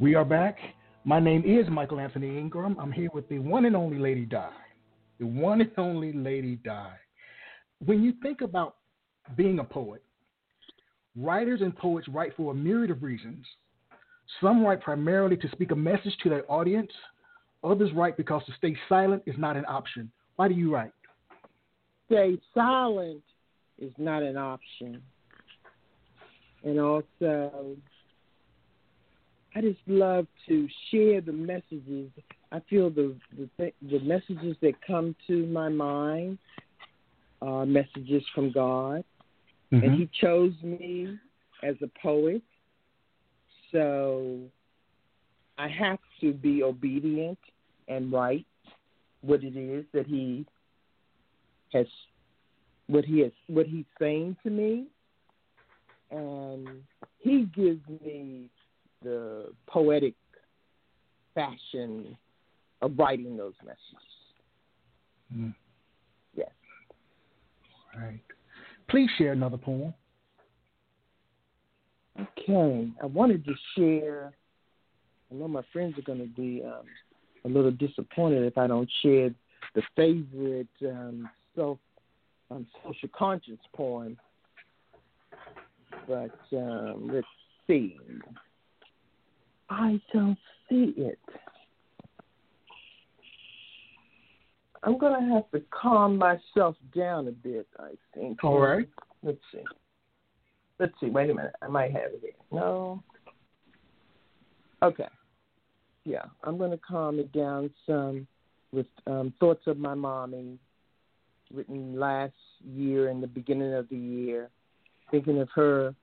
We 0.00 0.14
are 0.14 0.24
back. 0.24 0.56
My 1.04 1.20
name 1.20 1.44
is 1.44 1.68
Michael 1.68 2.00
Anthony 2.00 2.38
Ingram. 2.38 2.74
I'm 2.80 2.90
here 2.90 3.10
with 3.12 3.28
the 3.28 3.38
one 3.38 3.66
and 3.66 3.76
only 3.76 3.98
Ladi 3.98 4.24
Di. 4.24 4.48
The 5.18 5.26
one 5.26 5.60
and 5.60 5.70
only 5.76 6.10
Ladi 6.14 6.56
Di. 6.64 6.92
When 7.84 8.02
you 8.02 8.14
think 8.22 8.40
about 8.40 8.76
being 9.36 9.58
a 9.58 9.64
poet, 9.64 10.02
writers 11.14 11.60
and 11.60 11.76
poets 11.76 12.08
write 12.08 12.34
for 12.34 12.52
a 12.52 12.54
myriad 12.54 12.90
of 12.90 13.02
reasons. 13.02 13.44
Some 14.40 14.64
write 14.64 14.80
primarily 14.80 15.36
to 15.36 15.50
speak 15.50 15.70
a 15.70 15.76
message 15.76 16.16
to 16.22 16.30
their 16.30 16.50
audience. 16.50 16.90
Others 17.62 17.90
write 17.92 18.16
because 18.16 18.42
to 18.46 18.52
stay 18.56 18.74
silent 18.88 19.22
is 19.26 19.36
not 19.36 19.58
an 19.58 19.66
option. 19.68 20.10
Why 20.36 20.48
do 20.48 20.54
you 20.54 20.72
write? 20.72 20.92
Stay 22.06 22.38
silent 22.54 23.22
is 23.78 23.92
not 23.98 24.22
an 24.22 24.38
option. 24.38 25.02
And 26.64 26.80
also, 26.80 27.76
I 29.54 29.60
just 29.60 29.80
love 29.86 30.26
to 30.48 30.68
share 30.90 31.20
the 31.20 31.32
messages. 31.32 32.10
I 32.52 32.60
feel 32.68 32.90
the 32.90 33.16
the, 33.36 33.48
th- 33.58 33.74
the 33.82 33.98
messages 34.00 34.56
that 34.62 34.74
come 34.86 35.14
to 35.26 35.46
my 35.46 35.68
mind 35.68 36.38
are 37.42 37.66
messages 37.66 38.22
from 38.34 38.52
God, 38.52 39.04
Mm-hmm. 39.72 39.84
and 39.84 40.00
He 40.00 40.10
chose 40.20 40.52
me 40.64 41.16
as 41.62 41.76
a 41.80 41.88
poet. 42.02 42.42
So 43.70 44.40
I 45.58 45.68
have 45.68 46.00
to 46.22 46.32
be 46.32 46.64
obedient 46.64 47.38
and 47.86 48.10
write 48.10 48.46
what 49.20 49.44
it 49.44 49.56
is 49.56 49.84
that 49.92 50.06
he 50.06 50.46
has 51.72 51.86
what 52.86 53.04
he 53.04 53.20
has 53.20 53.32
what 53.46 53.66
he's 53.66 53.84
saying 54.00 54.36
to 54.42 54.50
me 54.50 54.86
and 56.10 56.66
he 57.18 57.44
gives 57.54 57.80
me 58.02 58.48
the 59.02 59.52
poetic 59.66 60.14
fashion 61.34 62.16
of 62.82 62.98
writing 62.98 63.36
those 63.36 63.54
messages. 63.64 64.06
Mm. 65.34 65.54
Yes. 66.34 66.50
All 67.94 68.02
right. 68.02 68.20
Please 68.88 69.08
share 69.18 69.32
another 69.32 69.56
poem. 69.56 69.94
Okay. 72.18 72.90
I 73.02 73.06
wanted 73.06 73.44
to 73.44 73.54
share. 73.76 74.32
I 75.30 75.34
know 75.34 75.48
my 75.48 75.62
friends 75.72 75.96
are 75.98 76.02
going 76.02 76.18
to 76.18 76.26
be 76.26 76.62
um, 76.64 76.84
a 77.44 77.48
little 77.48 77.70
disappointed 77.70 78.44
if 78.44 78.58
I 78.58 78.66
don't 78.66 78.90
share 79.02 79.30
the 79.74 79.82
favorite 79.94 80.68
um, 80.82 81.28
self 81.54 81.78
um, 82.50 82.66
social 82.84 83.08
conscience 83.16 83.60
poem. 83.74 84.16
But 86.08 86.34
um, 86.52 87.10
let's 87.12 87.26
see. 87.66 87.96
I 89.70 90.00
don't 90.12 90.38
see 90.68 90.94
it. 90.96 91.18
I'm 94.82 94.98
going 94.98 95.12
to 95.12 95.34
have 95.34 95.50
to 95.52 95.62
calm 95.70 96.16
myself 96.16 96.74
down 96.94 97.28
a 97.28 97.32
bit, 97.32 97.68
I 97.78 97.90
think. 98.14 98.42
All 98.42 98.58
right. 98.58 98.88
Let's 99.22 99.38
see. 99.52 99.62
Let's 100.78 100.94
see. 101.00 101.06
Wait 101.10 101.30
a 101.30 101.34
minute. 101.34 101.54
I 101.62 101.68
might 101.68 101.92
have 101.92 102.12
it 102.12 102.20
here. 102.22 102.32
No. 102.50 103.02
Okay. 104.82 105.08
Yeah, 106.04 106.24
I'm 106.44 106.56
going 106.56 106.70
to 106.70 106.78
calm 106.78 107.18
it 107.18 107.30
down 107.32 107.70
some 107.86 108.26
with 108.72 108.86
um, 109.06 109.34
Thoughts 109.38 109.66
of 109.66 109.76
My 109.76 109.94
Mommy, 109.94 110.58
written 111.52 111.98
last 111.98 112.32
year 112.64 113.10
in 113.10 113.20
the 113.20 113.26
beginning 113.26 113.74
of 113.74 113.88
the 113.90 113.96
year. 113.96 114.48
Thinking 115.10 115.40
of 115.40 115.48
her. 115.54 115.94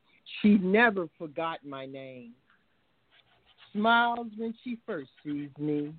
She 0.41 0.57
never 0.59 1.07
forgot 1.17 1.65
my 1.65 1.85
name. 1.85 2.33
Smiles 3.77 4.29
when 4.37 4.55
she 4.63 4.79
first 4.87 5.11
sees 5.23 5.49
me. 5.59 5.93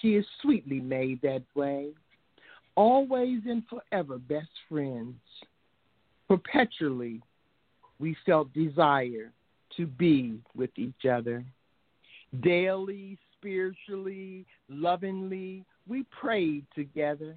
She 0.00 0.14
is 0.14 0.24
sweetly 0.40 0.80
made 0.80 1.20
that 1.22 1.42
way. 1.56 1.88
Always 2.76 3.40
and 3.46 3.64
forever 3.68 4.16
best 4.18 4.48
friends. 4.68 5.16
Perpetually, 6.28 7.20
we 7.98 8.16
felt 8.24 8.52
desire 8.52 9.32
to 9.76 9.86
be 9.86 10.38
with 10.54 10.70
each 10.76 11.04
other. 11.04 11.44
Daily, 12.42 13.18
spiritually, 13.36 14.46
lovingly, 14.68 15.64
we 15.88 16.04
prayed 16.04 16.64
together. 16.76 17.34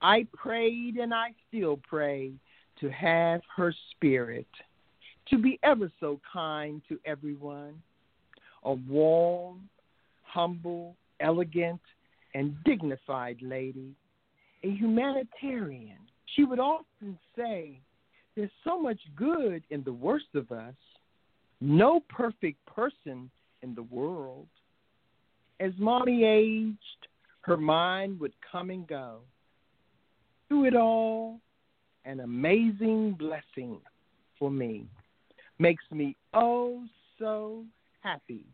I 0.00 0.26
prayed 0.32 0.96
and 0.96 1.12
I 1.12 1.34
still 1.48 1.78
pray 1.86 2.32
to 2.80 2.90
have 2.90 3.42
her 3.54 3.74
spirit, 3.90 4.48
to 5.28 5.36
be 5.36 5.58
ever 5.62 5.92
so 6.00 6.18
kind 6.32 6.80
to 6.88 6.98
everyone, 7.04 7.80
a 8.64 8.72
warm, 8.72 9.68
humble, 10.22 10.96
elegant, 11.20 11.80
and 12.34 12.56
dignified 12.64 13.38
lady, 13.40 13.94
a 14.62 14.70
humanitarian. 14.70 15.98
She 16.34 16.44
would 16.44 16.58
often 16.58 17.18
say, 17.36 17.78
There's 18.34 18.50
so 18.64 18.80
much 18.80 19.00
good 19.16 19.62
in 19.70 19.84
the 19.84 19.92
worst 19.92 20.34
of 20.34 20.50
us, 20.50 20.74
no 21.60 22.00
perfect 22.08 22.64
person 22.66 23.30
in 23.62 23.74
the 23.74 23.82
world. 23.84 24.46
As 25.60 25.72
mommy 25.78 26.24
aged, 26.24 27.08
her 27.42 27.56
mind 27.56 28.18
would 28.20 28.34
come 28.50 28.70
and 28.70 28.86
go. 28.86 29.18
Through 30.48 30.66
it 30.66 30.76
all, 30.76 31.38
an 32.04 32.20
amazing 32.20 33.12
blessing 33.18 33.78
for 34.38 34.50
me. 34.50 34.86
Makes 35.58 35.84
me 35.92 36.16
oh 36.32 36.82
so 37.18 37.64
happy. 38.04 38.44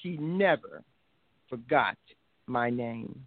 She 0.00 0.16
never 0.16 0.82
forgot 1.50 1.96
my 2.46 2.70
name. 2.70 3.26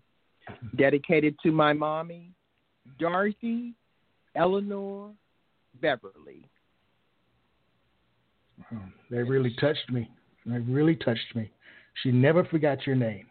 Dedicated 0.77 1.35
to 1.43 1.51
my 1.51 1.73
mommy, 1.73 2.31
Dorothy 2.97 3.73
Eleanor 4.35 5.11
Beverly. 5.81 6.45
They 9.11 9.17
really 9.17 9.53
touched 9.59 9.91
me. 9.91 10.09
They 10.45 10.59
really 10.59 10.95
touched 10.95 11.35
me. 11.35 11.51
She 12.03 12.11
never 12.11 12.43
forgot 12.45 12.85
your 12.87 12.95
name. 12.95 13.27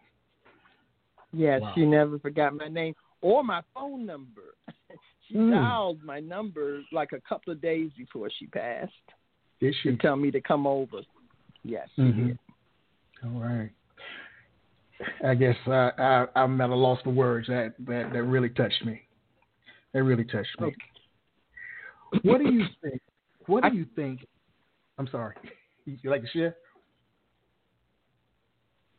Yes, 1.33 1.61
Wow. 1.61 1.71
she 1.75 1.85
never 1.85 2.19
forgot 2.19 2.53
my 2.53 2.67
name 2.67 2.93
or 3.21 3.43
my 3.43 3.61
phone 3.73 4.05
number. 4.05 4.55
she 5.27 5.33
Hmm. 5.35 5.51
dialed 5.51 6.03
my 6.03 6.19
number 6.19 6.83
like 6.91 7.11
a 7.13 7.21
couple 7.21 7.51
of 7.51 7.59
days 7.61 7.91
before 7.97 8.29
she 8.29 8.45
passed 8.47 8.93
Did 9.59 9.75
she? 9.81 9.91
to 9.91 9.97
tell 9.97 10.15
me 10.15 10.31
to 10.31 10.39
come 10.41 10.65
over. 10.67 11.01
Yes, 11.63 11.89
she 11.95 12.01
Mhm. 12.01 12.37
All 13.23 13.41
right. 13.41 13.71
I 15.23 15.35
guess 15.35 15.55
uh, 15.67 15.91
I, 15.97 16.27
I'm 16.35 16.59
at 16.61 16.69
a 16.69 16.75
loss 16.75 17.01
for 17.03 17.11
words. 17.11 17.47
That, 17.47 17.73
that 17.79 18.11
that 18.13 18.23
really 18.23 18.49
touched 18.49 18.83
me. 18.85 19.01
That 19.93 20.03
really 20.03 20.25
touched 20.25 20.59
me. 20.59 20.75
What 22.23 22.39
do 22.39 22.51
you 22.51 22.65
think? 22.81 23.01
What 23.47 23.63
do 23.63 23.75
you 23.75 23.85
think? 23.95 24.25
I'm 24.97 25.07
sorry. 25.07 25.35
You 25.85 26.09
like 26.09 26.21
to 26.21 26.27
share? 26.27 26.57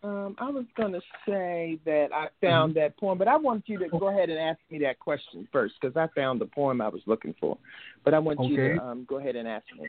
Um, 0.02 0.36
I 0.38 0.48
was 0.48 0.64
going 0.74 0.92
to 0.92 1.00
say 1.26 1.78
that 1.84 2.08
I 2.14 2.28
found 2.40 2.72
Mm-hmm. 2.72 2.78
that 2.78 2.96
poem, 2.96 3.18
but 3.18 3.28
I 3.28 3.36
want 3.36 3.64
you 3.68 3.78
to 3.78 3.88
go 3.90 4.08
ahead 4.08 4.30
and 4.30 4.38
ask 4.38 4.58
me 4.70 4.78
that 4.78 4.98
question 4.98 5.46
first 5.52 5.74
because 5.78 5.96
I 5.98 6.06
found 6.18 6.40
the 6.40 6.46
poem 6.46 6.80
I 6.80 6.88
was 6.88 7.02
looking 7.06 7.34
for. 7.38 7.58
But 8.06 8.14
I 8.14 8.18
want 8.20 8.42
you 8.48 8.56
to 8.56 8.78
um, 8.78 9.06
go 9.06 9.18
ahead 9.18 9.36
and 9.36 9.46
ask 9.46 9.66
me. 9.78 9.86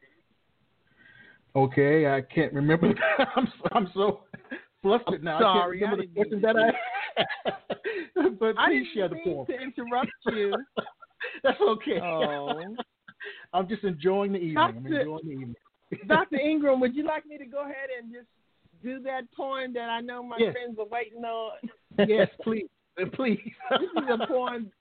Okay, 1.56 2.08
I 2.08 2.22
can't 2.22 2.54
remember. 2.54 2.94
I'm 3.36 3.48
so, 3.48 3.70
I'm 3.72 3.90
so 3.94 4.20
flustered 4.82 5.24
now. 5.24 5.40
sorry, 5.40 5.84
I 5.84 5.88
I 5.88 5.90
can't 5.90 6.00
remember 6.00 6.22
didn't 6.24 6.42
the 6.42 6.42
question 6.42 6.42
that 6.42 6.56
I. 7.46 8.30
but 8.40 8.56
I 8.58 8.68
please 8.68 8.84
didn't 8.84 8.88
share 8.94 9.10
the 9.10 9.16
mean 9.16 9.24
poem. 9.26 9.46
to 9.48 9.54
interrupt 9.60 10.12
you. 10.28 10.54
That's 11.44 11.60
okay. 11.62 12.00
Oh. 12.02 12.62
I'm 13.54 13.68
just 13.68 13.84
enjoying 13.84 14.32
the 14.32 14.38
evening. 14.40 14.58
I'm 14.58 14.74
Doctor- 14.84 15.00
enjoying 15.02 15.26
the 15.26 15.32
evening. 15.32 15.56
Dr. 16.08 16.36
Ingram, 16.38 16.80
would 16.82 16.96
you 16.96 17.04
like 17.04 17.26
me 17.26 17.38
to 17.40 17.46
go 17.46 17.62
ahead 17.64 17.90
and 18.00 18.12
just 18.14 18.28
do 18.84 19.00
that 19.04 19.24
poem 19.36 19.74
that 19.74 19.90
I 19.90 20.02
know 20.02 20.22
my 20.24 20.38
Yes. 20.40 20.54
friends 20.54 20.78
are 20.80 20.86
waiting 20.86 21.24
on? 21.26 21.52
yes, 22.08 22.30
please, 22.44 22.68
please. 23.14 23.40
this 23.72 23.90
is 23.98 24.10
a 24.22 24.28
poem. 24.28 24.72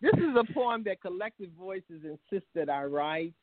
This 0.00 0.12
is 0.14 0.36
a 0.36 0.52
poem 0.52 0.82
that 0.84 1.00
Collective 1.00 1.50
Voices 1.58 2.02
insist 2.04 2.46
that 2.54 2.68
I 2.68 2.84
write. 2.84 3.34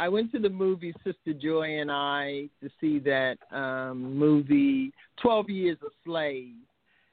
I 0.00 0.08
went 0.08 0.32
to 0.32 0.38
the 0.38 0.48
movie 0.48 0.94
Sister 1.04 1.34
Joy 1.34 1.78
and 1.78 1.92
I 1.92 2.48
to 2.62 2.70
see 2.80 2.98
that 3.00 3.36
um, 3.52 4.16
movie, 4.16 4.92
Twelve 5.20 5.50
Years 5.50 5.76
a 5.82 5.90
Slave. 6.04 6.54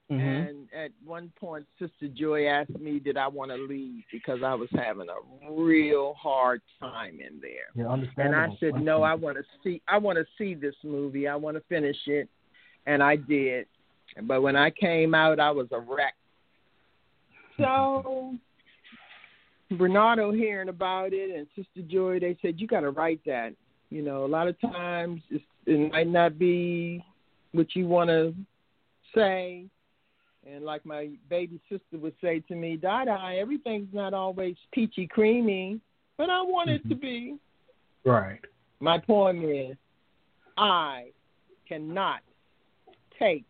Mhm. 0.10 0.50
And 0.50 0.68
at 0.74 0.92
one 1.04 1.34
point, 1.38 1.66
Sister 1.78 2.08
Joy 2.08 2.46
asked 2.46 2.80
me, 2.80 2.98
"Did 3.00 3.18
I 3.18 3.28
want 3.28 3.52
to 3.52 3.58
leave 3.58 4.06
because 4.10 4.42
I 4.42 4.54
was 4.54 4.70
having 4.72 5.08
a 5.10 5.52
real 5.52 6.14
hard 6.14 6.62
time 6.80 7.20
in 7.20 7.42
there?" 7.42 7.68
Yeah, 7.76 7.94
And. 7.94 8.34
I 8.34 8.56
said, 8.58 8.76
"No, 8.76 9.04
I 9.04 9.16
want 9.16 9.38
to 9.38 9.44
see. 9.62 9.82
I 9.90 9.98
want 9.98 10.18
to 10.18 10.26
see 10.38 10.54
this 10.54 10.76
movie. 10.82 11.28
I 11.28 11.36
want 11.36 11.58
to 11.58 11.64
finish 11.68 12.08
it." 12.08 12.30
And 12.86 13.04
I 13.04 13.18
did. 13.18 13.68
But 14.22 14.42
when 14.42 14.56
I 14.56 14.70
came 14.70 15.14
out, 15.14 15.42
I 15.42 15.52
was 15.52 15.68
a 15.74 15.80
wreck. 15.80 16.16
So 17.58 18.38
Bernardo 19.72 20.32
hearing 20.32 20.70
about 20.70 21.14
it 21.14 21.36
and 21.36 21.48
Sister 21.56 21.82
Joy, 21.88 22.20
they 22.20 22.38
said 22.42 22.60
you 22.60 22.68
got 22.68 22.82
to 22.82 22.92
write 22.92 23.22
that. 23.26 23.54
You 23.90 24.02
know, 24.02 24.26
a 24.26 24.28
lot 24.28 24.48
of 24.48 24.60
times 24.60 25.22
it's, 25.30 25.44
it 25.66 25.92
might 25.92 26.08
not 26.08 26.38
be 26.38 27.04
what 27.52 27.76
you 27.76 27.88
want 27.88 28.10
to 28.10 28.34
say. 29.16 29.66
And 30.46 30.64
like 30.64 30.86
my 30.86 31.10
baby 31.30 31.60
sister 31.70 31.98
would 31.98 32.14
say 32.22 32.40
to 32.48 32.56
me, 32.56 32.78
Dada, 32.78 33.18
everything's 33.38 33.94
not 33.94 34.14
always 34.14 34.56
peachy 34.72 35.08
creamy, 35.08 35.82
but 36.18 36.30
I 36.30 36.42
want 36.42 36.70
it 36.70 36.82
to 36.84 36.96
mm-hmm. 36.96 37.00
be. 37.00 37.38
Right. 38.06 38.40
My 38.80 38.98
poem 38.98 39.44
is 39.44 39.76
I 40.58 41.08
cannot 41.68 42.22
take 43.20 43.44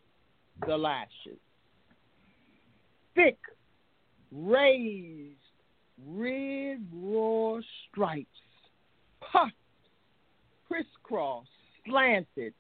the 0.66 0.76
lashes. 0.76 1.38
Thick, 3.16 3.38
raised, 4.32 5.36
red 6.06 6.86
raw 6.94 7.60
stripes, 7.90 8.28
puffed, 9.20 9.54
crisscross, 10.68 11.48
slanted, 11.86 12.54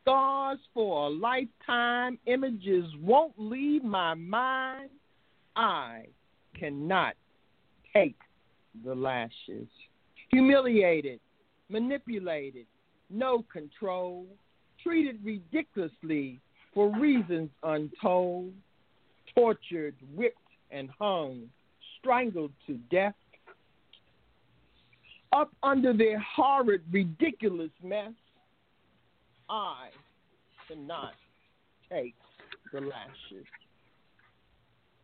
scars 0.00 0.58
for 0.74 1.06
a 1.06 1.10
lifetime, 1.10 2.18
images 2.26 2.84
won't 3.00 3.34
leave 3.36 3.84
my 3.84 4.14
mind. 4.14 4.90
I 5.56 6.06
cannot 6.58 7.14
take 7.92 8.16
the 8.84 8.94
lashes. 8.94 9.68
Humiliated, 10.30 11.20
manipulated, 11.68 12.66
no 13.10 13.44
control, 13.52 14.26
treated 14.82 15.18
ridiculously, 15.24 16.40
for 16.72 16.96
reasons 16.98 17.50
untold, 17.64 18.52
tortured, 19.34 19.96
whipped, 20.14 20.36
and 20.70 20.88
hung, 20.98 21.48
strangled 22.00 22.52
to 22.66 22.74
death. 22.90 23.14
Up 25.32 25.50
under 25.62 25.92
their 25.92 26.18
horrid, 26.18 26.82
ridiculous 26.90 27.70
mess, 27.84 28.12
I 29.48 29.88
cannot 30.66 31.12
take 31.90 32.14
the 32.72 32.80
lashes. 32.80 33.46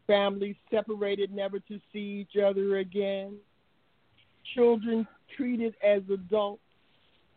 Families 0.07 0.57
separated 0.71 1.33
never 1.33 1.59
to 1.61 1.81
see 1.93 2.27
each 2.27 2.41
other 2.43 2.79
again. 2.79 3.37
Children 4.55 5.07
treated 5.37 5.75
as 5.85 6.03
adults, 6.13 6.63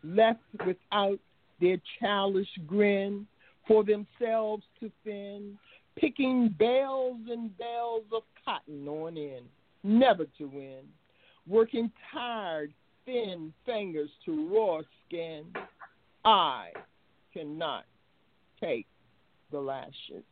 left 0.03 0.39
without 0.65 1.19
their 1.59 1.77
childish 1.99 2.49
grin 2.65 3.27
for 3.67 3.83
themselves 3.83 4.63
to 4.79 4.91
fend, 5.03 5.57
picking 5.99 6.55
bales 6.57 7.17
and 7.29 7.55
bales 7.57 8.05
of 8.13 8.23
cotton 8.45 8.87
on 8.87 9.17
end, 9.17 9.45
never 9.83 10.25
to 10.37 10.45
win, 10.45 10.83
working 11.47 11.91
tired, 12.11 12.73
thin 13.05 13.53
fingers 13.65 14.09
to 14.25 14.49
raw 14.53 14.81
skin. 15.05 15.45
I 16.23 16.69
cannot 17.33 17.85
take 18.61 18.87
the 19.51 19.59
lashes. 19.59 20.23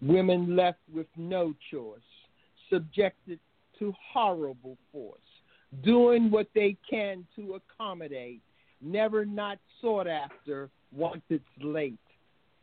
Women 0.00 0.56
left 0.56 0.80
with 0.92 1.06
no 1.16 1.54
choice, 1.70 2.00
subjected 2.70 3.38
to 3.78 3.94
horrible 4.12 4.76
force, 4.90 5.20
doing 5.84 6.30
what 6.30 6.48
they 6.54 6.76
can 6.88 7.24
to 7.36 7.54
accommodate, 7.54 8.40
never 8.80 9.24
not 9.24 9.58
sought 9.80 10.08
after 10.08 10.70
once 10.92 11.22
it's 11.28 11.44
late. 11.60 11.98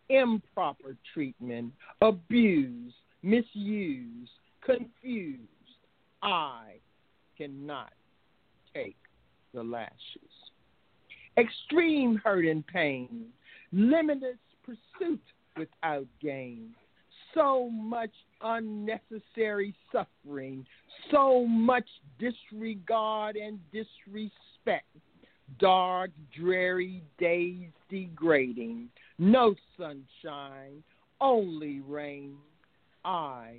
Improper 0.09 0.95
treatment, 1.13 1.71
abuse, 2.01 2.93
misuse, 3.21 4.29
confused. 4.65 5.47
I 6.21 6.79
cannot 7.37 7.93
take 8.73 8.97
the 9.53 9.63
lashes. 9.63 9.93
Extreme 11.37 12.21
hurt 12.23 12.45
and 12.45 12.65
pain, 12.67 13.27
limitless 13.71 14.37
pursuit 14.63 15.21
without 15.57 16.07
gain, 16.21 16.71
so 17.33 17.69
much 17.69 18.11
unnecessary 18.41 19.73
suffering, 19.91 20.65
so 21.11 21.45
much 21.45 21.87
disregard 22.19 23.35
and 23.35 23.59
disrespect, 23.71 24.87
dark, 25.59 26.11
dreary 26.35 27.01
days 27.17 27.69
degrading, 27.89 28.89
no 29.17 29.55
sunshine, 29.77 30.83
only 31.21 31.81
rain. 31.81 32.35
I 33.03 33.57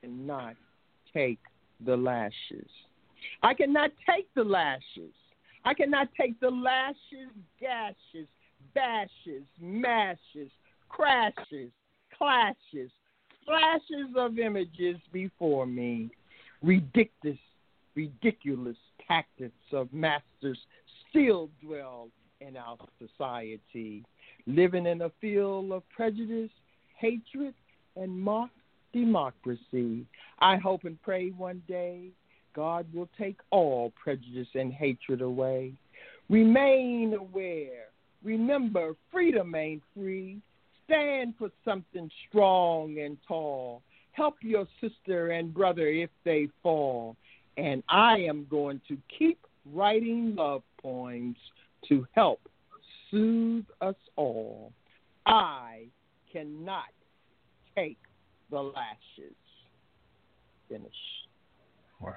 cannot 0.00 0.56
take 1.12 1.38
the 1.84 1.96
lashes. 1.96 2.68
I 3.42 3.54
cannot 3.54 3.90
take 4.08 4.32
the 4.34 4.44
lashes. 4.44 5.14
I 5.64 5.74
cannot 5.74 6.08
take 6.18 6.38
the 6.40 6.50
lashes, 6.50 7.30
gashes, 7.60 8.28
bashes, 8.74 9.42
mashes, 9.60 10.50
crashes, 10.88 11.70
clashes, 12.16 12.90
flashes 13.44 14.08
of 14.16 14.38
images 14.38 14.96
before 15.12 15.66
me. 15.66 16.10
Ridiculous, 16.62 17.38
ridiculous 17.94 18.76
tactics 19.06 19.54
of 19.72 19.92
masters 19.92 20.58
still 21.10 21.50
dwell 21.62 22.08
in 22.40 22.56
our 22.56 22.78
society, 22.98 24.04
living 24.46 24.86
in 24.86 25.02
a 25.02 25.10
field 25.20 25.70
of 25.72 25.82
prejudice, 25.90 26.50
hatred, 26.96 27.54
and 27.96 28.18
mock 28.18 28.50
democracy. 28.92 30.06
I 30.38 30.56
hope 30.56 30.84
and 30.84 31.00
pray 31.02 31.30
one 31.30 31.62
day 31.68 32.08
God 32.54 32.86
will 32.92 33.08
take 33.18 33.38
all 33.50 33.92
prejudice 34.02 34.48
and 34.54 34.72
hatred 34.72 35.20
away. 35.20 35.72
Remain 36.28 37.14
aware. 37.14 37.86
Remember, 38.24 38.94
freedom 39.10 39.54
ain't 39.54 39.82
free. 39.94 40.40
Stand 40.84 41.34
for 41.38 41.50
something 41.64 42.10
strong 42.28 42.98
and 42.98 43.16
tall. 43.26 43.82
Help 44.12 44.36
your 44.42 44.66
sister 44.80 45.30
and 45.30 45.54
brother 45.54 45.86
if 45.86 46.10
they 46.24 46.48
fall. 46.62 47.16
And 47.56 47.82
I 47.88 48.18
am 48.18 48.46
going 48.50 48.80
to 48.88 48.96
keep 49.16 49.38
writing 49.72 50.34
love 50.36 50.62
poems 50.80 51.36
to 51.88 52.06
help 52.12 52.40
soothe 53.10 53.64
us 53.80 53.96
all. 54.16 54.72
I 55.26 55.86
cannot 56.32 56.84
take 57.76 57.98
the 58.50 58.60
lashes. 58.60 59.34
Finish. 60.68 60.92
Wow. 62.00 62.14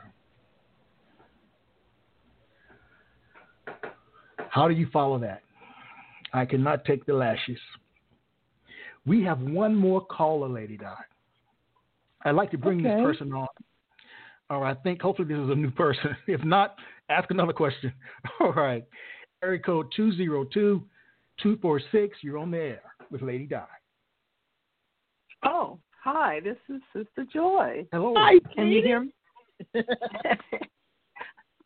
How 4.49 4.68
do 4.68 4.74
you 4.76 4.88
follow 4.93 5.18
that? 5.20 5.41
I 6.34 6.45
cannot 6.45 6.86
take 6.86 7.06
the 7.06 7.14
lashes. 7.14 7.58
We 9.06 9.24
have 9.24 9.41
one 9.41 9.76
more 9.76 10.06
caller, 10.06 10.47
Ladi 10.47 10.78
Di. 10.78 10.95
I'd 12.26 12.36
like 12.36 12.51
to 12.51 12.58
bring 12.58 12.80
Okay. 12.86 12.95
this 12.95 13.04
person 13.04 13.34
on. 13.34 13.47
All 14.49 14.62
right, 14.62 14.78
I 14.78 14.82
think 14.82 15.01
hopefully 15.01 15.28
this 15.28 15.38
is 15.38 15.49
a 15.49 15.56
new 15.56 15.72
person. 15.72 16.16
If 16.28 16.43
not, 16.43 16.76
ask 17.14 17.30
another 17.32 17.53
question. 17.53 17.93
All 18.39 18.53
right. 18.53 18.84
Area 19.43 19.59
code 19.59 19.88
202 19.95 20.84
246. 21.41 22.18
You're 22.22 22.38
on 22.38 22.51
the 22.51 22.57
air 22.57 22.82
with 23.11 23.22
Ladi 23.22 23.47
Di. 23.47 23.64
Oh, 25.45 25.80
hi, 26.01 26.39
this 26.41 26.57
is 26.70 26.82
Sister 26.93 27.26
Joy. 27.34 27.86
Hello. 27.91 28.14
Hi, 28.16 28.39
Can 28.55 28.68
you 28.70 28.82
hear 28.82 29.01
me? 29.01 29.14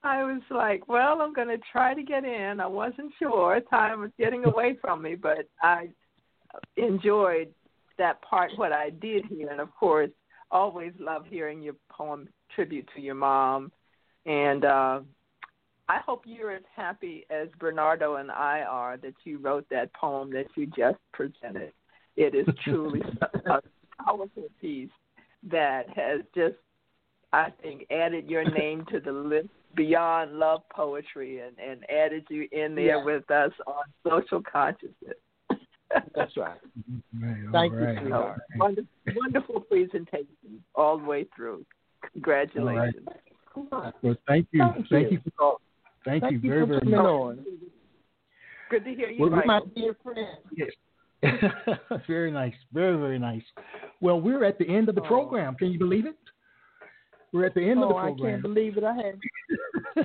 I 0.04 0.24
was 0.24 0.42
like, 0.50 0.88
well, 0.88 1.22
I'm 1.22 1.34
going 1.34 1.50
to 1.50 1.60
try 1.72 1.94
to 1.94 2.02
get 2.02 2.24
in. 2.24 2.60
I 2.60 2.68
wasn't 2.68 3.12
sure. 3.20 3.60
Time 3.70 4.00
was 4.00 4.12
getting 4.18 4.46
away 4.46 4.78
from 4.80 5.02
me, 5.02 5.16
but 5.16 5.50
I 5.62 5.90
enjoyed 6.78 7.50
that 7.98 8.22
part, 8.22 8.52
what 8.56 8.72
I 8.72 8.90
did 8.90 9.26
hear. 9.26 9.50
And 9.50 9.60
of 9.60 9.74
course, 9.76 10.12
always 10.50 10.94
love 11.00 11.26
hearing 11.30 11.62
your 11.62 11.76
poem, 11.92 12.30
Tribute 12.56 12.88
to 12.96 13.02
Your 13.02 13.16
Mom. 13.16 13.72
And 14.26 14.66
uh, 14.66 15.02
I 15.90 16.00
hope 16.06 16.24
you're 16.26 16.52
as 16.52 16.64
happy 16.76 17.26
as 17.30 17.48
Bernardo 17.60 18.16
and 18.16 18.30
I 18.30 18.62
are 18.62 18.98
that 18.98 19.14
you 19.24 19.38
wrote 19.40 19.66
that 19.70 19.94
poem 19.94 20.32
that 20.34 20.48
you 20.56 20.66
just 20.68 20.98
presented. 21.14 21.72
It 22.18 22.36
is 22.36 22.48
truly 22.64 23.02
a 23.46 23.62
powerful 24.04 24.50
piece 24.60 24.90
that 25.50 25.88
has 25.96 26.22
just, 26.36 26.56
I 27.32 27.52
think, 27.62 27.86
added 27.90 28.30
your 28.30 28.44
name 28.44 28.86
to 28.92 29.00
the 29.00 29.12
list 29.12 29.50
beyond 29.76 30.34
love 30.34 30.64
poetry 30.76 31.40
and, 31.40 31.58
and 31.60 31.90
added 31.90 32.26
you 32.30 32.48
in 32.52 32.76
there 32.76 32.98
Yeah. 32.98 33.04
with 33.04 33.30
us 33.32 33.52
on 33.66 33.84
social 34.06 34.42
consciousness. 34.42 35.18
That's 36.16 36.36
right. 36.36 36.60
Right, 37.22 37.38
all 37.46 37.52
Thank 37.52 37.74
you, 37.74 38.14
right. 38.14 38.38
Wonderful, 38.58 38.88
wonderful 39.16 39.60
presentation 39.62 40.64
all 40.76 40.98
the 40.98 41.06
way 41.06 41.26
through. 41.36 41.66
Congratulations. 42.14 43.08
Well, 43.56 43.94
thank 44.28 44.48
you. 44.52 44.64
Thank 44.74 44.90
Thank 44.90 45.12
you. 45.12 45.18
you 45.18 45.22
for 45.24 45.32
calling. 45.32 45.58
Thank, 46.08 46.24
Thank 46.24 46.34
you 46.34 46.40
you 46.40 46.50
very, 46.50 46.62
for 46.62 46.68
very 46.80 46.86
much. 46.92 47.00
on. 47.00 47.46
Good 48.70 48.84
to 48.86 48.94
hear 48.96 49.10
you, 49.10 49.22
Well, 49.22 49.30
Michael. 49.32 49.48
My 49.48 49.62
dear 49.76 49.96
friend. 50.04 50.38
Yes. 50.56 50.70
very 52.08 52.32
nice. 52.32 52.54
Very, 52.74 52.98
very 52.98 53.20
nice. 53.20 53.42
Well, 54.02 54.22
we're 54.22 54.44
at 54.46 54.58
the 54.58 54.68
end 54.70 54.88
of 54.90 54.96
the 54.96 55.02
Oh. 55.02 55.08
program. 55.08 55.56
Can 55.56 55.72
you 55.72 55.80
believe 55.80 56.06
it? 56.06 56.16
We're 57.34 57.46
at 57.46 57.54
the 57.56 57.62
end 57.62 57.82
of 57.84 57.90
the 57.90 57.94
program. 57.96 58.20
oh, 58.22 58.26
I 58.26 58.30
can't 58.32 58.42
believe 58.42 58.78
it. 58.78 58.84
I 58.84 58.94
had 58.96 59.20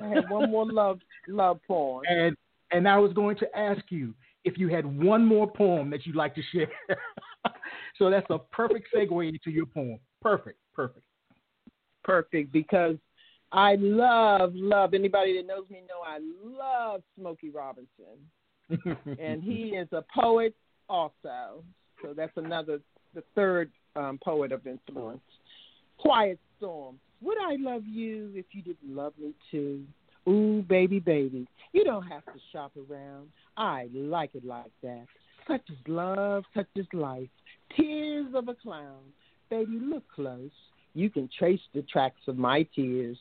I 0.03 0.09
had 0.09 0.29
one 0.37 0.51
more 0.51 0.67
love 0.67 0.99
love 1.29 1.61
poem. 1.69 2.03
and 2.09 2.37
and 2.73 2.89
I 2.89 2.99
was 2.99 3.13
going 3.13 3.37
to 3.37 3.57
ask 3.57 3.83
you 3.91 4.13
if 4.45 4.59
you 4.59 4.69
had 4.69 4.85
one 4.87 5.25
more 5.25 5.49
poem 5.51 5.89
that 5.91 6.05
you'd 6.05 6.17
like 6.17 6.35
to 6.35 6.43
share. 6.53 6.69
so 7.99 8.11
that's 8.11 8.27
a 8.31 8.39
perfect 8.39 8.89
segue 8.95 9.29
into 9.29 9.51
your 9.51 9.67
poem. 9.67 10.01
Perfect. 10.21 10.59
Perfect. 10.75 11.05
Perfect 12.03 12.51
because 12.53 12.97
I 13.53 13.77
love 13.79 14.53
love 14.55 14.95
anybody 14.95 15.37
that 15.37 15.47
knows 15.47 15.65
me 15.71 15.83
know 15.89 16.01
I 16.07 16.19
love 16.43 17.03
Smokey 17.19 17.51
Robinson. 17.51 17.87
and 19.19 19.43
he 19.43 19.75
is 19.77 19.89
a 19.93 20.03
poet 20.19 20.55
also. 20.89 21.63
So 22.01 22.15
that's 22.17 22.33
another, 22.37 22.81
the 23.15 23.23
third 23.35 23.71
um, 23.95 24.19
poet 24.25 24.53
of 24.53 24.67
influence. 24.67 25.21
Quiet 25.99 26.39
Storm. 26.59 26.99
Would 27.21 27.39
I 27.39 27.57
love 27.59 27.83
you 27.87 28.31
if 28.35 28.47
you 28.53 28.63
didn't 28.63 28.97
love 28.97 29.13
me 29.21 29.35
too? 29.51 29.85
Ooh, 30.29 30.65
baby, 30.69 30.99
baby, 30.99 31.47
you 31.73 31.85
don't 31.85 32.07
have 32.07 32.25
to 32.27 32.41
shop 32.53 32.73
around. 32.77 33.29
I 33.57 33.89
like 33.93 34.35
it 34.35 34.45
like 34.45 34.71
that. 34.83 35.07
Such 35.49 35.63
is 35.69 35.77
love, 35.87 36.45
such 36.55 36.69
is 36.77 36.87
life. 36.93 37.29
Tears 37.77 38.27
of 38.35 38.49
a 38.49 38.55
clown. 38.55 39.01
Baby, 39.51 39.79
look 39.83 40.05
close. 40.15 40.51
You 40.95 41.11
can 41.11 41.29
trace 41.37 41.61
the 41.75 41.83
tracks 41.83 42.21
of 42.29 42.37
my 42.37 42.67
tears. 42.75 43.19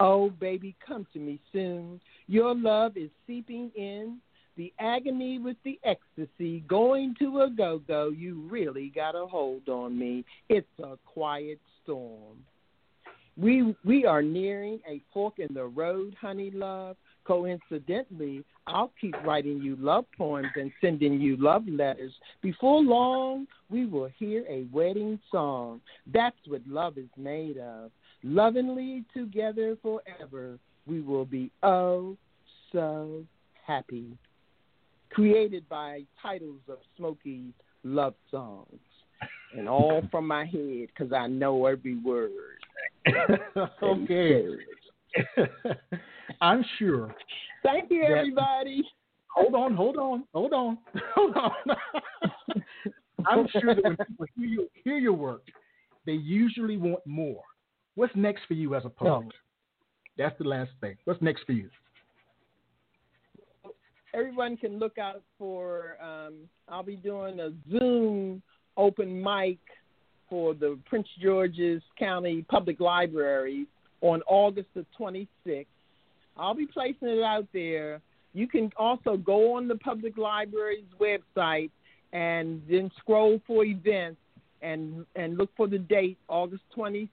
Oh, 0.00 0.30
baby, 0.30 0.74
come 0.84 1.06
to 1.12 1.18
me 1.18 1.38
soon. 1.52 2.00
Your 2.26 2.54
love 2.54 2.96
is 2.96 3.10
seeping 3.26 3.70
in 3.76 4.18
the 4.56 4.72
agony 4.78 5.38
with 5.38 5.56
the 5.64 5.78
ecstasy, 5.84 6.60
going 6.68 7.14
to 7.18 7.42
a 7.42 7.50
go 7.50 7.80
go. 7.86 8.10
You 8.10 8.46
really 8.48 8.92
got 8.94 9.14
a 9.14 9.26
hold 9.26 9.68
on 9.68 9.98
me. 9.98 10.24
It's 10.48 10.66
a 10.82 10.96
quiet 11.04 11.58
storm. 11.82 12.38
We 13.36 13.74
we 13.84 14.06
are 14.06 14.22
nearing 14.22 14.78
a 14.88 15.00
fork 15.12 15.38
in 15.38 15.52
the 15.54 15.64
road, 15.64 16.14
honey 16.20 16.52
love. 16.52 16.96
Coincidentally, 17.24 18.44
I'll 18.66 18.92
keep 19.00 19.16
writing 19.24 19.60
you 19.60 19.76
love 19.76 20.04
poems 20.16 20.48
and 20.56 20.70
sending 20.80 21.20
you 21.20 21.36
love 21.36 21.66
letters. 21.66 22.12
Before 22.42 22.82
long, 22.82 23.46
we 23.70 23.86
will 23.86 24.10
hear 24.18 24.44
a 24.48 24.66
wedding 24.70 25.18
song. 25.32 25.80
That's 26.12 26.36
what 26.46 26.60
love 26.68 26.98
is 26.98 27.08
made 27.16 27.56
of. 27.56 27.90
Lovingly 28.26 29.04
together 29.14 29.76
forever, 29.82 30.58
we 30.86 31.02
will 31.02 31.26
be 31.26 31.50
oh 31.62 32.16
so 32.72 33.22
happy. 33.66 34.16
Created 35.10 35.68
by 35.68 36.04
titles 36.22 36.60
of 36.68 36.78
Smokey's 36.96 37.52
love 37.84 38.14
songs. 38.30 38.80
And 39.54 39.68
all 39.68 40.02
from 40.10 40.26
my 40.26 40.46
head 40.46 40.88
because 40.88 41.12
I 41.12 41.26
know 41.26 41.66
every 41.66 41.98
word. 41.98 42.30
okay. 43.82 44.46
I'm 46.40 46.64
sure. 46.78 47.14
Thank 47.62 47.90
you, 47.90 48.04
everybody. 48.04 48.84
Hold 49.34 49.54
on, 49.54 49.74
hold 49.74 49.98
on, 49.98 50.24
hold 50.32 50.52
on, 50.54 50.78
hold 51.14 51.36
on. 51.36 51.76
I'm 53.26 53.46
sure 53.60 53.74
that 53.74 53.84
when 53.84 53.96
people 53.96 54.26
hear, 54.36 54.46
you, 54.46 54.68
hear 54.82 54.96
your 54.96 55.12
work, 55.12 55.42
they 56.06 56.12
usually 56.12 56.76
want 56.78 57.06
more. 57.06 57.42
What's 57.94 58.14
next 58.16 58.42
for 58.48 58.54
you 58.54 58.74
as 58.74 58.84
a 58.84 58.88
poet? 58.88 59.26
That's 60.18 60.36
the 60.38 60.44
last 60.44 60.70
thing. 60.80 60.96
What's 61.04 61.22
next 61.22 61.44
for 61.44 61.52
you? 61.52 61.68
Everyone 64.12 64.56
can 64.56 64.78
look 64.78 64.98
out 64.98 65.22
for. 65.38 65.96
Um, 66.02 66.34
I'll 66.68 66.82
be 66.82 66.96
doing 66.96 67.40
a 67.40 67.50
Zoom 67.70 68.42
open 68.76 69.22
mic 69.22 69.58
for 70.28 70.54
the 70.54 70.78
Prince 70.86 71.08
George's 71.20 71.82
County 71.98 72.44
Public 72.48 72.80
Library 72.80 73.66
on 74.00 74.22
August 74.26 74.68
the 74.74 74.84
26th. 74.98 75.66
I'll 76.36 76.54
be 76.54 76.66
placing 76.66 77.08
it 77.08 77.22
out 77.22 77.46
there. 77.52 78.00
You 78.32 78.48
can 78.48 78.70
also 78.76 79.16
go 79.16 79.54
on 79.54 79.68
the 79.68 79.76
public 79.76 80.18
library's 80.18 80.84
website 81.00 81.70
and 82.12 82.62
then 82.68 82.90
scroll 82.98 83.40
for 83.46 83.64
events 83.64 84.20
and 84.62 85.04
and 85.14 85.36
look 85.36 85.50
for 85.56 85.68
the 85.68 85.78
date, 85.78 86.18
August 86.28 86.62
26th, 86.76 87.08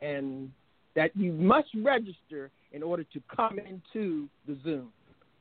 and 0.00 0.50
that 0.94 1.10
you 1.16 1.32
must 1.32 1.68
register 1.82 2.50
in 2.72 2.82
order 2.82 3.04
to 3.04 3.20
come 3.34 3.58
into 3.58 4.28
the 4.46 4.56
Zoom. 4.64 4.88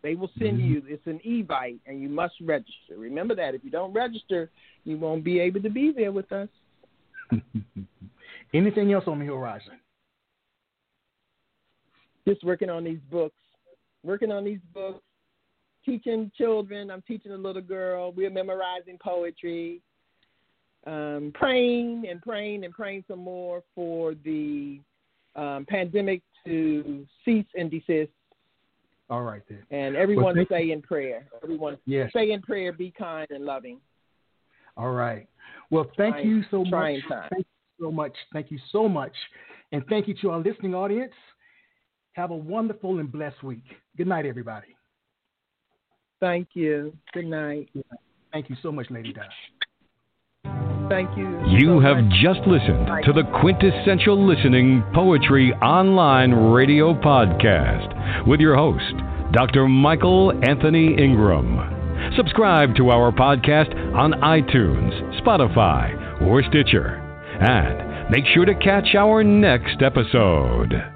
They 0.03 0.15
will 0.15 0.29
send 0.37 0.59
Mm-hmm. 0.59 0.71
you. 0.73 0.83
It's 0.87 1.07
an 1.07 1.19
e-bite, 1.23 1.79
and 1.87 2.01
you 2.01 2.09
must 2.09 2.35
register. 2.41 2.95
Remember 2.97 3.33
that. 3.35 3.55
If 3.55 3.63
you 3.63 3.71
don't 3.71 3.93
register, 3.93 4.49
you 4.83 4.97
won't 4.97 5.23
be 5.23 5.39
able 5.39 5.61
to 5.61 5.69
be 5.69 5.91
there 5.95 6.11
with 6.11 6.31
us. 6.31 6.49
Anything 8.53 8.93
else 8.93 9.05
on 9.07 9.19
the 9.19 9.25
horizon? 9.25 9.79
just 12.27 12.43
working 12.43 12.69
on 12.71 12.83
these 12.83 12.99
books, 13.11 13.35
working 14.03 14.31
on 14.31 14.43
these 14.43 14.59
books, 14.73 15.03
teaching 15.85 16.31
children. 16.35 16.89
I'm 16.89 17.03
teaching 17.07 17.31
a 17.31 17.37
little 17.37 17.61
girl. 17.61 18.11
We're 18.11 18.31
memorizing 18.31 18.97
poetry, 19.03 19.81
um, 20.85 21.31
praying 21.33 22.05
and 22.09 22.21
praying 22.21 22.63
and 22.63 22.73
praying 22.73 23.03
some 23.07 23.19
more 23.19 23.63
for 23.73 24.13
the 24.23 24.79
um, 25.35 25.65
pandemic 25.67 26.21
to 26.45 27.05
cease 27.23 27.45
and 27.55 27.71
desist. 27.71 28.11
All 29.09 29.21
right 29.23 29.41
then. 29.49 29.63
And 29.71 29.95
everyone 29.95 30.35
thank- 30.35 30.47
stay 30.47 30.71
in 30.71 30.81
prayer. 30.81 31.25
Everyone 31.43 31.77
Yes. 31.85 32.09
stay 32.11 32.31
in 32.31 32.41
prayer. 32.41 32.71
Be 32.71 32.91
kind 32.91 33.27
and 33.29 33.45
loving. 33.45 33.79
All 34.77 34.91
right. 34.91 35.27
Well, 35.69 35.85
thank 35.97 36.15
Trying- 36.15 36.27
you 36.27 36.43
so 36.51 36.63
much. 36.65 37.01
time. 37.07 37.29
Thank 37.31 37.45
you 37.47 37.85
so 37.85 37.91
much. 37.91 38.15
Thank 38.33 38.51
you 38.51 38.59
so 38.71 38.87
much. 38.89 39.13
And 39.71 39.85
thank 39.87 40.07
you 40.07 40.13
to 40.21 40.31
our 40.31 40.39
listening 40.39 40.73
audience. 40.75 41.13
Have 42.13 42.31
a 42.31 42.35
wonderful 42.35 42.99
and 42.99 43.11
blessed 43.11 43.43
week. 43.43 43.63
Good 43.97 44.07
night, 44.07 44.25
everybody. 44.25 44.75
Thank 46.19 46.49
you. 46.53 46.95
Good 47.13 47.25
night. 47.25 47.69
Thank 48.31 48.49
you 48.49 48.55
so 48.61 48.71
much, 48.71 48.89
Ladi 48.89 49.13
Di. 49.13 49.21
Thank 50.89 51.17
you. 51.17 51.27
You 51.47 51.77
so 51.77 51.79
have 51.81 51.97
much. 51.97 52.13
just 52.21 52.39
listened 52.47 52.87
to 53.05 53.13
the 53.13 53.23
Quintessential 53.41 54.25
Listening 54.25 54.83
Poetry 54.93 55.53
Online 55.55 56.31
Radio 56.31 56.93
Podcast 56.93 58.27
with 58.27 58.39
your 58.39 58.55
host, 58.55 58.93
Dr. 59.31 59.67
Michael 59.67 60.31
Anthony 60.47 60.95
Ingram. 60.97 62.13
Subscribe 62.15 62.75
to 62.75 62.89
our 62.89 63.11
podcast 63.11 63.73
on 63.95 64.11
iTunes, 64.21 65.21
Spotify, 65.21 66.21
or 66.21 66.43
Stitcher. 66.43 67.01
And 67.39 68.09
make 68.09 68.25
sure 68.33 68.45
to 68.45 68.55
catch 68.55 68.95
our 68.95 69.23
next 69.23 69.81
episode. 69.81 70.94